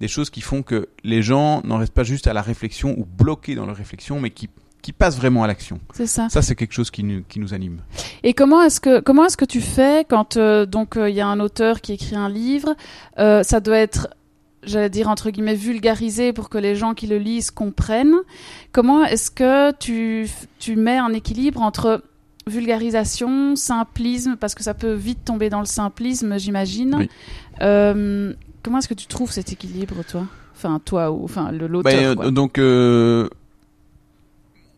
des 0.00 0.08
choses 0.08 0.30
qui 0.30 0.40
font 0.40 0.62
que 0.62 0.88
les 1.04 1.20
gens 1.22 1.60
n'en 1.64 1.76
restent 1.76 1.92
pas 1.92 2.04
juste 2.04 2.26
à 2.26 2.32
la 2.32 2.40
réflexion 2.42 2.94
ou 2.98 3.04
bloqués 3.04 3.54
dans 3.54 3.66
leur 3.66 3.76
réflexion 3.76 4.18
mais 4.20 4.30
qui 4.30 4.48
qui 4.82 4.92
passent 4.92 5.16
vraiment 5.16 5.42
à 5.44 5.46
l'action. 5.46 5.80
c'est 5.94 6.06
ça 6.06 6.28
Ça, 6.28 6.42
c'est 6.42 6.54
quelque 6.54 6.72
chose 6.72 6.90
qui 6.90 7.04
nous, 7.04 7.22
qui 7.28 7.40
nous 7.40 7.54
anime. 7.54 7.78
Et 8.22 8.34
comment 8.34 8.62
est-ce 8.62 8.80
que 8.80 9.00
comment 9.00 9.24
est-ce 9.26 9.36
que 9.36 9.44
tu 9.44 9.60
fais 9.60 10.04
quand 10.08 10.36
euh, 10.36 10.66
donc 10.66 10.96
euh, 10.96 11.10
il 11.10 11.16
y 11.16 11.20
a 11.20 11.26
un 11.26 11.40
auteur 11.40 11.80
qui 11.80 11.92
écrit 11.92 12.16
un 12.16 12.28
livre, 12.28 12.74
euh, 13.18 13.42
ça 13.42 13.60
doit 13.60 13.78
être 13.78 14.08
j'allais 14.62 14.90
dire 14.90 15.08
entre 15.08 15.30
guillemets 15.30 15.54
vulgarisé 15.54 16.32
pour 16.32 16.48
que 16.48 16.58
les 16.58 16.74
gens 16.74 16.94
qui 16.94 17.06
le 17.06 17.18
lisent 17.18 17.50
comprennent. 17.50 18.16
Comment 18.72 19.04
est-ce 19.04 19.30
que 19.30 19.72
tu 19.72 20.28
tu 20.58 20.76
mets 20.76 20.98
un 20.98 21.12
équilibre 21.12 21.62
entre 21.62 22.02
vulgarisation, 22.46 23.54
simplisme 23.54 24.36
parce 24.36 24.54
que 24.54 24.62
ça 24.62 24.74
peut 24.74 24.92
vite 24.92 25.24
tomber 25.24 25.50
dans 25.50 25.60
le 25.60 25.66
simplisme, 25.66 26.38
j'imagine. 26.38 26.96
Oui. 26.98 27.08
Comment 28.62 28.78
est-ce 28.78 28.88
que 28.88 28.94
tu 28.94 29.06
trouves 29.06 29.30
cet 29.30 29.52
équilibre 29.52 29.96
toi? 30.08 30.24
Enfin 30.54 30.80
toi 30.84 31.10
ou 31.10 31.24
enfin 31.24 31.50
le 31.52 31.66
l'auteur 31.66 31.92
Ben, 31.92 32.04
euh, 32.04 32.14
quoi. 32.14 32.30
donc, 32.30 32.58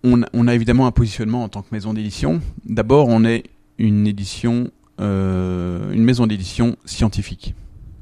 on, 0.05 0.23
a- 0.49 0.55
évidemment 0.55 0.87
un 0.87 0.91
positionnement 0.93 1.45
en 1.45 1.49
tant 1.49 1.63
que 1.63 1.69
maison 1.73 1.95
d'édition. 1.95 2.41
D'abord, 2.65 3.09
on 3.09 3.25
est 3.25 3.45
une 3.79 4.07
édition, 4.07 4.71
euh, 5.01 5.93
une 5.93 6.05
maison 6.05 6.27
d'édition 6.27 6.77
scientifique. 6.85 7.55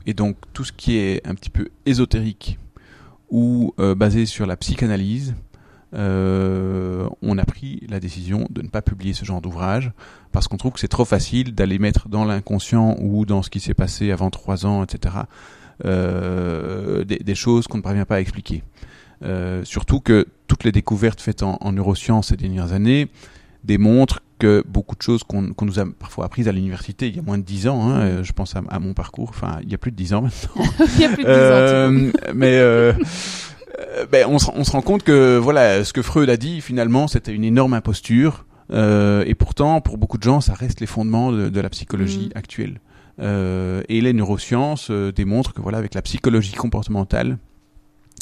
Et 0.06 0.14
donc, 0.14 0.36
tout 0.52 0.64
ce 0.64 0.72
qui 0.72 0.96
est 0.96 1.26
un 1.26 1.34
petit 1.34 1.50
peu 1.50 1.68
ésotérique 1.86 2.58
ou 3.30 3.74
euh, 3.78 3.94
basé 3.94 4.26
sur 4.26 4.46
la 4.46 4.56
psychanalyse, 4.56 5.34
euh, 5.92 7.08
on 7.22 7.36
a 7.38 7.44
pris 7.44 7.82
la 7.88 8.00
décision 8.00 8.46
de 8.50 8.62
ne 8.62 8.68
pas 8.68 8.80
publier 8.82 9.12
ce 9.12 9.24
genre 9.24 9.40
d'ouvrage 9.40 9.92
parce 10.32 10.48
qu'on 10.48 10.56
trouve 10.56 10.72
que 10.72 10.80
c'est 10.80 10.88
trop 10.88 11.04
facile 11.04 11.54
d'aller 11.54 11.78
mettre 11.78 12.08
dans 12.08 12.24
l'inconscient 12.24 12.96
ou 13.00 13.26
dans 13.26 13.42
ce 13.42 13.50
qui 13.50 13.60
s'est 13.60 13.74
passé 13.74 14.10
avant 14.12 14.30
trois 14.30 14.66
ans, 14.66 14.84
etc. 14.84 15.14
des 15.84 17.34
choses 17.34 17.66
qu'on 17.66 17.78
ne 17.78 17.82
parvient 17.82 18.04
pas 18.04 18.16
à 18.16 18.20
expliquer. 18.20 18.62
Euh, 19.22 19.64
surtout 19.64 20.00
que 20.00 20.26
toutes 20.46 20.64
les 20.64 20.72
découvertes 20.72 21.20
faites 21.20 21.42
en, 21.42 21.58
en 21.60 21.72
neurosciences 21.72 22.28
ces 22.28 22.36
dernières 22.36 22.72
années 22.72 23.08
démontrent 23.64 24.20
que 24.38 24.64
beaucoup 24.66 24.96
de 24.96 25.02
choses 25.02 25.22
qu'on 25.24 25.52
nous 25.60 25.78
a 25.78 25.84
parfois 25.98 26.24
apprises 26.24 26.48
à 26.48 26.52
l'université 26.52 27.08
il 27.08 27.16
y 27.16 27.18
a 27.18 27.22
moins 27.22 27.36
de 27.36 27.42
dix 27.42 27.68
ans, 27.68 27.86
hein, 27.90 28.00
euh, 28.00 28.24
je 28.24 28.32
pense 28.32 28.56
à, 28.56 28.62
à 28.70 28.78
mon 28.78 28.94
parcours, 28.94 29.28
enfin 29.28 29.58
il 29.62 29.70
y 29.70 29.74
a 29.74 29.78
plus 29.78 29.90
de 29.90 29.96
dix 29.96 30.14
ans 30.14 30.22
maintenant, 30.22 30.64
il 30.96 31.00
y 31.00 31.04
a 31.04 31.08
plus 31.10 31.24
de 31.24 31.28
10 31.28 31.34
ans, 31.34 31.34
euh, 31.34 32.12
mais 32.34 32.58
ben, 34.10 34.26
on, 34.28 34.38
se, 34.38 34.50
on 34.54 34.64
se 34.64 34.70
rend 34.70 34.82
compte 34.82 35.02
que 35.02 35.36
voilà, 35.36 35.84
ce 35.84 35.92
que 35.92 36.02
Freud 36.02 36.30
a 36.30 36.36
dit 36.36 36.60
finalement, 36.60 37.08
c'était 37.08 37.32
une 37.34 37.44
énorme 37.44 37.74
imposture. 37.74 38.46
Euh, 38.72 39.24
et 39.26 39.34
pourtant, 39.34 39.80
pour 39.80 39.98
beaucoup 39.98 40.18
de 40.18 40.22
gens, 40.22 40.40
ça 40.40 40.54
reste 40.54 40.80
les 40.80 40.86
fondements 40.86 41.32
de, 41.32 41.48
de 41.48 41.60
la 41.60 41.68
psychologie 41.70 42.30
Mm. 42.34 42.38
actuelle. 42.38 42.80
Euh, 43.20 43.82
et 43.88 44.00
les 44.00 44.12
neurosciences 44.12 44.90
euh, 44.90 45.12
démontrent 45.12 45.52
que 45.52 45.60
voilà, 45.60 45.78
avec 45.78 45.94
la 45.94 46.02
psychologie 46.02 46.52
comportementale, 46.54 47.38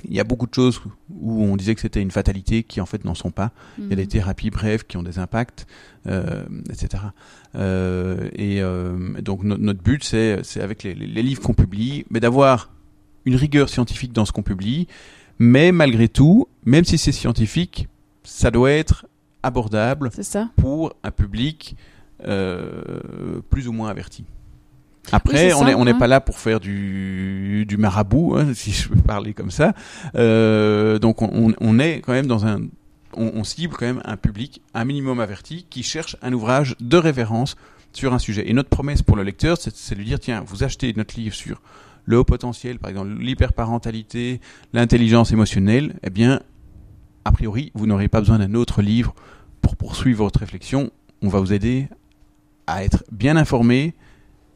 il 0.04 0.14
y 0.14 0.20
a 0.20 0.24
beaucoup 0.24 0.46
de 0.46 0.54
choses 0.54 0.80
où 1.20 1.42
on 1.42 1.56
disait 1.56 1.74
que 1.74 1.80
c'était 1.80 2.00
une 2.00 2.10
fatalité 2.10 2.62
qui 2.62 2.80
en 2.80 2.86
fait 2.86 3.04
n'en 3.04 3.14
sont 3.14 3.30
pas. 3.32 3.50
Il 3.78 3.88
y 3.88 3.92
a 3.92 3.96
des 3.96 4.02
Mhm. 4.02 4.08
thérapies 4.08 4.50
brèves 4.50 4.84
qui 4.86 4.96
ont 4.96 5.02
des 5.02 5.18
impacts, 5.18 5.66
euh, 6.06 6.44
etc. 6.70 7.02
Euh, 7.56 8.28
et 8.34 8.62
euh, 8.62 9.20
donc 9.22 9.42
no- 9.42 9.56
notre 9.58 9.82
but, 9.82 10.04
c'est 10.04 10.40
avec 10.60 10.82
les, 10.84 10.94
livres 10.94 11.42
qu'on 11.42 11.54
publie, 11.54 12.04
mais 12.10 12.20
d'avoir 12.20 12.70
une 13.24 13.34
rigueur 13.36 13.68
scientifique 13.68 14.12
dans 14.12 14.24
ce 14.24 14.32
qu'on 14.32 14.42
publie, 14.44 14.86
mais 15.38 15.72
malgré 15.72 16.08
tout, 16.08 16.46
même 16.64 16.84
si 16.84 16.96
c'est 16.98 17.12
scientifique, 17.12 17.88
ça 18.22 18.50
doit 18.50 18.70
être 18.70 19.06
abordable 19.42 20.10
ça. 20.12 20.48
pour 20.56 20.94
un 21.02 21.10
public 21.10 21.76
euh, 22.24 23.40
plus 23.50 23.68
ou 23.68 23.72
moins 23.72 23.88
averti. 23.90 24.24
Après, 25.12 25.46
Oui, 25.46 25.52
on 25.60 25.64
n'est 25.64 25.74
on 25.74 25.84
n'est 25.84 25.92
hein. 25.92 25.98
pas 25.98 26.06
là 26.06 26.20
pour 26.20 26.38
faire 26.38 26.60
du, 26.60 27.64
du 27.66 27.76
marabout, 27.76 28.36
hein, 28.36 28.48
si 28.54 28.72
je 28.72 28.88
peux 28.88 28.96
parler 28.96 29.34
comme 29.34 29.50
ça. 29.50 29.72
Euh, 30.16 30.98
donc 30.98 31.22
on- 31.22 31.30
on, 31.32 31.54
on 31.60 31.78
est 31.78 32.00
quand 32.00 32.12
même 32.12 32.26
dans 32.26 32.46
un, 32.46 32.60
on, 33.14 33.32
on 33.34 33.44
cible 33.44 33.74
quand 33.76 33.86
même 33.86 34.02
un 34.04 34.16
public, 34.16 34.60
un 34.74 34.84
minimum 34.84 35.20
averti, 35.20 35.66
qui 35.70 35.82
cherche 35.82 36.16
un 36.22 36.32
ouvrage 36.32 36.74
de 36.80 36.96
référence 36.96 37.56
sur 37.92 38.12
un 38.12 38.18
sujet. 38.18 38.48
Et 38.50 38.52
notre 38.52 38.68
promesse 38.68 39.02
pour 39.02 39.16
le 39.16 39.22
lecteur, 39.22 39.56
c'est 39.58 39.74
c'est 39.74 39.94
de 39.94 40.00
lui 40.00 40.06
dire 40.06 40.20
tiens, 40.20 40.42
vous 40.46 40.62
achetez 40.62 40.92
notre 40.96 41.16
livre 41.18 41.34
sur 41.34 41.60
le 42.04 42.18
haut 42.18 42.24
potentiel, 42.24 42.78
par 42.78 42.90
exemple 42.90 43.10
l'hyperparentalité, 43.18 44.40
l'intelligence 44.72 45.32
émotionnelle, 45.32 45.94
eh 46.02 46.10
bien, 46.10 46.40
a 47.24 47.32
priori, 47.32 47.70
vous 47.74 47.86
n'aurez 47.86 48.08
pas 48.08 48.20
besoin 48.20 48.38
d'un 48.38 48.54
autre 48.54 48.80
livre 48.82 49.14
pour 49.60 49.76
poursuivre 49.76 50.24
votre 50.24 50.40
réflexion. 50.40 50.90
On 51.22 51.28
va 51.28 51.40
vous 51.40 51.52
aider 51.52 51.88
à 52.66 52.84
être 52.84 53.04
bien 53.12 53.36
informé 53.36 53.94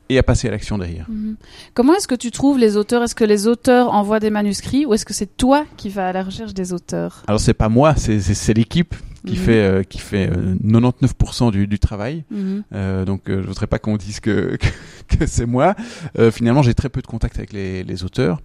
et 0.09 0.19
à 0.19 0.23
passer 0.23 0.49
à 0.49 0.51
l'action 0.51 0.79
derrière. 0.79 1.07
Mhm. 1.09 1.37
Comment 1.75 1.95
est-ce 1.95 2.09
que 2.09 2.15
tu 2.15 2.31
trouves 2.31 2.59
les 2.59 2.77
auteurs? 2.77 3.03
Est-ce 3.03 3.15
que 3.15 3.25
les 3.25 3.47
auteurs 3.47 3.93
envoient 3.95 4.21
des 4.21 4.31
manuscrits 4.31 4.85
ou 4.87 4.95
est-ce 4.95 5.05
que 5.05 5.15
c'est 5.15 5.37
toi 5.37 5.65
qui 5.77 5.89
vas 5.89 6.09
à 6.09 6.13
la 6.13 6.23
recherche 6.23 6.55
des 6.55 6.73
auteurs? 6.73 7.23
Alors 7.29 7.41
c'est 7.41 7.55
pas 7.55 7.69
moi, 7.69 7.95
c'est- 7.97 8.55
l'équipe 8.55 8.95
qui 9.25 9.35
Mhm. 9.35 9.39
fait 9.39 9.53
euh, 9.63 9.83
qui 9.85 9.99
fait 9.99 10.29
euh, 10.31 10.57
99% 10.65 11.51
du, 11.53 11.67
du 11.69 11.79
travail. 11.79 12.25
Mhm. 12.31 12.65
Euh, 12.75 13.05
donc 13.05 13.29
euh, 13.31 13.41
je 13.43 13.47
voudrais 13.47 13.69
pas 13.69 13.79
qu'on 13.79 13.97
dise 13.97 14.19
que 14.21 14.57
que, 15.09 15.17
que 15.19 15.27
c'est 15.27 15.47
moi. 15.47 15.75
Euh, 16.19 16.31
finalement, 16.31 16.63
j'ai 16.63 16.75
très 16.75 16.89
peu 16.89 17.01
de 17.03 17.07
contact 17.07 17.39
avec 17.39 17.53
les, 17.53 17.85
les 17.85 18.05
auteurs. 18.05 18.41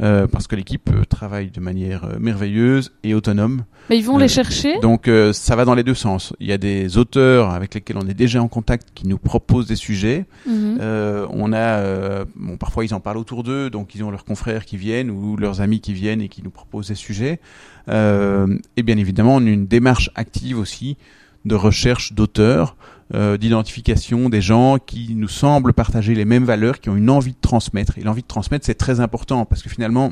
Euh, 0.00 0.26
parce 0.26 0.46
que 0.46 0.56
l'équipe 0.56 0.90
euh, 0.92 1.04
travaille 1.04 1.50
de 1.50 1.60
manière 1.60 2.04
euh, 2.04 2.18
merveilleuse 2.18 2.92
et 3.04 3.14
autonome. 3.14 3.64
Mais 3.90 3.98
ils 3.98 4.04
vont 4.04 4.16
Euh, 4.16 4.20
les 4.20 4.28
chercher? 4.28 4.78
Donc 4.80 5.08
euh, 5.08 5.32
ça 5.32 5.56
va 5.56 5.64
dans 5.64 5.74
les 5.74 5.82
deux 5.84 5.94
sens. 5.94 6.32
Il 6.40 6.46
y 6.46 6.52
a 6.52 6.58
des 6.58 6.98
auteurs 6.98 7.50
avec 7.50 7.74
lesquels 7.74 7.96
on 7.98 8.08
est 8.08 8.14
déjà 8.14 8.42
en 8.42 8.48
contact 8.48 8.88
qui 8.94 9.06
nous 9.06 9.18
proposent 9.18 9.66
des 9.66 9.76
sujets. 9.76 10.26
Euh, 10.48 11.26
on 11.30 11.52
a, 11.52 11.56
euh, 11.78 12.24
bon, 12.34 12.56
parfois 12.56 12.84
ils 12.84 12.94
en 12.94 13.00
parlent 13.00 13.18
autour 13.18 13.42
d'eux, 13.44 13.70
donc 13.70 13.94
ils 13.94 14.02
ont 14.02 14.10
leurs 14.10 14.24
confrères 14.24 14.64
qui 14.64 14.76
viennent 14.76 15.10
ou 15.10 15.36
leurs 15.36 15.60
amis 15.60 15.80
qui 15.80 15.92
viennent 15.92 16.20
et 16.22 16.28
qui 16.28 16.42
nous 16.42 16.50
proposent 16.50 16.88
des 16.88 16.94
sujets. 16.94 17.40
Euh, 17.88 18.58
et 18.76 18.82
bien 18.82 18.96
évidemment, 18.96 19.36
on 19.36 19.46
a 19.46 19.50
une 19.50 19.66
démarche 19.66 20.10
active 20.14 20.58
aussi 20.58 20.96
de 21.44 21.54
recherche 21.54 22.14
d'auteurs, 22.14 22.74
euh, 23.12 23.36
d'identification 23.36 24.30
des 24.30 24.40
gens 24.40 24.78
qui 24.78 25.14
nous 25.14 25.28
semblent 25.28 25.74
partager 25.74 26.14
les 26.14 26.24
mêmes 26.24 26.44
valeurs, 26.44 26.80
qui 26.80 26.88
ont 26.88 26.96
une 26.96 27.10
envie 27.10 27.32
de 27.32 27.40
transmettre. 27.40 27.98
Et 27.98 28.02
l'envie 28.02 28.22
de 28.22 28.26
transmettre, 28.26 28.64
c'est 28.64 28.74
très 28.76 29.00
important 29.00 29.44
parce 29.44 29.62
que 29.62 29.68
finalement, 29.68 30.10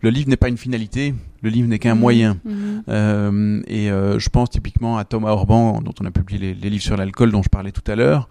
le 0.00 0.10
livre 0.10 0.28
n'est 0.28 0.36
pas 0.36 0.48
une 0.48 0.56
finalité, 0.58 1.14
le 1.42 1.50
livre 1.50 1.68
n'est 1.68 1.78
qu'un 1.78 1.94
Mhm. 1.94 2.00
moyen. 2.00 2.38
Mhm. 2.44 2.82
Euh, 2.88 3.62
et 3.66 3.90
euh, 3.90 4.18
je 4.18 4.28
pense 4.30 4.50
typiquement 4.50 4.96
à 4.98 5.04
Thomas 5.04 5.30
Orban, 5.30 5.80
dont 5.82 5.94
on 6.00 6.06
a 6.06 6.10
publié 6.10 6.38
les, 6.40 6.54
les 6.54 6.70
livres 6.70 6.82
sur 6.82 6.96
l'alcool 6.96 7.30
dont 7.30 7.42
je 7.42 7.48
parlais 7.48 7.72
tout 7.72 7.88
à 7.90 7.94
l'heure. 7.94 8.28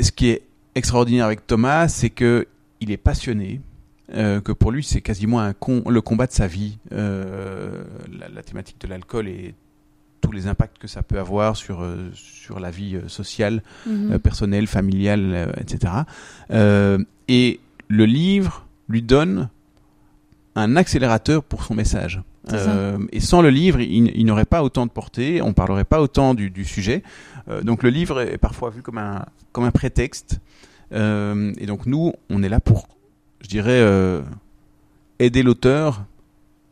Ce 0.00 0.10
qui 0.10 0.28
est 0.28 0.42
extraordinaire 0.74 1.26
avec 1.26 1.46
Thomas, 1.46 1.88
c'est 1.88 2.10
que 2.10 2.46
il 2.80 2.90
est 2.90 2.96
passionné, 2.98 3.60
euh, 4.14 4.40
que 4.40 4.52
pour 4.52 4.72
lui 4.72 4.82
c'est 4.82 5.00
quasiment 5.00 5.40
un 5.40 5.52
con, 5.54 5.82
le 5.88 6.00
combat 6.00 6.26
de 6.26 6.32
sa 6.32 6.46
vie, 6.46 6.78
la, 6.90 8.28
la 8.34 8.42
thématique 8.42 8.80
de 8.80 8.88
l'alcool 8.88 9.28
et 9.28 9.54
tous 10.26 10.32
les 10.32 10.46
impacts 10.48 10.78
que 10.78 10.88
ça 10.88 11.02
peut 11.02 11.18
avoir 11.20 11.56
sur 11.56 11.82
euh, 11.82 12.10
sur 12.14 12.58
la 12.58 12.70
vie 12.70 12.96
euh, 12.96 13.06
sociale, 13.08 13.62
Mhm. 13.86 14.12
euh, 14.12 14.18
personnelle, 14.18 14.66
familiale, 14.66 15.54
etc. 15.60 15.92
Et 17.28 17.60
le 17.88 18.04
livre 18.06 18.66
lui 18.88 19.02
donne 19.02 19.48
un 20.56 20.76
accélérateur 20.76 21.42
pour 21.44 21.62
son 21.64 21.74
message. 21.74 22.22
Euh, 22.52 22.98
et 23.12 23.20
sans 23.20 23.42
le 23.42 23.50
livre, 23.50 23.80
il, 23.80 24.12
il 24.16 24.24
n'aurait 24.24 24.44
pas 24.44 24.62
autant 24.62 24.86
de 24.86 24.90
portée, 24.92 25.42
on 25.42 25.52
parlerait 25.52 25.84
pas 25.84 26.00
autant 26.00 26.34
du, 26.34 26.50
du 26.50 26.64
sujet. 26.64 27.02
Euh, 27.48 27.62
donc 27.62 27.82
le 27.82 27.90
livre 27.90 28.20
est 28.20 28.38
parfois 28.38 28.70
vu 28.70 28.82
comme 28.82 28.98
un, 28.98 29.24
comme 29.52 29.64
un 29.64 29.72
prétexte. 29.72 30.38
Euh, 30.92 31.52
et 31.58 31.66
donc 31.66 31.86
nous, 31.86 32.12
on 32.30 32.42
est 32.44 32.48
là 32.48 32.60
pour, 32.60 32.88
je 33.42 33.48
dirais, 33.48 33.82
aider 35.18 35.42
l'auteur 35.42 36.04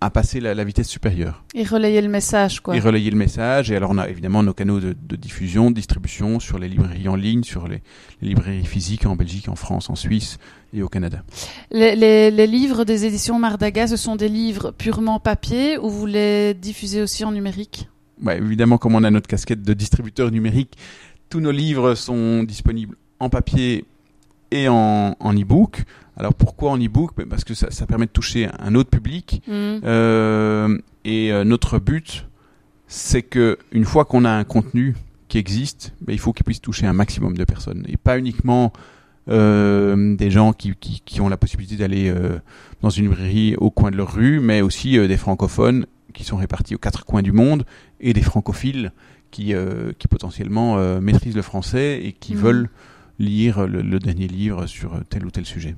à 0.04 0.10
passer 0.10 0.40
la, 0.40 0.54
la 0.54 0.64
vitesse 0.64 0.88
supérieure 0.88 1.44
Et 1.54 1.64
relayer 1.64 2.00
le 2.00 2.08
message, 2.08 2.60
quoi. 2.60 2.76
et 2.76 2.80
relayer 2.80 3.10
le 3.10 3.16
message. 3.16 3.70
Et 3.70 3.76
alors 3.76 3.90
on 3.90 3.98
a 3.98 4.08
évidemment 4.08 4.42
nos 4.42 4.52
canaux 4.54 4.80
de, 4.80 4.94
de 5.00 5.16
diffusion, 5.16 5.70
de 5.70 5.74
distribution 5.76 6.40
sur 6.40 6.58
les 6.58 6.68
librairies 6.68 7.08
en 7.08 7.16
ligne, 7.16 7.42
sur 7.42 7.68
les, 7.68 7.82
les 8.22 8.28
librairies 8.28 8.64
physiques 8.66 9.06
en 9.06 9.16
Belgique, 9.16 9.48
en 9.48 9.56
France, 9.56 9.90
en 9.90 9.94
Suisse 9.94 10.38
et 10.72 10.82
au 10.82 10.88
Canada. 10.88 11.22
Les, 11.70 11.94
les- 11.96 12.30
les 12.30 12.46
livres 12.46 12.84
des 12.84 13.06
éditions 13.06 13.38
Mardaga, 13.38 13.86
ce 13.86 13.96
sont 13.96 14.16
des 14.16 14.28
livres 14.28 14.70
purement 14.72 15.20
papier 15.20 15.78
ou 15.78 15.88
vous 15.90 16.06
les 16.06 16.54
diffusez 16.54 17.00
aussi 17.02 17.24
en 17.24 17.32
numérique? 17.32 17.88
Ouais, 18.22 18.38
évidemment, 18.38 18.78
comme 18.78 18.94
on 18.94 19.04
a 19.04 19.10
notre 19.10 19.26
casquette 19.26 19.62
de 19.62 19.74
distributeur 19.74 20.30
numérique, 20.30 20.74
tous 21.30 21.40
nos 21.40 21.50
livres 21.50 21.94
sont 21.94 22.44
disponibles 22.44 22.96
en 23.18 23.28
papier 23.28 23.84
et 24.54 24.68
en, 24.68 25.16
en 25.18 25.32
e-book. 25.34 25.84
Alors 26.16 26.32
pourquoi 26.34 26.70
en 26.70 26.78
e-book? 26.78 27.10
Ben, 27.16 27.26
Parce 27.28 27.44
que 27.44 27.54
ça, 27.54 27.70
ça 27.70 27.86
permet 27.86 28.06
de 28.06 28.10
toucher 28.12 28.48
un 28.60 28.74
autre 28.74 28.90
public. 28.90 29.42
Mhm. 29.48 29.80
Euh, 29.84 30.78
et 31.04 31.32
euh, 31.32 31.44
notre 31.44 31.78
but, 31.78 32.26
c'est 32.86 33.22
que 33.22 33.58
une 33.72 33.84
fois 33.84 34.04
qu'on 34.04 34.24
a 34.24 34.30
un 34.30 34.44
contenu 34.44 34.94
qui 35.28 35.38
existe, 35.38 35.92
ben, 36.00 36.12
il 36.12 36.18
faut 36.18 36.32
qu'il 36.32 36.44
puisse 36.44 36.60
toucher 36.60 36.86
un 36.86 36.92
maximum 36.92 37.36
de 37.36 37.44
personnes. 37.44 37.84
Et 37.88 37.96
pas 37.96 38.18
uniquement 38.18 38.72
euh, 39.28 40.14
des 40.16 40.30
gens 40.30 40.52
qui, 40.52 40.74
qui, 40.76 41.02
qui 41.04 41.20
ont 41.20 41.28
la 41.28 41.36
possibilité 41.36 41.76
d'aller 41.76 42.08
euh, 42.10 42.38
dans 42.82 42.90
une 42.90 43.04
librairie 43.04 43.56
au 43.56 43.70
coin 43.70 43.90
de 43.90 43.96
leur 43.96 44.14
rue, 44.14 44.38
mais 44.40 44.60
aussi 44.60 44.98
euh, 44.98 45.08
des 45.08 45.16
francophones 45.16 45.86
qui 46.12 46.22
sont 46.24 46.36
répartis 46.36 46.74
aux 46.76 46.78
quatre 46.78 47.04
coins 47.04 47.22
du 47.22 47.32
monde 47.32 47.64
et 48.00 48.12
des 48.12 48.22
francophiles 48.22 48.92
qui, 49.32 49.52
qui 49.98 50.06
potentiellement 50.06 50.76
maîtrisent 51.00 51.34
le 51.34 51.42
français 51.42 52.00
et 52.04 52.12
qui 52.12 52.34
Mhm. 52.34 52.40
veulent 52.40 52.68
lire 53.18 53.66
le, 53.66 53.80
le 53.82 53.98
dernier 54.00 54.26
livre 54.26 54.66
sur 54.66 54.98
tel 55.08 55.24
ou 55.24 55.30
tel 55.30 55.44
sujet. 55.46 55.76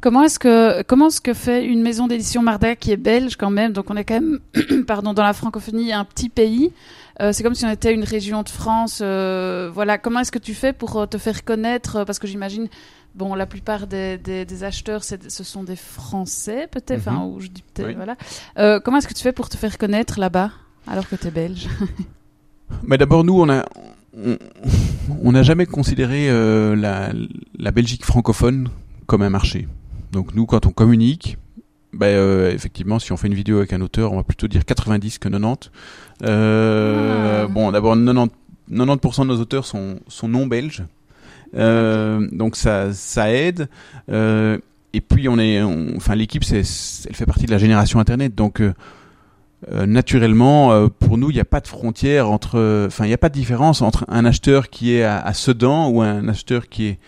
Comment 0.00 0.22
est-ce 0.22 0.38
que 0.38 0.82
comment 0.82 1.08
est-ce 1.08 1.20
que 1.20 1.34
fait 1.34 1.64
une 1.66 1.82
maison 1.82 2.06
d'édition 2.06 2.40
Mardaga 2.42 2.76
qui 2.76 2.92
est 2.92 2.96
belge 2.96 3.36
quand 3.36 3.50
même? 3.50 3.72
Donc 3.72 3.90
on 3.90 3.96
est 3.96 4.04
quand 4.04 4.20
même 4.20 4.38
pardon 4.86 5.12
dans 5.12 5.22
la 5.24 5.32
francophonie 5.34 5.92
un 5.92 6.04
petit 6.04 6.28
pays. 6.30 6.72
Euh, 7.20 7.32
c'est 7.32 7.42
comme 7.42 7.54
si 7.54 7.64
on 7.66 7.70
était 7.70 7.92
une 7.92 8.04
région 8.04 8.42
de 8.42 8.48
France. 8.48 9.00
euh, 9.02 9.70
voilà. 9.74 9.98
Comment 9.98 10.20
est-ce 10.20 10.32
que 10.32 10.38
tu 10.38 10.54
fais 10.54 10.72
pour 10.72 10.96
euh, 10.98 11.06
te 11.06 11.18
faire 11.18 11.44
connaître? 11.44 12.04
Parce 12.04 12.18
que 12.18 12.26
j'imagine. 12.26 12.68
Bon, 13.14 13.34
la 13.34 13.46
plupart 13.46 13.86
des, 13.88 14.16
des, 14.16 14.44
des 14.44 14.64
acheteurs, 14.64 15.02
ce 15.02 15.16
sont 15.42 15.64
des 15.64 15.74
Français, 15.76 16.68
peut-être. 16.70 17.00
Enfin, 17.00 17.12
Mhm. 17.24 17.24
ou 17.34 17.40
je 17.40 17.48
dis 17.48 17.62
peut-être. 17.74 17.88
Oui. 17.88 17.94
Voilà. 17.96 18.16
Euh, 18.58 18.78
comment 18.80 18.98
est-ce 18.98 19.08
que 19.08 19.14
tu 19.14 19.22
fais 19.22 19.32
pour 19.32 19.48
te 19.48 19.56
faire 19.56 19.76
connaître 19.76 20.20
là-bas, 20.20 20.52
alors 20.86 21.08
que 21.08 21.16
tu 21.16 21.26
es 21.26 21.30
belge? 21.32 21.66
Mais 22.84 22.96
d'abord, 22.98 23.24
nous, 23.24 23.40
on 23.40 23.48
a, 23.48 23.64
on- 25.22 25.32
n'a 25.32 25.42
jamais 25.42 25.66
considéré 25.66 26.28
euh, 26.28 26.74
la, 26.76 27.10
la 27.58 27.70
Belgique 27.70 28.04
francophone 28.04 28.68
comme 29.06 29.22
un 29.22 29.30
marché. 29.30 29.68
Donc 30.12 30.34
nous, 30.34 30.46
quand 30.46 30.66
on 30.66 30.70
communique, 30.70 31.38
ben, 31.92 32.06
euh, 32.06 32.50
effectivement, 32.52 32.98
si 32.98 33.12
on 33.12 33.16
fait 33.16 33.28
une 33.28 33.34
vidéo 33.34 33.58
avec 33.58 33.72
un 33.72 33.80
auteur, 33.80 34.12
on 34.12 34.16
va 34.16 34.22
plutôt 34.22 34.48
dire 34.48 34.64
90 34.64 35.18
que 35.18 35.28
90. 35.28 35.70
Euh, 36.24 37.44
Ah. 37.44 37.46
Bon, 37.48 37.70
d'abord, 37.72 37.94
90, 37.94 38.30
90% 38.70 39.22
de 39.22 39.26
nos 39.28 39.40
auteurs 39.40 39.64
sont, 39.64 40.00
sont 40.08 40.28
non 40.28 40.46
belges. 40.46 40.84
Donc 41.54 42.56
ça, 42.56 42.92
ça 42.92 43.32
aide. 43.32 43.68
Et 44.94 45.00
puis 45.02 45.28
on 45.28 45.38
est, 45.38 45.62
on- 45.62 45.96
enfin 45.96 46.14
l'équipe, 46.14 46.42
elle 46.50 46.64
fait 46.64 47.26
partie 47.26 47.46
de 47.46 47.50
la 47.50 47.58
génération 47.58 48.00
Internet. 48.00 48.34
Donc 48.34 48.62
euh, 49.72 49.86
naturellement, 49.86 50.72
euh, 50.72 50.86
pour 50.88 51.18
nous, 51.18 51.30
il 51.30 51.34
n'y 51.34 51.40
a 51.40 51.44
pas 51.44 51.60
de 51.60 51.66
frontière 51.66 52.30
entre, 52.30 52.86
enfin, 52.86 53.04
il 53.04 53.08
n'y 53.08 53.14
a 53.14 53.18
pas 53.18 53.28
de 53.28 53.34
différence 53.34 53.82
entre 53.82 54.04
un 54.08 54.24
acheteur 54.24 54.70
qui 54.70 54.94
est 54.94 55.02
à, 55.02 55.18
à 55.18 55.32
Sedan 55.34 55.88
ou 55.90 56.00
un 56.02 56.28
acheteur 56.28 56.68
qui 56.68 56.86
est 56.86 56.98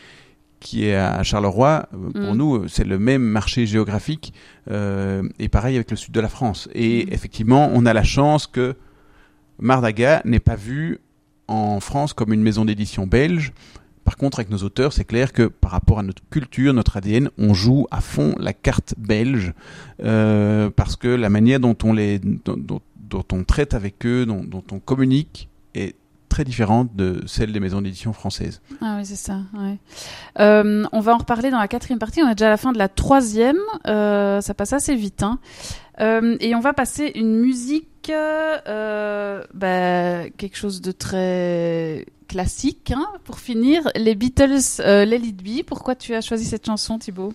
qui 0.58 0.84
est 0.84 0.94
à 0.96 1.22
Charleroi. 1.22 1.86
Euh, 1.94 2.10
Pour 2.12 2.34
Mm. 2.34 2.36
nous, 2.36 2.68
c'est 2.68 2.84
le 2.84 2.98
même 2.98 3.22
marché 3.22 3.64
géographique 3.66 4.34
euh, 4.70 5.22
et 5.38 5.48
pareil 5.48 5.76
avec 5.76 5.90
le 5.90 5.96
sud 5.96 6.12
de 6.12 6.20
la 6.20 6.28
France. 6.28 6.68
Et 6.74 7.06
Mm. 7.06 7.12
effectivement, 7.14 7.70
on 7.72 7.86
a 7.86 7.94
la 7.94 8.02
chance 8.04 8.46
que 8.46 8.74
Mardaga 9.58 10.20
n'est 10.24 10.40
pas 10.40 10.56
vu 10.56 10.98
en 11.48 11.80
France 11.80 12.12
comme 12.12 12.32
une 12.32 12.42
maison 12.42 12.64
d'édition 12.64 13.06
belge. 13.06 13.52
Par 14.10 14.16
contre, 14.16 14.40
avec 14.40 14.50
nos 14.50 14.58
auteurs, 14.64 14.92
c'est 14.92 15.04
clair 15.04 15.32
que 15.32 15.44
par 15.44 15.70
rapport 15.70 16.00
à 16.00 16.02
notre 16.02 16.20
culture, 16.30 16.74
notre 16.74 16.96
ADN, 16.96 17.30
on 17.38 17.54
joue 17.54 17.86
à 17.92 18.00
fond 18.00 18.34
la 18.40 18.52
carte 18.52 18.94
belge 18.98 19.54
euh, 20.02 20.68
parce 20.68 20.96
que 20.96 21.06
la 21.06 21.30
manière 21.30 21.60
dont 21.60 21.76
on 21.84 21.92
les, 21.92 22.18
dont, 22.18 22.80
on 23.30 23.44
traite 23.44 23.72
avec 23.72 24.04
eux, 24.04 24.26
dont, 24.26 24.64
on 24.72 24.80
communique, 24.80 25.48
est 25.76 25.94
très 26.28 26.42
différente 26.42 26.90
de 26.96 27.22
celle 27.28 27.52
des 27.52 27.60
maisons 27.60 27.82
d'édition 27.82 28.12
françaises. 28.12 28.60
Ah 28.80 28.96
oui, 28.98 29.06
c'est 29.06 29.14
ça. 29.14 29.42
ouais. 29.54 29.78
Euh, 30.40 30.84
on 30.90 30.98
va 30.98 31.14
en 31.14 31.18
reparler 31.18 31.52
dans 31.52 31.60
la 31.60 31.68
quatrième 31.68 32.00
partie. 32.00 32.20
On 32.20 32.28
est 32.28 32.34
déjà 32.34 32.48
à 32.48 32.50
la 32.50 32.56
fin 32.56 32.72
de 32.72 32.78
la 32.78 32.88
troisième. 32.88 33.60
Euh, 33.86 34.40
ça 34.40 34.54
passe 34.54 34.72
assez 34.72 34.96
vite. 34.96 35.22
Hein. 35.22 35.38
Et 36.40 36.56
on 36.56 36.60
va 36.60 36.72
passer 36.72 37.12
une 37.14 37.38
musique, 37.38 37.86
euh, 38.08 39.44
bah, 39.54 40.28
quelque 40.30 40.56
chose 40.56 40.80
de 40.80 40.92
très 40.92 42.06
classique. 42.28 42.92
Hein, 42.94 43.06
pour 43.24 43.38
finir, 43.38 43.82
les 43.94 44.14
Beatles, 44.14 44.80
euh, 44.80 45.04
Let 45.04 45.20
Be. 45.32 45.64
Pourquoi 45.66 45.94
tu 45.94 46.14
as 46.14 46.20
choisi 46.20 46.44
cette 46.44 46.66
chanson, 46.66 46.98
Thibaut? 46.98 47.34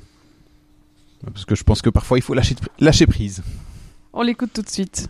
Parce 1.26 1.46
que 1.46 1.56
je 1.56 1.64
pense 1.64 1.82
que 1.82 1.90
parfois 1.90 2.18
il 2.18 2.22
faut 2.22 2.34
lâcher, 2.34 2.56
lâcher 2.80 3.08
prise. 3.08 3.44
On 4.14 4.22
l'écoute 4.22 4.52
tout 4.54 4.62
de 4.62 4.70
suite. 4.70 5.10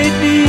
It 0.00 0.20
be. 0.20 0.47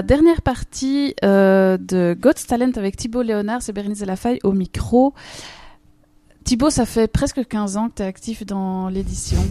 La 0.00 0.02
dernière 0.02 0.40
partie 0.40 1.14
euh, 1.26 1.76
de 1.76 2.16
God's 2.18 2.46
Talent 2.46 2.72
avec 2.76 2.96
Thibaut 2.96 3.20
Léonard, 3.20 3.60
c'est 3.60 3.74
Bérénice 3.74 4.00
Lafaille 4.00 4.38
au 4.44 4.52
micro. 4.52 5.12
Thibaut, 6.42 6.70
ça 6.70 6.86
fait 6.86 7.06
presque 7.06 7.46
15 7.46 7.76
ans 7.76 7.90
que 7.90 7.96
tu 7.96 8.02
es 8.02 8.06
actif 8.06 8.46
dans 8.46 8.88
l'édition. 8.88 9.42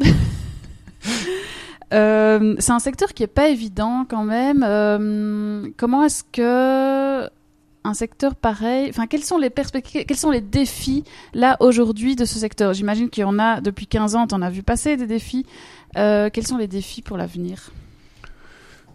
Euh, 1.92 2.54
c'est 2.60 2.70
un 2.70 2.78
secteur 2.78 3.14
qui 3.14 3.24
est 3.24 3.26
pas 3.26 3.48
évident 3.48 4.06
quand 4.08 4.22
même. 4.22 4.64
Euh, 4.64 5.66
comment 5.76 6.04
est-ce 6.04 6.22
que 6.22 7.28
un 7.82 7.94
secteur 7.94 8.36
pareil, 8.36 8.86
enfin 8.90 9.08
quelles 9.08 9.24
sont 9.24 9.38
les 9.38 9.50
perspectives, 9.50 10.04
quels 10.04 10.16
sont 10.16 10.30
les 10.30 10.40
défis 10.40 11.02
là 11.34 11.56
aujourd'hui 11.58 12.14
de 12.14 12.24
ce 12.24 12.38
secteur? 12.38 12.74
J'imagine 12.74 13.10
qu'il 13.10 13.22
y 13.22 13.24
en 13.24 13.40
a 13.40 13.60
depuis 13.60 13.88
15 13.88 14.14
ans, 14.14 14.28
tu 14.28 14.36
en 14.36 14.42
as 14.42 14.50
vu 14.50 14.62
passer 14.62 14.96
des 14.96 15.08
défis. 15.08 15.46
Quels 15.94 16.46
sont 16.46 16.58
les 16.58 16.68
défis 16.68 17.02
pour 17.02 17.16
l'avenir? 17.16 17.72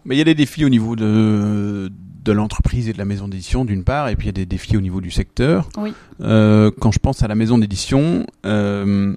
Mais 0.06 0.16
il 0.16 0.18
y 0.20 0.22
a 0.22 0.26
des 0.26 0.36
défis 0.36 0.66
au 0.66 0.70
niveau 0.70 0.96
de, 0.96 1.92
de 2.24 2.32
l'entreprise 2.32 2.90
et 2.90 2.94
de 2.94 2.98
la 2.98 3.06
maison 3.06 3.28
d'édition 3.28 3.66
d'une 3.66 3.84
part, 3.84 4.10
et 4.10 4.16
puis 4.16 4.26
il 4.26 4.30
y 4.30 4.30
a 4.30 4.34
des 4.34 4.46
défis 4.46 4.78
au 4.78 4.82
niveau 4.82 5.02
du 5.02 5.12
secteur. 5.12 5.70
Oui. 5.78 5.94
Euh, 6.22 6.72
quand 6.80 6.92
je 6.92 7.00
pense 7.00 7.24
à 7.24 7.28
la 7.28 7.36
maison 7.36 7.58
d'édition, 7.58 8.26
euh, 8.46 9.16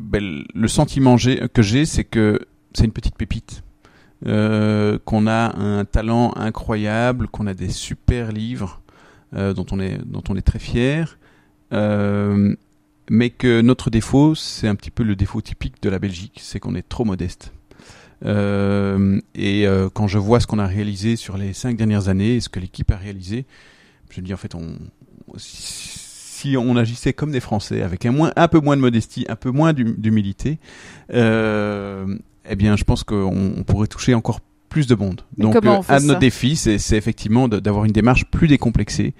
ben, 0.00 0.44
le 0.54 0.68
sentiment 0.68 1.16
que 1.16 1.62
j'ai, 1.62 1.86
c'est 1.86 2.04
que 2.04 2.40
c'est 2.72 2.84
une 2.84 2.92
petite 2.92 3.16
pépite. 3.16 3.62
Euh, 4.26 4.98
qu'on 5.06 5.26
a 5.26 5.56
un 5.56 5.86
talent 5.86 6.34
incroyable, 6.36 7.26
qu'on 7.28 7.46
a 7.46 7.54
des 7.54 7.70
super 7.70 8.32
livres 8.32 8.82
euh, 9.34 9.54
dont 9.54 9.64
on 9.70 9.80
est 9.80 9.96
dont 10.04 10.22
on 10.28 10.36
est 10.36 10.42
très 10.42 10.58
fier, 10.58 11.18
euh, 11.72 12.54
mais 13.08 13.30
que 13.30 13.62
notre 13.62 13.88
défaut, 13.88 14.34
c'est 14.34 14.68
un 14.68 14.74
petit 14.74 14.90
peu 14.90 15.04
le 15.04 15.16
défaut 15.16 15.40
typique 15.40 15.82
de 15.82 15.88
la 15.88 15.98
Belgique, 15.98 16.38
c'est 16.42 16.60
qu'on 16.60 16.74
est 16.74 16.86
trop 16.86 17.06
modeste. 17.06 17.54
Euh, 18.24 19.18
et 19.34 19.66
euh, 19.66 19.88
quand 19.92 20.06
je 20.06 20.18
vois 20.18 20.40
ce 20.40 20.46
qu'on 20.46 20.58
a 20.58 20.66
réalisé 20.66 21.16
sur 21.16 21.36
les 21.38 21.52
cinq 21.52 21.76
dernières 21.76 22.08
années 22.08 22.36
et 22.36 22.40
ce 22.40 22.48
que 22.48 22.60
l'équipe 22.60 22.90
a 22.90 22.96
réalisé, 22.96 23.46
je 24.10 24.20
me 24.20 24.26
dis 24.26 24.34
en 24.34 24.36
fait, 24.36 24.54
on, 24.54 24.76
si 25.36 26.56
on 26.56 26.76
agissait 26.76 27.12
comme 27.12 27.32
des 27.32 27.40
Français, 27.40 27.82
avec 27.82 28.04
un, 28.06 28.12
moins, 28.12 28.32
un 28.36 28.48
peu 28.48 28.60
moins 28.60 28.76
de 28.76 28.80
modestie, 28.82 29.26
un 29.28 29.36
peu 29.36 29.50
moins 29.50 29.72
d'hum- 29.72 29.96
d'humilité, 29.96 30.58
euh, 31.12 32.16
eh 32.48 32.56
bien, 32.56 32.76
je 32.76 32.84
pense 32.84 33.04
qu'on 33.04 33.54
on 33.56 33.62
pourrait 33.62 33.86
toucher 33.88 34.14
encore 34.14 34.40
plus 34.68 34.86
de 34.86 34.94
monde. 34.94 35.22
Mais 35.36 35.42
Donc, 35.44 35.54
euh, 35.56 35.60
un 35.88 36.00
de 36.00 36.06
nos 36.06 36.14
défis, 36.20 36.56
c'est 36.56 36.96
effectivement 36.96 37.48
d'avoir 37.48 37.84
une 37.84 37.92
démarche 37.92 38.24
plus 38.26 38.48
décomplexée 38.48 39.14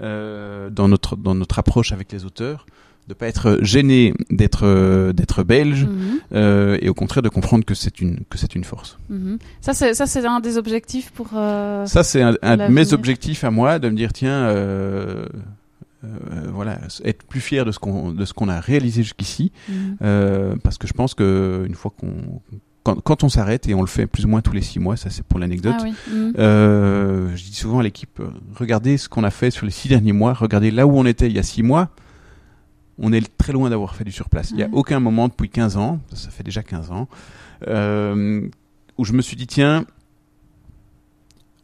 euh, 0.00 0.70
dans 0.70 0.88
notre 0.88 1.16
dans 1.16 1.34
notre 1.34 1.58
approche 1.58 1.92
avec 1.92 2.12
les 2.12 2.24
auteurs, 2.24 2.66
de 3.10 3.14
pas 3.14 3.26
être 3.26 3.58
gêné 3.60 4.14
d'être 4.30 4.64
euh, 4.64 5.12
d'être 5.12 5.42
belge 5.42 5.84
Mhm, 5.84 6.20
euh, 6.32 6.78
et 6.80 6.88
au 6.88 6.94
contraire 6.94 7.22
de 7.22 7.28
comprendre 7.28 7.64
que 7.64 7.74
c'est 7.74 8.00
une 8.00 8.20
que 8.30 8.38
c'est 8.38 8.54
une 8.54 8.62
force. 8.64 8.98
mhm. 9.10 9.38
Ça, 9.60 9.74
c'est 9.74 9.94
ça, 9.94 10.06
c'est 10.06 10.24
un 10.24 10.38
des 10.40 10.56
objectifs 10.56 11.10
pour. 11.10 11.28
euh, 11.34 11.84
Ça, 11.86 12.02
c'est 12.04 12.22
un, 12.22 12.34
un 12.42 12.56
de 12.56 12.66
mes 12.72 12.92
objectifs 12.92 13.42
à 13.44 13.50
moi, 13.50 13.78
de 13.80 13.88
me 13.90 13.96
dire 13.96 14.12
tiens, 14.12 14.42
euh, 14.44 15.26
voilà, 16.52 16.78
être 17.04 17.24
plus 17.24 17.40
fier 17.40 17.64
de 17.64 17.72
ce 17.72 17.78
qu'on 17.80 18.12
de 18.12 18.24
ce 18.24 18.32
qu'on 18.32 18.48
a 18.48 18.60
réalisé 18.60 19.02
jusqu'ici, 19.02 19.50
mhm. 19.68 20.58
parce 20.62 20.78
que 20.78 20.86
je 20.86 20.92
pense 20.92 21.14
que 21.14 21.64
une 21.66 21.74
fois 21.74 21.92
qu'on 21.98 22.40
quand, 22.82 22.98
quand 23.02 23.24
on 23.24 23.28
s'arrête 23.28 23.68
et 23.68 23.74
on 23.74 23.82
le 23.82 23.86
fait 23.86 24.06
plus 24.06 24.24
ou 24.24 24.28
moins 24.28 24.40
tous 24.40 24.54
les 24.54 24.62
six 24.62 24.78
mois, 24.78 24.96
ça 24.96 25.10
c'est 25.10 25.22
pour 25.24 25.38
l'anecdote. 25.38 25.74
Ah 25.80 25.84
oui. 25.84 25.92
Euh, 26.38 27.28
je 27.36 27.42
dis 27.44 27.54
souvent 27.54 27.80
à 27.80 27.82
l'équipe, 27.82 28.22
regardez 28.54 28.96
ce 28.96 29.08
qu'on 29.08 29.24
a 29.24 29.30
fait 29.30 29.50
sur 29.50 29.66
les 29.66 29.72
six 29.72 29.88
derniers 29.88 30.12
mois, 30.12 30.32
regardez 30.32 30.70
là 30.70 30.86
où 30.86 30.96
on 30.96 31.04
était 31.04 31.26
il 31.26 31.34
y 31.34 31.38
a 31.40 31.42
six 31.42 31.62
mois. 31.62 31.88
On 33.00 33.12
est 33.12 33.22
très 33.38 33.52
loin 33.52 33.70
d'avoir 33.70 33.94
fait 33.94 34.04
du 34.04 34.12
surplace. 34.12 34.50
Il 34.50 34.56
n'y 34.56 34.62
a 34.62 34.68
aucun 34.72 35.00
moment 35.00 35.28
depuis 35.28 35.48
15 35.48 35.76
ans, 35.78 36.00
ça 36.12 36.30
fait 36.30 36.42
déjà 36.42 36.62
15 36.62 36.90
ans, 36.90 37.08
euh, 37.66 38.42
où 38.98 39.04
je 39.04 39.12
me 39.14 39.22
suis 39.22 39.36
dit, 39.36 39.46
tiens, 39.46 39.84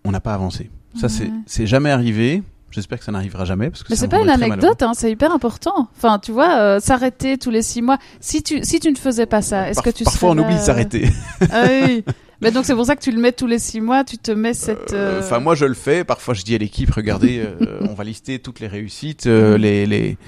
on 0.05 0.11
n'a 0.13 0.21
pas 0.21 0.35
avancé. 0.35 0.71
Ça, 0.99 1.09
c'est 1.09 1.25
Ouais. 1.25 1.31
c'est 1.47 1.67
jamais 1.67 1.91
arrivé. 1.91 2.43
J'espère 2.71 2.99
que 2.99 3.05
ça 3.05 3.13
n'arrivera 3.13 3.45
jamais. 3.45 3.71
Parce 3.71 3.83
que 3.83 3.89
Mais 3.91 3.97
c'est 3.97 4.09
pas 4.09 4.21
une 4.21 4.29
anecdote, 4.29 4.83
hein, 4.83 4.93
c'est 4.95 5.11
hyper 5.11 5.33
important. 5.33 5.89
Enfin, 5.97 6.19
tu 6.19 6.33
vois, 6.33 6.59
euh, 6.59 6.81
s'arrêter 6.81 7.39
tous 7.39 7.51
les 7.51 7.63
six 7.63 7.81
mois. 7.81 7.97
Si 8.21 8.43
tu, 8.43 8.63
si 8.65 8.81
tu 8.81 8.91
ne 8.91 8.97
faisais 8.97 9.25
pas 9.27 9.41
ça, 9.41 9.71
est-ce 9.71 9.81
que 9.83 9.91
tu 9.91 10.05
Parfois, 10.05 10.31
on 10.31 10.39
oublie 10.39 10.55
de 10.55 10.59
euh, 10.61 10.63
s'arrêter. 10.63 11.09
Ah 11.51 11.65
oui. 11.69 12.05
Mais 12.43 12.51
donc 12.51 12.67
c'est 12.67 12.75
pour 12.75 12.85
ça 12.85 12.95
que 12.97 13.01
tu 13.01 13.13
le 13.13 13.19
mets 13.21 13.33
tous 13.33 13.47
les 13.47 13.59
six 13.59 13.81
mois, 13.81 14.05
tu 14.05 14.19
te 14.19 14.31
mets 14.31 14.53
cette. 14.53 14.93
euh, 14.93 15.21
Enfin, 15.21 15.39
moi, 15.41 15.55
je 15.55 15.65
le 15.65 15.73
fais. 15.73 16.05
Parfois, 16.05 16.35
je 16.35 16.43
dis 16.43 16.55
à 16.55 16.59
l'équipe, 16.59 16.91
regardez, 16.91 17.39
euh, 17.43 17.79
on 17.89 17.95
va 17.95 18.05
lister 18.05 18.39
toutes 18.41 18.61
les 18.61 18.67
réussites, 18.67 19.25
les, 19.25 19.87
les, 19.87 20.19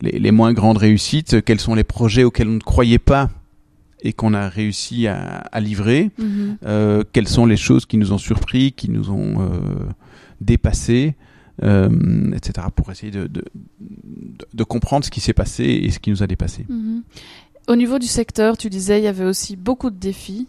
les, 0.00 0.18
les 0.18 0.30
moins 0.30 0.52
grandes 0.52 0.78
réussites, 0.78 1.42
quels 1.44 1.60
sont 1.60 1.74
les 1.74 1.84
projets 1.84 2.24
auxquels 2.24 2.48
on 2.48 2.52
ne 2.52 2.60
croyait 2.60 2.98
pas 2.98 3.30
et 4.02 4.12
qu'on 4.12 4.34
a 4.34 4.48
réussi 4.48 5.06
à, 5.08 5.38
à 5.52 5.60
livrer, 5.60 6.10
mhm. 6.18 6.58
euh, 6.64 7.02
quelles 7.12 7.28
sont 7.28 7.46
les 7.46 7.56
choses 7.56 7.86
qui 7.86 7.96
nous 7.96 8.12
ont 8.12 8.18
surpris, 8.18 8.72
qui 8.72 8.90
nous 8.90 9.10
ont 9.10 9.40
euh, 9.40 9.48
dépassés, 10.40 11.14
euh, 11.64 12.32
etc., 12.32 12.68
pour 12.74 12.90
essayer 12.92 13.10
de, 13.10 13.26
de, 13.26 13.44
de, 13.80 14.46
de 14.54 14.64
comprendre 14.64 15.04
ce 15.04 15.10
qui 15.10 15.20
s'est 15.20 15.32
passé 15.32 15.64
et 15.64 15.90
ce 15.90 15.98
qui 15.98 16.10
nous 16.10 16.22
a 16.22 16.26
dépassé. 16.26 16.64
Mhm. 16.68 17.02
Au 17.66 17.76
niveau 17.76 17.98
du 17.98 18.06
secteur, 18.06 18.56
tu 18.56 18.70
disais 18.70 19.00
il 19.00 19.04
y 19.04 19.08
avait 19.08 19.24
aussi 19.24 19.56
beaucoup 19.56 19.90
de 19.90 19.98
défis. 19.98 20.46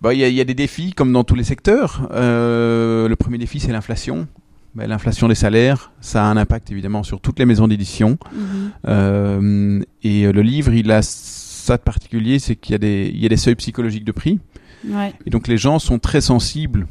Bah, 0.00 0.14
Il 0.14 0.20
y, 0.20 0.24
a, 0.24 0.28
y 0.28 0.40
a 0.40 0.44
des 0.44 0.54
défis 0.54 0.92
comme 0.92 1.12
dans 1.12 1.22
tous 1.24 1.34
les 1.34 1.44
secteurs. 1.44 2.08
Euh, 2.12 3.08
le 3.08 3.16
premier 3.16 3.38
défi, 3.38 3.60
c'est 3.60 3.72
l'inflation. 3.72 4.26
L'inflation 4.74 5.28
des 5.28 5.34
salaires, 5.34 5.92
ça 6.00 6.24
a 6.24 6.26
un 6.26 6.36
impact 6.38 6.70
évidemment 6.70 7.02
sur 7.02 7.20
toutes 7.20 7.38
les 7.38 7.44
maisons 7.44 7.68
d'édition. 7.68 8.16
Mhm. 8.34 8.70
Euh, 8.88 9.80
et 10.02 10.32
le 10.32 10.42
livre, 10.42 10.72
il 10.72 10.90
a 10.90 11.02
ça 11.02 11.76
de 11.76 11.82
particulier, 11.82 12.38
c'est 12.38 12.56
qu'il 12.56 12.72
y, 12.72 12.74
a 12.76 12.78
des- 12.78 13.10
il 13.14 13.20
y 13.20 13.26
a 13.26 13.28
des 13.28 13.36
seuils 13.36 13.54
psychologiques 13.56 14.04
de 14.04 14.12
prix. 14.12 14.40
Ouais. 14.88 15.12
Et 15.26 15.30
donc 15.30 15.46
les 15.46 15.58
gens 15.58 15.78
sont 15.78 15.98
très 15.98 16.20
sensibles 16.22 16.86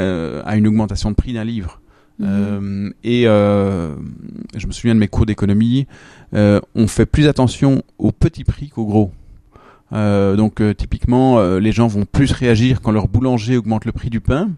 euh, 0.00 0.42
à 0.46 0.56
une 0.56 0.66
augmentation 0.66 1.10
de 1.10 1.14
prix 1.16 1.32
d'un 1.34 1.44
livre. 1.44 1.80
Mhm. 2.18 2.26
Euh, 2.28 2.90
et 3.04 3.24
euh, 3.26 3.94
je 4.56 4.66
me 4.66 4.72
souviens 4.72 4.94
de 4.94 5.00
mes 5.00 5.06
cours 5.08 5.26
d'économie, 5.26 5.86
euh, 6.34 6.60
on 6.74 6.86
fait 6.88 7.06
plus 7.06 7.26
attention 7.28 7.82
aux 7.98 8.10
petits 8.10 8.44
prix 8.44 8.70
qu'aux 8.70 8.86
gros. 8.86 9.12
Euh, 9.92 10.34
donc 10.36 10.60
euh, 10.60 10.74
typiquement, 10.74 11.38
euh, 11.38 11.60
les 11.60 11.72
gens 11.72 11.86
vont 11.86 12.04
plus 12.04 12.32
réagir 12.32 12.80
quand 12.80 12.90
leur 12.90 13.06
boulanger 13.08 13.56
augmente 13.56 13.84
le 13.84 13.92
prix 13.92 14.10
du 14.10 14.20
pain, 14.20 14.50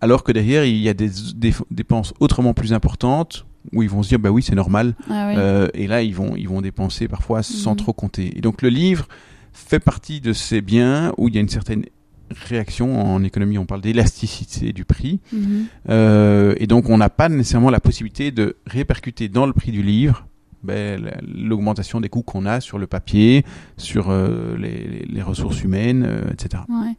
alors 0.00 0.24
que 0.24 0.32
derrière 0.32 0.64
il 0.64 0.76
y 0.78 0.88
a 0.88 0.94
des, 0.94 1.10
des 1.34 1.52
dépenses 1.70 2.14
autrement 2.20 2.54
plus 2.54 2.72
importantes 2.72 3.46
où 3.72 3.82
ils 3.82 3.90
vont 3.90 4.02
se 4.02 4.08
dire 4.08 4.18
bah 4.18 4.30
oui 4.30 4.42
c'est 4.42 4.54
normal 4.54 4.94
Ah 5.10 5.26
oui. 5.28 5.34
euh, 5.36 5.68
et 5.74 5.86
là, 5.86 6.02
ils 6.02 6.14
vont, 6.14 6.34
ils 6.36 6.48
vont 6.48 6.62
dépenser 6.62 7.08
parfois 7.08 7.42
sans 7.42 7.72
Mhm. 7.72 7.76
trop 7.76 7.92
compter. 7.92 8.36
Et 8.38 8.40
donc, 8.40 8.62
le 8.62 8.70
livre 8.70 9.06
fait 9.52 9.80
partie 9.80 10.20
de 10.20 10.32
ces 10.32 10.60
biens 10.62 11.12
où 11.18 11.28
il 11.28 11.34
y 11.34 11.38
a 11.38 11.40
une 11.42 11.48
certaine 11.48 11.84
réaction. 12.30 13.00
En 13.14 13.22
économie, 13.24 13.58
on 13.58 13.66
parle 13.66 13.80
d'élasticité 13.82 14.72
du 14.72 14.84
prix. 14.84 15.20
Mhm. 15.32 15.66
Euh, 15.88 16.54
et 16.58 16.66
donc, 16.66 16.88
on 16.88 16.96
n'a 16.98 17.10
pas 17.10 17.28
nécessairement 17.28 17.70
la 17.70 17.80
possibilité 17.80 18.30
de 18.30 18.56
répercuter 18.66 19.28
dans 19.28 19.46
le 19.46 19.52
prix 19.52 19.72
du 19.72 19.82
livre 19.82 20.26
ben, 20.62 21.02
la- 21.02 21.16
l'augmentation 21.22 22.00
des 22.00 22.08
coûts 22.08 22.22
qu'on 22.22 22.46
a 22.46 22.60
sur 22.60 22.78
le 22.78 22.86
papier, 22.86 23.44
sur 23.76 24.10
euh, 24.10 24.56
les, 24.58 25.22
ressources 25.22 25.62
humaines, 25.62 26.04
euh, 26.06 26.30
etc. 26.32 26.62
Ouais. 26.68 26.94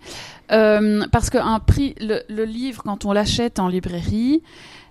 Euh, 0.51 1.05
parce 1.11 1.29
qu'un 1.29 1.59
prix, 1.59 1.95
le, 1.99 2.21
le 2.29 2.45
livre, 2.45 2.83
quand 2.83 3.05
on 3.05 3.11
l'achète 3.13 3.59
en 3.59 3.67
librairie, 3.67 4.41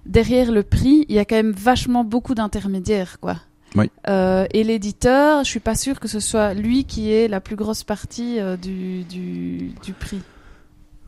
derrière 0.06 0.50
le 0.52 0.62
prix, 0.62 1.06
il 1.08 1.14
y 1.14 1.18
a 1.18 1.24
quand 1.24 1.36
même 1.36 1.52
vachement 1.52 2.04
beaucoup 2.04 2.34
d'intermédiaires, 2.34 3.18
quoi. 3.20 3.36
Oui. 3.76 3.88
Euh, 4.08 4.46
et 4.52 4.64
l'éditeur, 4.64 5.44
je 5.44 5.48
suis 5.48 5.60
pas 5.60 5.76
sûre 5.76 6.00
que 6.00 6.08
ce 6.08 6.18
soit 6.18 6.54
lui 6.54 6.84
qui 6.84 7.12
ait 7.12 7.28
la 7.28 7.40
plus 7.40 7.54
grosse 7.56 7.84
partie 7.84 8.38
du, 8.60 9.04
du, 9.04 9.70
du 9.84 9.92
prix. 9.92 10.20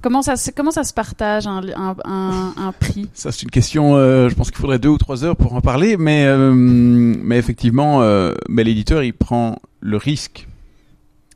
Comment 0.02 0.20
ça, 0.22 0.36
se- 0.36 0.50
comment 0.50 0.70
ça 0.72 0.82
se 0.84 0.92
partage 0.92 1.46
un, 1.46 1.62
un, 1.76 1.94
un, 2.04 2.54
un 2.56 2.72
prix? 2.72 3.08
Ça, 3.14 3.30
c'est 3.32 3.42
une 3.44 3.50
question, 3.50 3.96
euh, 3.96 4.28
je 4.28 4.34
pense 4.34 4.50
qu'il 4.50 4.60
faudrait 4.60 4.78
deux 4.80 4.88
ou 4.88 4.98
trois 4.98 5.24
heures 5.24 5.36
pour 5.36 5.54
en 5.54 5.60
parler, 5.60 5.96
mais, 5.96 6.24
euh, 6.26 6.52
mais 6.52 7.38
effectivement, 7.38 8.02
euh, 8.02 8.32
mais 8.48 8.64
l'éditeur, 8.64 9.02
il 9.04 9.12
prend 9.14 9.60
le 9.80 9.96
risque 9.96 10.48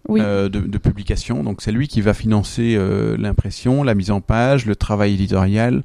Oui. 0.09 0.21
euh, 0.23 0.49
de, 0.49 0.61
de 0.61 0.79
publication. 0.79 1.43
Donc 1.45 1.63
c'est 1.63 1.71
lui 1.73 1.87
qui 1.89 2.01
va 2.01 2.13
financer 2.13 2.75
euh, 2.77 3.17
l'impression, 3.19 3.83
la 3.85 3.95
mise 3.95 4.11
en 4.11 4.21
page, 4.21 4.67
le 4.67 4.75
travail 4.75 5.15
éditorial, 5.15 5.83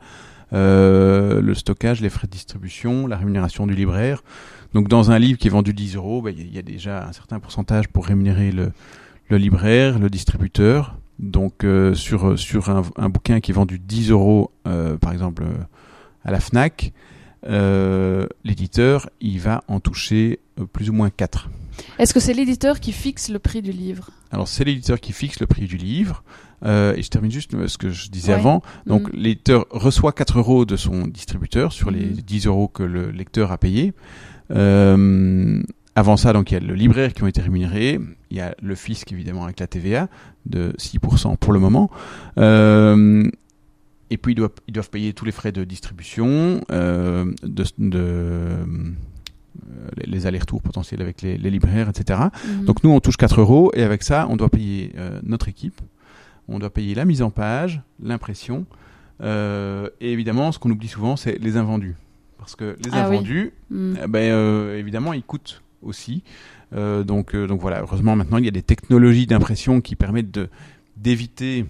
euh, 0.53 1.39
le 1.41 1.53
stockage, 1.55 2.01
les 2.01 2.09
frais 2.09 2.27
de 2.27 2.31
distribution, 2.31 3.07
la 3.07 3.17
rémunération 3.17 3.67
du 3.67 3.73
libraire. 3.75 4.23
Donc 4.73 4.87
dans 4.87 5.11
un 5.11 5.19
livre 5.19 5.37
qui 5.37 5.47
est 5.47 5.51
vendu 5.51 5.73
10 5.73 5.95
euros, 5.97 6.21
ben, 6.21 6.33
il 6.37 6.47
y 6.47 6.55
y, 6.55 6.59
a 6.59 6.61
déjà 6.61 7.07
un 7.07 7.13
certain 7.13 7.39
pourcentage 7.39 7.87
pour 7.89 8.05
rémunérer 8.05 8.51
le, 8.51 8.71
le 9.29 9.37
libraire, 9.37 9.99
le 9.99 10.09
distributeur. 10.09 10.95
Donc 11.21 11.63
euh, 11.63 11.93
sur, 11.93 12.37
sur 12.37 12.69
un, 12.69 12.81
un 12.97 13.09
bouquin 13.09 13.39
qui 13.39 13.51
est 13.51 13.53
vendu 13.53 13.79
10 13.79 14.09
euros, 14.11 14.51
euh, 14.67 14.97
par 14.97 15.13
exemple 15.13 15.43
euh, 15.43 15.53
à 16.25 16.31
la 16.31 16.39
FNAC, 16.39 16.91
euh, 17.47 18.27
l'éditeur, 18.43 19.09
il 19.21 19.39
va 19.39 19.63
en 19.67 19.79
toucher 19.79 20.39
plus 20.73 20.89
ou 20.89 20.93
moins 20.93 21.09
4. 21.09 21.49
Est-ce 21.99 22.13
que 22.13 22.19
c'est 22.19 22.33
l'éditeur 22.33 22.79
qui 22.79 22.91
fixe 22.91 23.29
le 23.29 23.39
prix 23.39 23.61
du 23.61 23.71
livre? 23.71 24.09
Alors 24.31 24.47
c'est 24.47 24.63
l'éditeur 24.63 24.99
qui 24.99 25.13
fixe 25.13 25.39
le 25.39 25.47
prix 25.47 25.67
du 25.67 25.77
livre. 25.77 26.23
Euh, 26.63 26.93
et 26.95 27.01
je 27.01 27.09
termine 27.09 27.31
juste 27.31 27.51
ce 27.67 27.77
que 27.79 27.89
je 27.89 28.09
disais 28.09 28.33
Ouais. 28.33 28.39
avant. 28.39 28.61
Donc 28.85 29.11
Mhm. 29.13 29.19
l'éditeur 29.19 29.65
reçoit 29.71 30.11
4 30.13 30.37
euros 30.39 30.65
de 30.65 30.75
son 30.75 31.07
distributeur 31.07 31.71
sur 31.71 31.89
les 31.91 32.05
Mhm. 32.05 32.13
10 32.21 32.45
euros 32.47 32.67
que 32.67 32.83
le 32.83 33.09
lecteur 33.09 33.51
a 33.51 33.57
payé. 33.57 33.93
Euh, 34.51 35.61
avant 35.95 36.15
ça, 36.17 36.31
donc 36.33 36.51
il 36.51 36.53
y 36.53 36.57
a 36.57 36.59
le 36.61 36.73
libraire 36.73 37.13
qui 37.13 37.23
ont 37.23 37.27
été 37.27 37.41
rémunérés. 37.41 37.99
Il 38.29 38.37
y 38.37 38.41
a 38.41 38.55
le 38.61 38.75
fisc 38.75 39.11
évidemment 39.11 39.43
avec 39.43 39.59
la 39.59 39.67
TVA 39.67 40.07
de 40.45 40.73
6% 40.77 41.35
pour 41.37 41.51
le 41.53 41.59
moment. 41.59 41.91
Euh, 42.37 43.29
et 44.09 44.17
puis 44.17 44.33
ils 44.33 44.35
doivent, 44.35 44.51
ils 44.67 44.73
doivent 44.73 44.89
payer 44.89 45.13
tous 45.13 45.25
les 45.25 45.31
frais 45.31 45.51
de 45.51 45.63
distribution, 45.63 46.61
euh, 46.71 47.25
de, 47.43 47.63
de, 47.77 47.97
euh, 47.99 48.65
les- 50.05 50.25
allers-retours 50.27 50.61
potentiels 50.61 51.01
avec 51.01 51.21
les, 51.21 51.37
les 51.37 51.49
libraires, 51.49 51.89
etc. 51.89 52.19
Mhm. 52.47 52.65
Donc 52.65 52.83
nous, 52.83 52.89
on 52.91 52.99
touche 52.99 53.17
4 53.17 53.39
euros 53.41 53.71
et 53.73 53.83
avec 53.83 54.03
ça, 54.03 54.27
on 54.29 54.35
doit 54.37 54.49
payer 54.49 54.93
notre 55.23 55.47
équipe, 55.49 55.81
on 56.47 56.59
doit 56.59 56.69
payer 56.73 56.95
la 56.95 57.05
mise 57.05 57.21
en 57.21 57.31
page, 57.31 57.81
l'impression 58.01 58.65
et 59.23 60.11
évidemment, 60.11 60.51
ce 60.51 60.57
qu'on 60.57 60.71
oublie 60.71 60.87
souvent, 60.87 61.15
c'est 61.15 61.37
les 61.39 61.55
invendus. 61.57 61.95
Parce 62.39 62.55
que 62.55 62.75
les 62.83 62.89
Ah 62.91 63.07
oui. 63.07 63.17
invendus, 63.17 63.53
Mhm. 63.69 63.97
eh 64.03 64.07
ben, 64.07 64.31
euh, 64.31 64.79
évidemment, 64.79 65.13
ils 65.13 65.21
coûtent 65.21 65.61
aussi. 65.81 66.23
Euh, 66.73 67.03
donc, 67.03 67.35
euh, 67.35 67.47
donc 67.47 67.59
voilà, 67.61 67.81
heureusement 67.81 68.15
maintenant, 68.15 68.37
il 68.37 68.45
y 68.45 68.47
a 68.47 68.51
des 68.51 68.61
technologies 68.63 69.27
d'impression 69.27 69.81
qui 69.81 69.95
permettent 69.95 70.31
de 70.31 70.49
d'éviter 70.97 71.65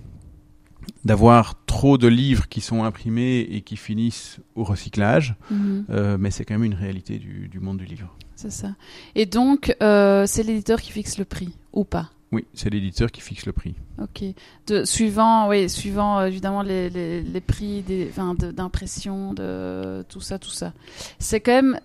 d'avoir 1.06 1.64
trop 1.66 1.98
de 1.98 2.08
livres 2.08 2.48
qui 2.50 2.60
sont 2.62 2.84
imprimés 2.84 3.40
et 3.40 3.62
qui 3.62 3.78
finissent 3.78 4.40
au 4.56 4.64
recyclage, 4.64 5.36
Mhm. 5.50 5.86
Euh, 5.90 6.18
mais 6.20 6.32
c'est 6.32 6.44
quand 6.46 6.56
même 6.56 6.64
une 6.64 6.74
réalité 6.74 7.18
du, 7.18 7.48
du 7.48 7.60
monde 7.60 7.78
du 7.78 7.86
livre. 7.86 8.14
C'est 8.36 8.52
ça. 8.52 8.76
Et 9.16 9.26
donc, 9.26 9.76
c'est 9.80 10.44
l'éditeur 10.44 10.82
qui 10.82 10.92
fixe 10.92 11.18
le 11.18 11.26
prix, 11.26 11.54
ou 11.74 11.84
pas? 11.84 12.10
Oui, 12.32 12.46
c'est 12.54 12.70
l'éditeur 12.70 13.12
qui 13.12 13.20
fixe 13.22 13.46
le 13.46 13.52
prix. 13.52 13.76
Ok. 14.02 14.24
De, 14.68 14.86
suivant, 14.86 15.50
oui, 15.50 15.70
suivant 15.70 16.20
euh, 16.20 16.28
évidemment 16.28 16.62
les, 16.62 16.90
les, 16.90 17.22
les 17.22 17.42
prix 17.42 17.84
de- 17.84 18.52
d'impression, 18.52 19.34
de, 19.34 20.04
tout 20.04 20.22
ça, 20.22 20.40
tout 20.40 20.50
ça. 20.50 20.72
C'est 21.20 21.42
quand 21.42 21.52
même, 21.52 21.80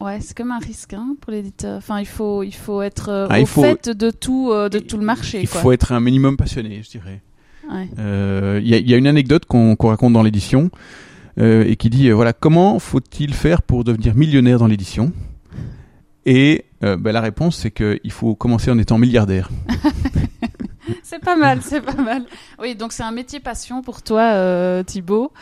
ouais, 0.00 0.18
c'est 0.20 0.34
même 0.38 0.52
un 0.52 0.58
risque 0.58 0.94
hein, 0.94 1.16
pour 1.20 1.32
l'éditeur. 1.32 1.76
Enfin, 1.78 2.00
il 2.00 2.06
faut, 2.06 2.42
il 2.42 2.54
faut 2.54 2.82
être 2.82 3.08
euh, 3.10 3.26
Ah, 3.30 3.40
au 3.40 3.46
faut- 3.46 3.62
fait 3.62 3.88
de 3.90 4.10
tout, 4.10 4.50
euh, 4.52 4.68
de 4.68 4.78
tout 4.78 4.96
le 4.98 5.04
marché. 5.04 5.42
Il 5.42 5.48
quoi. 5.48 5.60
faut 5.60 5.72
être 5.72 5.92
un 5.92 6.00
minimum 6.00 6.36
passionné, 6.36 6.82
je 6.82 6.90
dirais. 6.90 7.22
Ouais. 7.70 7.88
Euh, 7.98 8.60
Il 8.62 8.68
y, 8.68 8.74
a- 8.74 8.78
il 8.78 8.90
y 8.90 8.94
a 8.94 8.96
une 8.96 9.06
anecdote 9.06 9.44
qu'on 9.46 9.76
raconte 9.80 10.12
dans 10.12 10.22
l'édition 10.22 10.70
euh, 11.38 11.64
et 11.66 11.76
qui 11.76 11.88
dit 11.90 12.10
voilà 12.10 12.32
comment 12.32 12.78
faut-il 12.78 13.32
faire 13.34 13.62
pour 13.62 13.84
devenir 13.84 14.14
millionnaire 14.16 14.58
dans 14.58 14.66
l'édition? 14.66 15.12
Et 16.26 16.64
ben, 16.80 17.12
la 17.12 17.20
réponse 17.20 17.56
c'est 17.56 17.70
qu'il 17.70 18.10
faut 18.10 18.34
commencer 18.34 18.70
en 18.70 18.78
étant 18.78 18.98
milliardaire. 18.98 19.48
C'est 21.04 21.20
pas 21.20 21.36
mal, 21.36 21.60
c'est 21.62 21.80
pas 21.82 21.94
mal. 22.02 22.24
Oui, 22.60 22.74
donc 22.74 22.92
c'est 22.92 23.02
un 23.04 23.12
métier 23.12 23.38
passion 23.38 23.80
pour 23.82 24.02
toi, 24.02 24.82
Thibaut. 24.84 25.32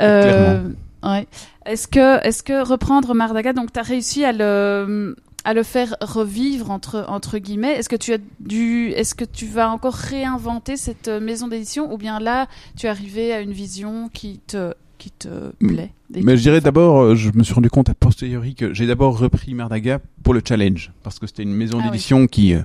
Euh, 0.00 0.68
ouais. 1.12 1.26
Est-ce 1.66 1.88
que, 1.88 2.24
est-ce 2.26 2.42
que 2.42 2.62
reprendre 2.66 3.14
Mardaga, 3.14 3.52
donc 3.52 3.72
tu 3.72 3.78
as 3.78 3.82
réussi 3.82 4.24
à 4.24 4.32
le, 4.32 5.16
à 5.44 5.54
le 5.54 5.62
faire 5.62 5.96
revivre 6.00 6.70
entre, 6.70 7.04
entre 7.08 7.38
guillemets. 7.38 7.72
Est-ce 7.74 7.88
que 7.88 7.96
tu 7.96 8.12
as 8.12 8.18
dû, 8.40 8.90
est-ce 8.90 9.14
que 9.14 9.24
tu 9.24 9.46
vas 9.46 9.68
encore 9.70 9.94
réinventer 9.94 10.76
cette 10.76 11.08
euh, 11.08 11.20
maison 11.20 11.48
d'édition 11.48 11.92
ou 11.92 11.98
bien 11.98 12.18
là 12.18 12.46
tu 12.76 12.86
es 12.86 12.88
arrivé 12.88 13.32
à 13.32 13.40
une 13.40 13.52
vision 13.52 14.08
qui 14.12 14.40
te, 14.46 14.72
qui 14.98 15.10
te 15.10 15.52
plaît 15.58 15.90
Mais 16.10 16.36
je 16.36 16.42
dirais 16.42 16.60
d'abord, 16.62 17.00
euh, 17.02 17.14
je 17.14 17.30
me 17.34 17.42
suis 17.42 17.52
rendu 17.54 17.68
compte 17.70 17.90
a 17.90 17.94
posteriori 17.94 18.54
que 18.54 18.72
j'ai 18.72 18.86
d'abord 18.86 19.18
repris 19.18 19.52
Mardaga 19.54 20.00
pour 20.22 20.32
le 20.32 20.40
challenge 20.46 20.92
parce 21.02 21.18
que 21.18 21.26
c'était 21.26 21.42
une 21.42 21.54
maison 21.54 21.78
Ah 21.80 21.84
oui. 21.84 21.90
d'édition 21.90 22.26
qui 22.26 22.54
euh, 22.54 22.62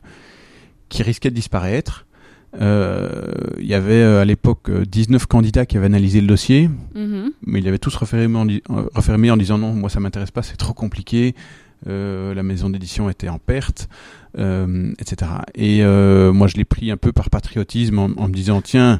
qui 0.87 1.03
risquait 1.03 1.29
de 1.29 1.35
disparaître. 1.35 2.05
Euh, 2.59 3.31
Il 3.59 3.65
y 3.67 3.73
avait 3.73 4.01
euh, 4.01 4.21
à 4.21 4.25
l'époque 4.25 4.69
euh, 4.69 4.85
19 4.85 5.25
candidats 5.27 5.65
qui 5.65 5.77
avaient 5.77 5.85
analysé 5.85 6.21
le 6.21 6.27
dossier. 6.27 6.69
Mhm. 6.95 7.31
mais 7.45 7.59
ils 7.59 7.67
avaient 7.67 7.77
tous 7.79 7.95
refermé 7.95 8.37
en, 8.37 8.45
di- 8.45 8.63
euh, 8.69 8.83
refermé 8.95 9.29
en 9.31 9.37
disant 9.37 9.57
non, 9.57 9.73
moi 9.73 9.89
ça 9.89 9.99
m'intéresse 9.99 10.31
pas, 10.31 10.41
c'est 10.41 10.57
trop 10.57 10.73
compliqué. 10.73 11.35
Euh, 11.87 12.33
la 12.33 12.43
maison 12.43 12.69
d'édition 12.69 13.09
était 13.09 13.29
en 13.29 13.39
perte, 13.39 13.87
euh, 14.37 14.91
etc. 14.99 15.31
Et 15.55 15.83
euh, 15.83 16.33
moi 16.33 16.47
je 16.47 16.55
l'ai 16.57 16.65
pris 16.65 16.91
un 16.91 16.97
peu 16.97 17.11
par 17.13 17.29
patriotisme 17.29 17.99
en, 17.99 18.09
en 18.17 18.27
me 18.27 18.33
disant 18.33 18.61
tiens, 18.61 18.99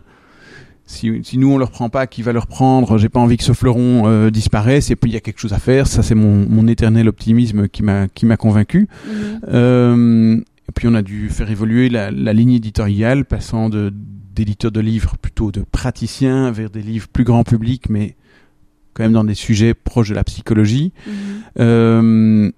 si, 0.85 1.11
si 1.23 1.37
nous 1.37 1.51
on 1.51 1.57
le 1.57 1.65
reprend 1.65 1.89
pas, 1.89 2.07
qui 2.07 2.21
va 2.23 2.31
le 2.33 2.39
reprendre 2.39 2.97
J'ai 2.97 3.09
pas 3.09 3.19
envie 3.19 3.37
que 3.37 3.43
ce 3.43 3.53
fleuron 3.53 4.03
euh, 4.07 4.29
disparaisse. 4.31 4.89
Et 4.91 4.95
puis 4.95 5.11
il 5.11 5.13
y 5.13 5.17
a 5.17 5.19
quelque 5.19 5.39
chose 5.39 5.53
à 5.53 5.59
faire. 5.59 5.85
Ça, 5.87 6.01
c'est 6.03 6.15
mon, 6.15 6.45
mon 6.49 6.67
éternel 6.67 7.07
optimisme 7.09 7.67
qui 7.67 7.83
m'a 7.83 8.07
qui 8.07 8.25
m'a 8.25 8.37
convaincu. 8.37 8.87
Mhm. 9.07 10.43
Et 10.69 10.71
puis 10.71 10.87
on 10.87 10.93
a 10.93 11.01
dû 11.01 11.29
faire 11.29 11.49
évoluer 11.49 11.89
la, 11.89 12.11
la 12.11 12.31
ligne 12.31 12.51
éditoriale, 12.53 13.25
passant 13.25 13.69
de 13.69 13.91
d'éditeurs 14.35 14.71
de 14.71 14.79
livres 14.79 15.17
plutôt 15.17 15.51
de 15.51 15.65
praticiens 15.69 16.51
vers 16.51 16.69
des 16.69 16.81
livres 16.81 17.07
plus 17.09 17.23
grand 17.25 17.43
public, 17.43 17.89
mais 17.89 18.15
quand 18.93 19.03
même 19.03 19.11
dans 19.11 19.23
des 19.25 19.33
sujets 19.33 19.73
proches 19.73 20.09
de 20.09 20.15
la 20.15 20.23
psychologie. 20.23 20.93
Mhm. 21.07 21.13
Euh, 21.59 22.51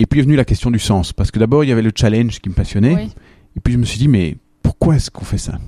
et 0.00 0.06
puis 0.06 0.20
est 0.20 0.24
venue 0.24 0.36
la 0.36 0.44
question 0.44 0.70
du 0.70 0.78
sens, 0.80 1.12
parce 1.12 1.30
que 1.30 1.38
d'abord 1.38 1.64
il 1.64 1.68
y 1.68 1.72
avait 1.72 1.82
le 1.82 1.92
challenge 1.94 2.40
qui 2.40 2.48
me 2.48 2.54
passionnait, 2.54 2.94
Oui. 2.94 3.10
et 3.56 3.60
puis 3.60 3.72
je 3.72 3.78
me 3.78 3.84
suis 3.84 3.98
dit 3.98 4.08
mais 4.08 4.36
pourquoi 4.62 4.96
est-ce 4.96 5.10
qu'on 5.10 5.24
fait 5.24 5.38
ça? 5.38 5.58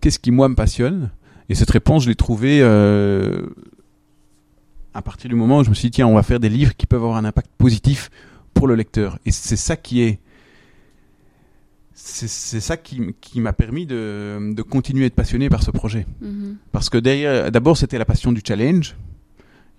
Qu'est-ce 0.00 0.18
qui 0.18 0.30
moi 0.30 0.48
me 0.48 0.54
passionne? 0.54 1.10
Et 1.48 1.54
cette 1.54 1.70
réponse 1.70 2.04
je 2.04 2.08
l'ai 2.10 2.14
trouvée 2.14 2.60
euh, 2.62 3.46
à 4.94 5.02
partir 5.02 5.28
du 5.28 5.34
moment 5.36 5.58
où 5.58 5.64
je 5.64 5.70
me 5.70 5.74
suis 5.74 5.88
dit 5.88 5.92
tiens 5.96 6.06
on 6.06 6.14
va 6.14 6.22
faire 6.22 6.38
des 6.40 6.50
livres 6.50 6.76
qui 6.76 6.86
peuvent 6.86 7.02
avoir 7.02 7.16
un 7.16 7.24
impact 7.24 7.50
positif 7.58 8.10
pour 8.54 8.68
le 8.68 8.74
lecteur, 8.74 9.18
et 9.26 9.32
c'est 9.32 9.56
ça 9.56 9.76
qui 9.76 10.02
est 10.02 10.18
c'est 12.00 12.60
ça 12.60 12.76
qui, 12.76 13.00
qui 13.20 13.40
m'a 13.40 13.52
permis 13.52 13.84
de, 13.84 14.52
de 14.54 14.62
continuer 14.62 15.04
à 15.04 15.06
être 15.08 15.14
passionné 15.14 15.48
par 15.50 15.62
ce 15.62 15.70
projet. 15.72 16.06
Mhm. 16.20 16.56
Parce 16.72 16.88
que 16.90 16.98
derrière, 16.98 17.50
d'abord, 17.50 17.76
c'était 17.76 17.98
la 17.98 18.04
passion 18.04 18.30
du 18.32 18.40
challenge. 18.46 18.94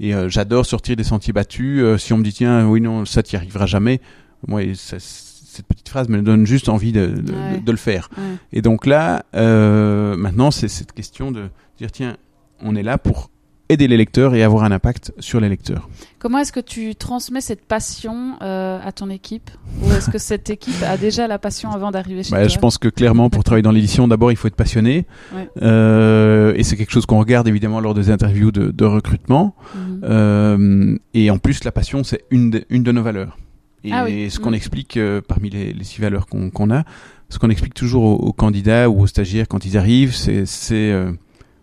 Et 0.02 0.14
euh, 0.14 0.30
j'adore 0.30 0.66
sortir 0.66 0.96
des 0.96 1.04
sentiers 1.04 1.34
battus. 1.34 1.82
Euh, 1.82 1.98
si 1.98 2.12
on 2.14 2.18
me 2.18 2.24
dit, 2.24 2.34
tiens, 2.34 2.68
oui, 2.68 2.82
non, 2.82 3.06
ça 3.06 3.24
t'y 3.24 3.36
arrivera 3.36 3.66
jamais. 3.66 4.02
Moi, 4.48 4.74
ça- 4.76 4.98
cette 5.00 5.66
petite 5.66 5.90
phrase 5.90 6.08
me 6.10 6.22
donne 6.22 6.46
juste 6.46 6.70
envie 6.70 6.92
de, 6.92 7.08
de, 7.08 7.34
Ouais. 7.34 7.58
de- 7.58 7.66
de 7.66 7.72
le 7.72 7.78
faire. 7.78 8.10
Ouais. 8.18 8.24
Et 8.54 8.62
donc 8.62 8.86
là, 8.86 9.26
euh, 9.36 10.16
maintenant, 10.16 10.52
c'est 10.52 10.68
cette 10.70 10.92
question 10.94 11.32
de 11.32 11.50
dire, 11.78 11.92
tiens, 11.92 12.18
on 12.62 12.76
est 12.76 12.84
là 12.84 12.98
pour 12.98 13.30
aider 13.72 13.88
les 13.88 13.98
lecteurs 13.98 14.34
et 14.34 14.42
avoir 14.44 14.64
un 14.64 14.72
impact 14.72 15.14
sur 15.20 15.40
les 15.40 15.48
lecteurs. 15.48 15.88
Comment 16.18 16.40
est-ce 16.40 16.52
que 16.52 16.60
tu 16.60 16.96
transmets 16.96 17.40
cette 17.40 17.64
passion 17.66 18.34
euh, 18.42 18.80
à 18.84 18.92
ton 18.92 19.10
équipe? 19.12 19.52
Ou 19.84 19.92
est-ce 19.92 20.10
que 20.10 20.18
cette 20.18 20.50
équipe 20.50 20.82
a 20.84 20.98
déjà 20.98 21.28
la 21.28 21.38
passion 21.38 21.70
avant 21.72 21.92
d'arriver 21.92 22.24
chez 22.24 22.32
Bah, 22.32 22.40
toi? 22.40 22.48
je 22.48 22.58
pense 22.58 22.78
que 22.80 22.88
clairement, 22.88 23.30
pour 23.30 23.44
travailler 23.44 23.62
dans 23.62 23.72
l'édition, 23.72 24.08
d'abord, 24.08 24.32
il 24.32 24.38
faut 24.38 24.48
être 24.48 24.56
passionné. 24.56 25.06
Ouais. 25.36 25.48
Euh, 25.62 26.54
et 26.56 26.64
c'est 26.64 26.78
quelque 26.78 26.90
chose 26.92 27.06
qu'on 27.06 27.20
regarde 27.20 27.48
évidemment 27.48 27.80
lors 27.80 27.94
des 27.94 28.10
interviews 28.10 28.52
de, 28.52 28.72
de 28.72 28.86
recrutement. 28.86 29.56
Mhm. 29.76 30.02
Euh, 30.04 30.98
et 31.14 31.30
en 31.30 31.38
plus, 31.38 31.64
la 31.64 31.72
passion, 31.72 32.04
c'est 32.04 32.24
une 32.32 32.50
de, 32.50 32.66
une 32.70 32.82
de 32.84 32.92
nos 32.92 33.04
valeurs. 33.04 33.38
Et 33.84 33.92
Ah 33.94 34.04
oui. 34.04 34.30
ce 34.32 34.40
qu'on 34.40 34.52
Mm. 34.52 34.56
explique 34.56 35.00
parmi 35.28 35.50
les, 35.52 35.72
les 35.74 35.84
six 35.86 36.02
valeurs 36.02 36.26
qu'on 36.26 36.50
qu'on 36.50 36.70
a, 36.70 36.84
ce 37.30 37.38
qu'on 37.40 37.50
explique 37.50 37.74
toujours 37.76 38.04
aux, 38.04 38.16
aux 38.16 38.34
candidats 38.34 38.90
ou 38.90 39.00
aux 39.02 39.08
stagiaires 39.08 39.48
quand 39.48 39.64
ils 39.64 39.78
arrivent, 39.78 40.14
c'est 40.14 40.44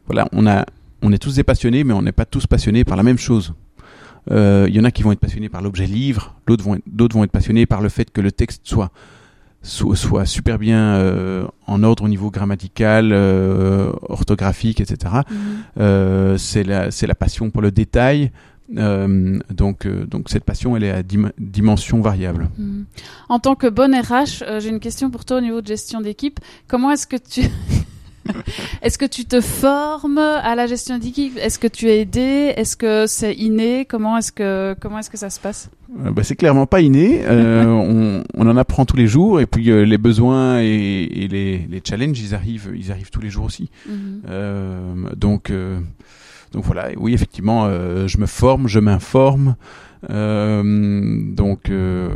voilà, 0.07 0.29
on 0.33 0.47
a, 0.47 0.65
on 1.03 1.13
est 1.13 1.19
tous 1.19 1.35
des 1.37 1.45
passionnés, 1.45 1.85
mais 1.85 1.93
on 1.95 2.03
n'est 2.03 2.13
pas 2.13 2.25
tous 2.25 2.47
passionnés 2.47 2.85
par 2.85 2.97
la 2.97 3.03
même 3.03 3.19
chose. 3.19 3.55
Euh, 4.31 4.67
Il 4.69 4.75
y 4.75 4.81
en 4.81 4.85
a 4.85 4.91
qui 4.91 5.03
vont 5.03 5.13
être 5.13 5.21
passionnés 5.21 5.49
par 5.49 5.63
l'objet 5.63 5.87
livre, 5.87 6.35
d'autres 6.47 6.65
vont, 6.65 6.79
vont 6.87 7.25
être 7.25 7.31
passionnés 7.31 7.67
par 7.67 7.81
le 7.81 7.89
fait 7.89 8.11
que 8.11 8.21
le 8.21 8.33
texte 8.33 8.63
soit 8.65 8.91
soit, 9.63 9.97
soit 9.97 10.27
super 10.27 10.59
bien 10.59 10.79
euh, 10.97 11.45
en 11.67 11.83
ordre 11.83 12.05
au 12.05 12.09
niveau 12.09 12.31
grammatical, 12.31 13.11
euh, 13.13 13.93
orthographique, 14.09 14.81
etc. 14.81 15.15
Mhm. 15.29 15.37
Euh, 15.81 16.39
c'est 16.39 16.63
la 16.63 16.91
c'est 16.91 17.07
la 17.07 17.15
passion 17.17 17.51
pour 17.51 17.63
le 17.63 17.71
détail. 17.73 18.31
Euh, 18.77 19.39
donc 19.55 19.87
euh, 19.87 20.07
donc 20.07 20.29
cette 20.29 20.43
passion 20.45 20.77
elle 20.77 20.83
est 20.85 20.91
à 20.91 21.03
dim- 21.05 21.33
dimension 21.39 22.01
variable. 22.01 22.49
Mhm. 22.59 22.85
En 23.29 23.39
tant 23.39 23.55
que 23.55 23.69
bonne 23.69 23.95
RH, 23.95 24.43
euh, 24.43 24.61
j'ai 24.61 24.69
une 24.71 24.81
question 24.81 25.11
pour 25.11 25.25
toi 25.25 25.39
au 25.39 25.41
niveau 25.41 25.61
de 25.61 25.67
gestion 25.69 26.01
d'équipe. 26.01 26.39
Comment 26.69 26.91
est-ce 26.93 27.07
que 27.07 27.17
tu 27.17 27.43
est-ce 28.83 28.99
que 28.99 29.05
tu 29.05 29.25
te 29.25 29.41
formes 29.41 30.19
à 30.19 30.55
la 30.55 30.67
gestion 30.67 30.99
d'équipe? 30.99 31.37
Est-ce 31.39 31.59
que 31.59 31.67
tu 31.69 31.89
es 31.89 32.01
aidé? 32.01 32.53
Est-ce 32.57 32.77
que 32.77 33.07
c'est 33.07 33.35
inné? 33.35 33.85
Comment 33.85 34.17
est-ce 34.19 34.33
que 34.33 34.75
comment 34.81 34.99
est-ce 34.99 35.11
que 35.11 35.17
ça 35.19 35.31
se 35.31 35.41
passe? 35.41 35.71
Euh, 36.05 36.11
bah, 36.11 36.23
c'est 36.25 36.37
clairement 36.37 36.67
pas 36.67 36.81
inné. 36.81 37.23
Euh, 37.25 37.65
on, 37.67 38.25
on 38.35 38.49
en 38.49 38.57
apprend 38.57 38.85
tous 38.85 38.97
les 38.97 39.07
jours 39.07 39.41
et 39.41 39.47
puis 39.47 39.71
euh, 39.71 39.85
les 39.85 39.99
besoins 39.99 40.61
et, 40.61 40.65
et 40.67 41.29
les, 41.29 41.67
les 41.71 41.83
challenges 41.85 42.21
ils 42.21 42.35
arrivent 42.35 42.73
ils 42.77 42.91
arrivent 42.93 43.11
tous 43.11 43.21
les 43.21 43.31
jours 43.31 43.45
aussi. 43.47 43.71
Mhm. 43.89 44.23
Euh, 44.29 44.95
donc 45.17 45.53
donc 46.53 46.65
voilà 46.65 46.89
oui 46.97 47.13
effectivement 47.15 47.65
euh, 47.67 48.07
je 48.07 48.19
me 48.19 48.27
forme 48.27 48.69
je 48.69 48.81
m'informe 48.81 49.57
Euh, 50.11 50.63
donc 51.35 51.71
euh, 51.71 52.11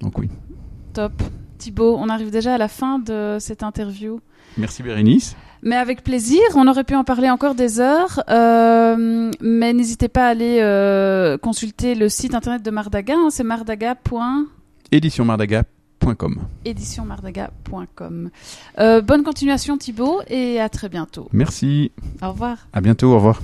donc 0.00 0.18
oui. 0.18 0.28
Top. 0.94 1.12
Thibaut, 1.62 1.96
on 1.96 2.08
arrive 2.08 2.30
déjà 2.30 2.54
à 2.54 2.58
la 2.58 2.66
fin 2.66 2.98
de 2.98 3.36
cette 3.38 3.62
interview. 3.62 4.20
Merci 4.58 4.82
Bérénice. 4.82 5.36
Mais 5.62 5.76
avec 5.76 6.02
plaisir, 6.02 6.40
on 6.56 6.66
aurait 6.66 6.82
pu 6.82 6.96
en 6.96 7.04
parler 7.04 7.30
encore 7.30 7.54
des 7.54 7.78
heures, 7.78 8.24
euh, 8.28 9.30
mais 9.40 9.72
n'hésitez 9.72 10.08
pas 10.08 10.26
à 10.26 10.30
aller 10.30 10.58
euh, 10.60 11.38
consulter 11.38 11.94
le 11.94 12.08
site 12.08 12.34
internet 12.34 12.64
de 12.64 12.70
Mardaga, 12.72 13.14
hein, 13.16 13.28
c'est. 13.30 13.44
Éditionmardaga.com. 14.90 16.40
éditionmardaga.com. 16.64 18.30
Euh, 18.80 19.00
bonne 19.02 19.22
continuation 19.22 19.78
Thibaut 19.78 20.20
et 20.26 20.60
à 20.60 20.68
très 20.68 20.88
bientôt. 20.88 21.28
Merci. 21.32 21.92
Au 22.20 22.30
revoir. 22.30 22.66
À 22.72 22.80
bientôt. 22.80 23.12
Au 23.12 23.16
revoir. 23.16 23.40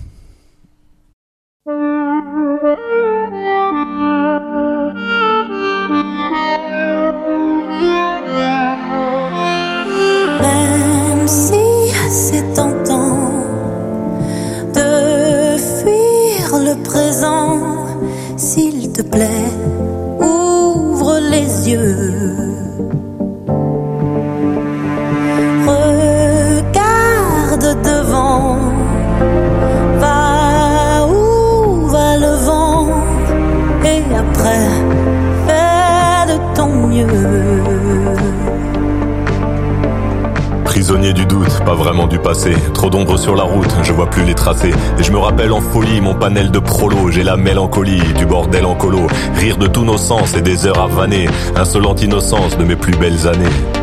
De. 46.36 47.10
J'ai 47.10 47.22
la 47.22 47.36
mélancolie 47.36 48.02
du 48.16 48.26
bordel 48.26 48.66
en 48.66 48.74
colo. 48.74 49.06
Rire 49.36 49.56
de 49.56 49.66
tous 49.66 49.84
nos 49.84 49.96
sens 49.96 50.34
et 50.34 50.42
des 50.42 50.66
heures 50.66 50.80
à 50.80 50.86
vanner. 50.86 51.28
Insolente 51.56 52.02
innocence 52.02 52.56
de 52.58 52.64
mes 52.64 52.76
plus 52.76 52.96
belles 52.96 53.26
années. 53.26 53.77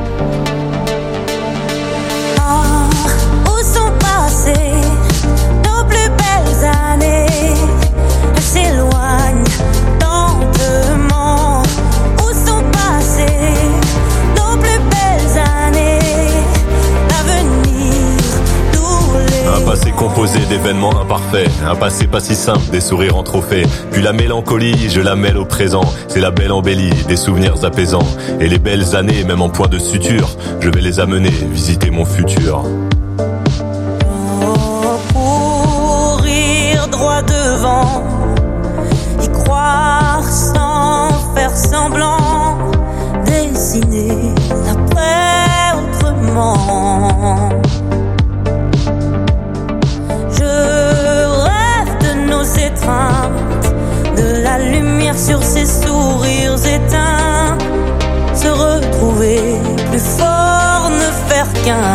D'événements 20.56 21.01
imparfaits, 21.01 21.49
un 21.68 21.76
passé 21.76 22.08
pas 22.08 22.22
si 22.22 22.34
simple, 22.34 22.70
des 22.72 22.80
sourires 22.80 23.18
en 23.18 23.24
trophée. 23.24 23.64
Puis 23.91 24.01
la 24.01 24.14
mélancolie, 24.14 24.89
je 24.89 25.01
la 25.01 25.16
mêle 25.16 25.38
au 25.38 25.43
présent. 25.43 25.84
C'est 26.08 26.22
la 26.22 26.32
belle 26.32 26.53
embellie, 26.53 26.93
des 27.10 27.18
souvenirs 27.18 27.66
apaisants. 27.66 28.08
Et 28.39 28.47
les 28.47 28.58
belles 28.58 28.95
années, 28.95 29.26
même 29.26 29.41
en 29.41 29.49
point 29.49 29.68
de 29.68 29.78
suture, 29.78 30.30
je 30.62 30.70
vais 30.70 30.80
les 30.80 31.01
amener 31.01 31.30
visiter 31.30 31.91
mon 31.91 32.06
futur. 32.06 32.64
droit 36.89 37.22
devant, 37.24 38.03
y 39.22 39.28
croire 39.43 40.24
sans 40.24 41.10
faire 41.36 41.56
semblant, 41.56 42.58
dessiner 43.26 44.34
l'après 44.66 45.74
autrement. 45.82 47.64
Ne 61.66 61.95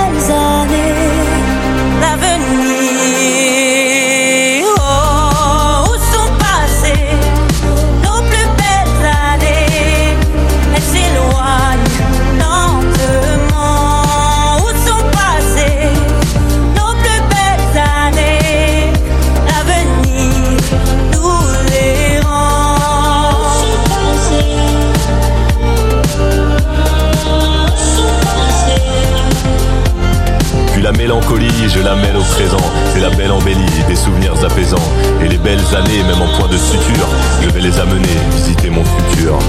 je 31.73 31.79
la 31.79 31.95
mêle 31.95 32.17
au 32.17 32.23
présent. 32.23 32.57
C'est 32.93 32.99
la 32.99 33.09
belle 33.09 33.31
embellie, 33.31 33.83
des 33.87 33.95
souvenirs 33.95 34.33
apaisants. 34.43 34.91
Et 35.23 35.27
les 35.27 35.37
belles 35.37 35.59
années, 35.75 36.03
même 36.03 36.21
en 36.21 36.37
point 36.37 36.49
de 36.49 36.57
suture, 36.57 37.07
je 37.41 37.49
vais 37.49 37.61
les 37.61 37.79
amener 37.79 38.07
visiter 38.31 38.69
mon 38.69 38.83
futur. 38.83 39.39